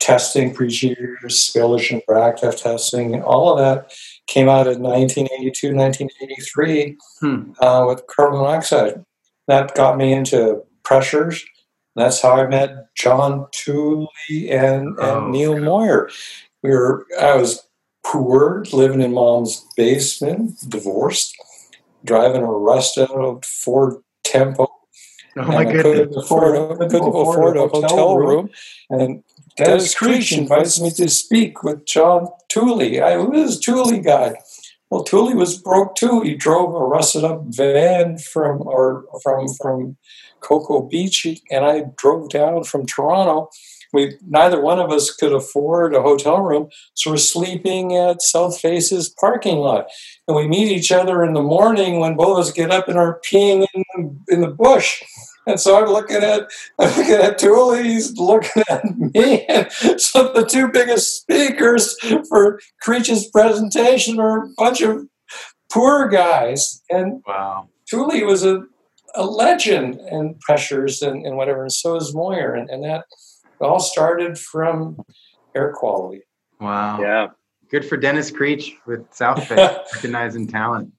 testing 0.00 0.54
procedures, 0.54 1.18
spillage 1.52 1.90
and 1.92 2.02
reactive 2.08 2.56
testing, 2.56 3.14
and 3.14 3.22
all 3.22 3.52
of 3.52 3.58
that 3.58 3.92
came 4.26 4.48
out 4.48 4.66
in 4.66 4.80
1982, 4.82 5.74
1983 5.74 6.96
Hmm. 7.20 7.52
uh, 7.62 7.84
with 7.86 8.06
carbon 8.06 8.40
monoxide. 8.40 9.04
That 9.50 9.74
got 9.74 9.98
me 9.98 10.12
into 10.12 10.62
pressures. 10.84 11.44
That's 11.96 12.22
how 12.22 12.40
I 12.40 12.46
met 12.46 12.94
John 12.94 13.48
Tooley 13.52 14.48
and, 14.48 14.86
and 14.88 14.98
Oh, 15.00 15.28
Neil 15.28 15.58
Moyer. 15.58 16.08
We 16.62 16.70
were 16.70 17.04
I 17.20 17.34
was 17.34 17.66
poor, 18.04 18.64
living 18.72 19.00
in 19.00 19.12
mom's 19.12 19.66
basement, 19.76 20.52
divorced, 20.68 21.34
driving 22.04 22.42
a 22.42 22.46
rusted 22.46 23.10
out 23.10 23.44
Ford 23.44 23.94
Tempo 24.22 24.68
Oh 25.36 25.44
my 25.46 25.58
I 25.58 25.64
goodness! 25.64 26.16
afford, 26.16 26.56
a, 26.56 26.76
couldn't 26.88 27.08
afford 27.08 27.56
a 27.56 27.68
hotel 27.68 28.16
room. 28.16 28.50
And 28.88 29.22
Dennis 29.56 29.94
Creech 29.94 30.32
invites 30.32 30.80
me 30.80 30.90
to 30.92 31.08
speak 31.08 31.62
with 31.62 31.86
John 31.86 32.28
Tooley. 32.48 33.00
I 33.00 33.14
who 33.14 33.32
is 33.32 33.58
Tooley 33.60 34.00
guy? 34.00 34.34
Well, 34.90 35.04
Tooley 35.04 35.34
was 35.34 35.56
broke 35.56 35.94
too. 35.94 36.20
He 36.22 36.34
drove 36.34 36.74
a 36.74 36.84
rusted 36.84 37.22
up 37.22 37.42
van 37.46 38.18
from 38.18 38.60
or 38.62 39.04
from 39.22 39.46
from 39.54 39.96
Cocoa 40.40 40.82
Beach, 40.82 41.26
and 41.50 41.64
I 41.64 41.84
drove 41.96 42.28
down 42.30 42.64
from 42.64 42.86
Toronto. 42.86 43.50
We 43.92 44.16
neither 44.26 44.60
one 44.60 44.80
of 44.80 44.90
us 44.90 45.14
could 45.14 45.32
afford 45.32 45.94
a 45.94 46.02
hotel 46.02 46.40
room, 46.40 46.70
so 46.94 47.12
we're 47.12 47.18
sleeping 47.18 47.96
at 47.96 48.20
Southface's 48.20 49.08
parking 49.08 49.58
lot. 49.58 49.86
And 50.26 50.36
we 50.36 50.48
meet 50.48 50.72
each 50.72 50.90
other 50.90 51.24
in 51.24 51.34
the 51.34 51.42
morning 51.42 52.00
when 52.00 52.16
both 52.16 52.38
of 52.38 52.46
us 52.46 52.52
get 52.52 52.72
up 52.72 52.88
and 52.88 52.98
are 52.98 53.20
peeing 53.30 53.66
in, 53.74 54.20
in 54.28 54.40
the 54.40 54.48
bush. 54.48 55.02
And 55.46 55.58
so 55.58 55.82
I'm 55.82 55.90
looking 55.90 56.18
at 56.22 56.48
I'm 56.78 56.96
looking 56.96 57.14
at 57.14 57.38
Tooley, 57.38 57.84
he's 57.84 58.16
looking 58.18 58.62
at 58.68 58.84
me. 58.84 59.46
And 59.46 59.70
so 60.00 60.32
the 60.32 60.44
two 60.44 60.68
biggest 60.68 61.22
speakers 61.22 61.96
for 62.28 62.60
Creech's 62.82 63.28
presentation 63.30 64.20
are 64.20 64.44
a 64.44 64.48
bunch 64.56 64.80
of 64.80 65.06
poor 65.72 66.08
guys. 66.08 66.82
And 66.90 67.22
Wow! 67.26 67.68
Tooley 67.88 68.22
was 68.22 68.44
a, 68.44 68.62
a 69.14 69.24
legend 69.24 70.00
in 70.10 70.36
pressures 70.40 71.02
and, 71.02 71.26
and 71.26 71.36
whatever, 71.36 71.62
and 71.62 71.72
so 71.72 71.96
is 71.96 72.14
Moyer. 72.14 72.54
And, 72.54 72.68
and 72.70 72.84
that 72.84 73.04
all 73.60 73.80
started 73.80 74.38
from 74.38 74.98
air 75.54 75.72
quality. 75.74 76.22
Wow! 76.60 77.00
Yeah. 77.00 77.26
Good 77.70 77.84
for 77.84 77.96
Dennis 77.96 78.30
Creech 78.30 78.74
with 78.84 79.08
Southface 79.10 79.78
recognizing 79.94 80.48
talent. 80.48 80.92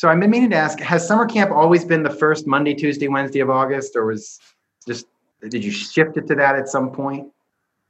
So 0.00 0.08
I've 0.08 0.18
been 0.18 0.30
meaning 0.30 0.48
to 0.48 0.56
ask: 0.56 0.80
Has 0.80 1.06
summer 1.06 1.26
camp 1.26 1.50
always 1.50 1.84
been 1.84 2.02
the 2.02 2.08
first 2.08 2.46
Monday, 2.46 2.72
Tuesday, 2.72 3.06
Wednesday 3.06 3.40
of 3.40 3.50
August, 3.50 3.94
or 3.96 4.06
was 4.06 4.40
just 4.88 5.04
did 5.46 5.62
you 5.62 5.70
shift 5.70 6.16
it 6.16 6.26
to 6.28 6.34
that 6.36 6.56
at 6.56 6.70
some 6.70 6.90
point? 6.90 7.28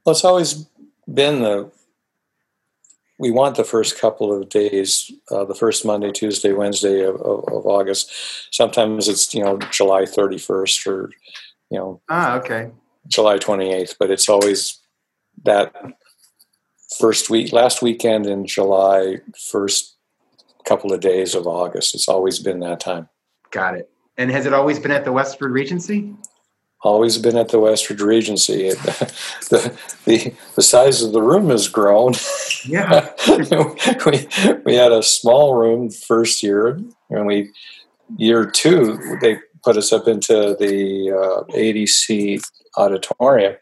Well, 0.04 0.10
it's 0.10 0.24
always 0.24 0.66
been 1.06 1.42
the 1.42 1.70
we 3.20 3.30
want 3.30 3.54
the 3.54 3.62
first 3.62 3.96
couple 3.96 4.36
of 4.36 4.48
days, 4.48 5.08
uh, 5.30 5.44
the 5.44 5.54
first 5.54 5.84
Monday, 5.84 6.10
Tuesday, 6.10 6.52
Wednesday 6.52 7.02
of, 7.04 7.14
of, 7.20 7.44
of 7.44 7.64
August. 7.64 8.10
Sometimes 8.52 9.06
it's 9.06 9.32
you 9.32 9.44
know 9.44 9.58
July 9.70 10.04
thirty 10.04 10.38
first 10.38 10.84
or 10.88 11.12
you 11.70 11.78
know 11.78 12.00
Ah, 12.08 12.38
okay. 12.38 12.72
July 13.06 13.38
twenty 13.38 13.72
eighth, 13.72 13.94
but 14.00 14.10
it's 14.10 14.28
always 14.28 14.80
that 15.44 15.72
first 16.98 17.30
week, 17.30 17.52
last 17.52 17.82
weekend 17.82 18.26
in 18.26 18.48
July, 18.48 19.18
first 19.38 19.94
couple 20.64 20.92
of 20.92 21.00
days 21.00 21.34
of 21.34 21.46
August. 21.46 21.94
It's 21.94 22.08
always 22.08 22.38
been 22.38 22.60
that 22.60 22.80
time. 22.80 23.08
Got 23.50 23.76
it. 23.76 23.90
And 24.16 24.30
has 24.30 24.46
it 24.46 24.52
always 24.52 24.78
been 24.78 24.90
at 24.90 25.04
the 25.04 25.12
Westford 25.12 25.52
Regency? 25.52 26.14
always 26.82 27.18
been 27.18 27.36
at 27.36 27.48
the 27.48 27.58
Westford 27.58 28.00
Regency. 28.00 28.70
the, 29.50 29.78
the, 30.04 30.32
the 30.54 30.62
size 30.62 31.02
of 31.02 31.12
the 31.12 31.22
room 31.22 31.50
has 31.50 31.68
grown. 31.68 32.14
Yeah. 32.64 33.10
we, 34.06 34.26
we 34.64 34.74
had 34.74 34.92
a 34.92 35.02
small 35.02 35.54
room 35.54 35.90
first 35.90 36.42
year, 36.42 36.80
and 37.10 37.26
we, 37.26 37.50
year 38.16 38.46
two, 38.50 38.98
they 39.20 39.38
put 39.62 39.76
us 39.76 39.92
up 39.92 40.08
into 40.08 40.56
the 40.58 41.10
uh, 41.10 41.44
ADC 41.52 42.42
auditorium, 42.76 43.56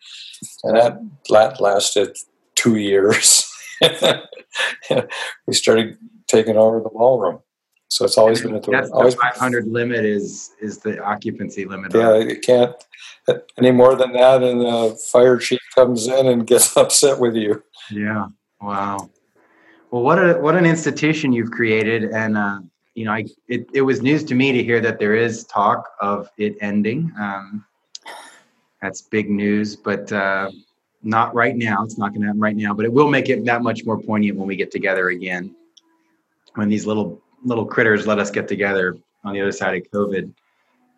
and 0.64 0.76
that, 0.76 1.00
that 1.30 1.60
lasted 1.60 2.16
two 2.54 2.76
years. 2.76 3.44
we 5.46 5.54
started 5.54 5.98
taking 6.28 6.56
over 6.56 6.80
the 6.80 6.90
ballroom. 6.90 7.40
So 7.88 8.04
it's 8.04 8.18
always 8.18 8.42
been 8.42 8.54
at 8.54 8.62
the 8.62 8.70
That's 8.70 8.90
always 8.90 9.14
the 9.14 9.20
500 9.20 9.66
limit 9.66 10.04
is 10.04 10.52
is 10.60 10.78
the 10.78 11.02
occupancy 11.02 11.64
limit. 11.64 11.94
yeah, 11.94 12.16
you 12.16 12.38
can't 12.38 12.74
any 13.58 13.70
more 13.70 13.96
than 13.96 14.12
that, 14.12 14.42
and 14.42 14.60
the 14.60 14.98
fire 15.10 15.38
chief 15.38 15.60
comes 15.74 16.06
in 16.06 16.26
and 16.26 16.46
gets 16.46 16.76
upset 16.76 17.18
with 17.18 17.34
you. 17.34 17.62
Yeah. 17.90 18.28
Wow. 18.60 19.10
Well, 19.90 20.02
what 20.02 20.18
a 20.18 20.34
what 20.34 20.54
an 20.54 20.66
institution 20.66 21.32
you've 21.32 21.50
created, 21.50 22.04
and 22.04 22.36
uh, 22.36 22.60
you 22.94 23.06
know, 23.06 23.12
I 23.12 23.24
it, 23.48 23.66
it 23.72 23.82
was 23.82 24.02
news 24.02 24.22
to 24.24 24.34
me 24.34 24.52
to 24.52 24.62
hear 24.62 24.80
that 24.80 24.98
there 24.98 25.14
is 25.14 25.44
talk 25.44 25.88
of 26.00 26.28
it 26.36 26.56
ending. 26.60 27.10
Um, 27.18 27.64
that's 28.82 29.02
big 29.02 29.30
news, 29.30 29.76
but 29.76 30.12
uh, 30.12 30.50
not 31.02 31.34
right 31.34 31.56
now. 31.56 31.84
It's 31.84 31.98
not 31.98 32.10
going 32.10 32.20
to 32.20 32.26
happen 32.28 32.40
right 32.40 32.56
now, 32.56 32.74
but 32.74 32.84
it 32.84 32.92
will 32.92 33.08
make 33.08 33.28
it 33.28 33.44
that 33.46 33.62
much 33.62 33.84
more 33.84 34.00
poignant 34.00 34.36
when 34.36 34.46
we 34.46 34.56
get 34.56 34.70
together 34.70 35.08
again. 35.08 35.54
When 36.54 36.68
these 36.68 36.86
little 36.86 37.20
little 37.44 37.64
critters 37.64 38.06
let 38.06 38.18
us 38.18 38.30
get 38.30 38.48
together 38.48 38.96
on 39.24 39.32
the 39.32 39.40
other 39.40 39.52
side 39.52 39.76
of 39.76 39.90
COVID. 39.90 40.32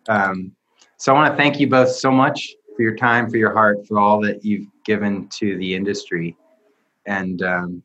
Um, 0.07 0.55
so 0.97 1.13
I 1.13 1.15
want 1.15 1.31
to 1.31 1.37
thank 1.37 1.59
you 1.59 1.67
both 1.67 1.89
so 1.89 2.11
much 2.11 2.53
for 2.75 2.81
your 2.81 2.95
time, 2.95 3.29
for 3.29 3.37
your 3.37 3.53
heart, 3.53 3.85
for 3.87 3.99
all 3.99 4.21
that 4.21 4.43
you've 4.43 4.67
given 4.85 5.27
to 5.39 5.57
the 5.57 5.75
industry, 5.75 6.35
and 7.05 7.41
um, 7.41 7.83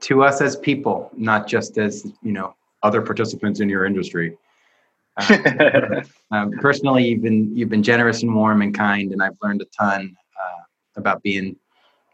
to 0.00 0.22
us 0.22 0.40
as 0.40 0.56
people, 0.56 1.10
not 1.16 1.46
just 1.46 1.78
as 1.78 2.04
you 2.22 2.32
know 2.32 2.54
other 2.82 3.02
participants 3.02 3.60
in 3.60 3.68
your 3.68 3.84
industry. 3.84 4.36
Uh, 5.16 6.02
um, 6.30 6.52
personally, 6.52 7.08
you've 7.08 7.22
been 7.22 7.56
you've 7.56 7.68
been 7.68 7.82
generous 7.82 8.22
and 8.22 8.34
warm 8.34 8.62
and 8.62 8.74
kind, 8.74 9.12
and 9.12 9.22
I've 9.22 9.36
learned 9.42 9.62
a 9.62 9.66
ton 9.66 10.16
uh, 10.40 10.62
about 10.96 11.22
being 11.22 11.56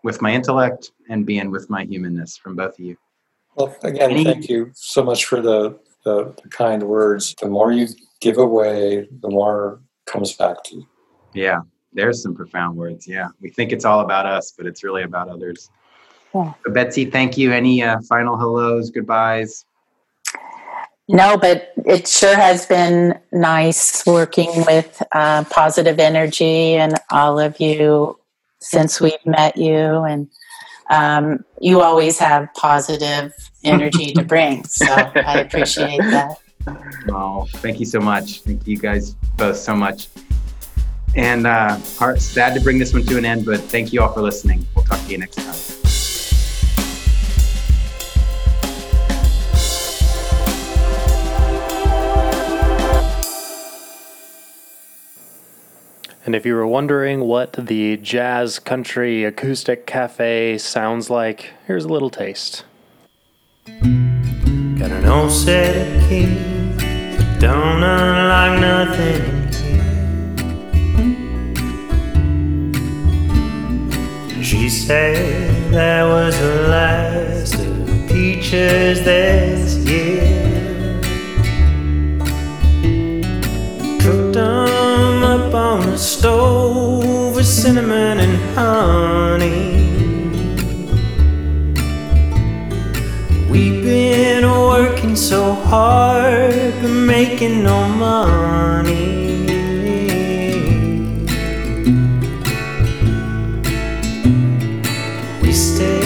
with 0.03 0.23
my 0.23 0.33
intellect 0.33 0.93
and 1.09 1.27
being 1.27 1.51
with 1.51 1.69
my 1.69 1.85
humanness 1.85 2.37
from 2.37 2.57
both 2.57 2.79
of 2.79 2.85
you. 2.85 2.97
Well, 3.57 3.75
again, 3.83 4.11
Any, 4.11 4.25
thank 4.25 4.49
you 4.49 4.71
so 4.75 5.03
much 5.03 5.25
for 5.25 5.41
the, 5.41 5.79
the, 6.05 6.35
the 6.43 6.49
kind 6.51 6.83
words. 6.83 7.35
The 7.41 7.49
more 7.49 7.73
you 7.73 7.89
give 8.21 8.39
away, 8.39 9.09
the 9.23 9.31
more 9.31 9.81
comes 10.05 10.35
back 10.35 10.63
to 10.65 10.77
you. 10.77 10.87
Yeah, 11.33 11.61
there's 11.93 12.23
some 12.23 12.35
profound 12.35 12.77
words. 12.77 13.09
Yeah, 13.09 13.29
we 13.41 13.51
think 13.51 13.73
it's 13.73 13.85
all 13.85 14.01
about 14.01 14.27
us, 14.27 14.53
but 14.57 14.67
it's 14.67 14.85
really 14.85 15.03
about 15.03 15.29
others. 15.29 15.71
Yeah. 16.35 16.53
So 16.65 16.73
Betsy, 16.73 17.07
thank 17.07 17.39
you. 17.39 17.53
Any 17.53 17.83
uh, 17.83 18.01
final 18.09 18.37
hellos, 18.37 18.91
goodbyes? 18.91 19.65
No, 21.09 21.37
but 21.39 21.73
it 21.77 22.09
sure 22.09 22.35
has 22.35 22.67
been 22.67 23.19
nice 23.33 24.05
working 24.07 24.51
with 24.67 25.03
uh, 25.13 25.45
positive 25.45 26.01
energy 26.01 26.75
and 26.75 26.95
all 27.11 27.39
of 27.39 27.61
you 27.61 28.19
since 28.61 29.01
we've 29.01 29.25
met 29.25 29.57
you. 29.57 30.03
And 30.03 30.29
um, 30.91 31.45
you 31.61 31.81
always 31.81 32.19
have 32.19 32.53
positive 32.55 33.33
energy 33.65 34.13
to 34.13 34.23
bring. 34.33 34.65
So 34.65 34.87
I 34.87 35.41
appreciate 35.41 35.99
that. 35.99 36.37
Oh, 37.09 37.47
thank 37.57 37.79
you 37.79 37.87
so 37.87 38.01
much. 38.01 38.41
Thank 38.41 38.67
you 38.67 38.77
guys 38.77 39.13
both 39.37 39.57
so 39.57 39.75
much. 39.75 40.09
And 41.15 41.47
uh, 41.47 41.79
sad 42.17 42.55
to 42.55 42.61
bring 42.61 42.79
this 42.79 42.93
one 42.93 43.05
to 43.05 43.17
an 43.17 43.25
end, 43.25 43.47
but 43.47 43.61
thank 43.61 43.93
you 43.93 44.03
all 44.03 44.13
for 44.13 44.21
listening. 44.21 44.67
We'll 44.75 44.85
talk 44.85 45.01
to 45.01 45.11
you 45.11 45.19
next 45.19 45.37
time. 45.37 45.76
And 56.27 56.35
if 56.35 56.45
you 56.45 56.57
were 56.57 56.67
wondering 56.67 57.21
what 57.21 57.53
the 57.53 57.97
jazz 57.99 58.59
country 58.59 59.23
acoustic 59.23 59.87
cafe 59.87 60.59
sounds 60.59 61.09
like, 61.09 61.53
here's 61.69 61.85
a 61.85 61.89
little 61.89 62.11
taste. 62.11 62.65
Got 63.65 64.91
an 64.91 65.05
old 65.07 65.31
set 65.31 65.77
of 65.77 66.09
keys, 66.09 66.37
don't 67.39 67.81
unlock 67.81 68.61
nothing. 68.61 69.53
She 74.43 74.69
said 74.69 75.73
that 75.73 76.03
was 76.07 76.37
the 76.41 76.67
last 76.69 77.55
of 77.55 78.09
peaches 78.09 79.05
this 79.05 79.77
year. 79.89 81.01
Cooked 84.01 84.37
on 84.39 84.76
the 85.57 85.97
stove 85.97 87.35
with 87.35 87.47
cinnamon 87.47 88.21
and 88.21 88.37
honey. 88.55 89.73
We've 93.51 93.83
been 93.83 94.45
working 94.45 95.17
so 95.17 95.55
hard 95.55 96.75
but 96.83 96.91
making 96.91 97.65
no 97.65 97.89
money. 97.89 99.47
We 105.43 105.53
stay 105.53 106.03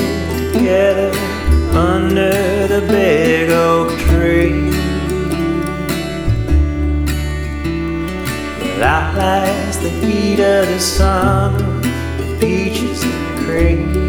together 0.53 1.11
under 1.89 2.69
the 2.69 2.83
big 2.89 3.51
oak 3.51 3.90
outlast 8.81 9.83
the 9.83 9.91
heat 9.91 10.41
of 10.41 10.67
the 10.67 10.81
summer, 10.81 11.81
peaches 12.41 13.03
and 13.03 13.47
cream. 13.47 14.00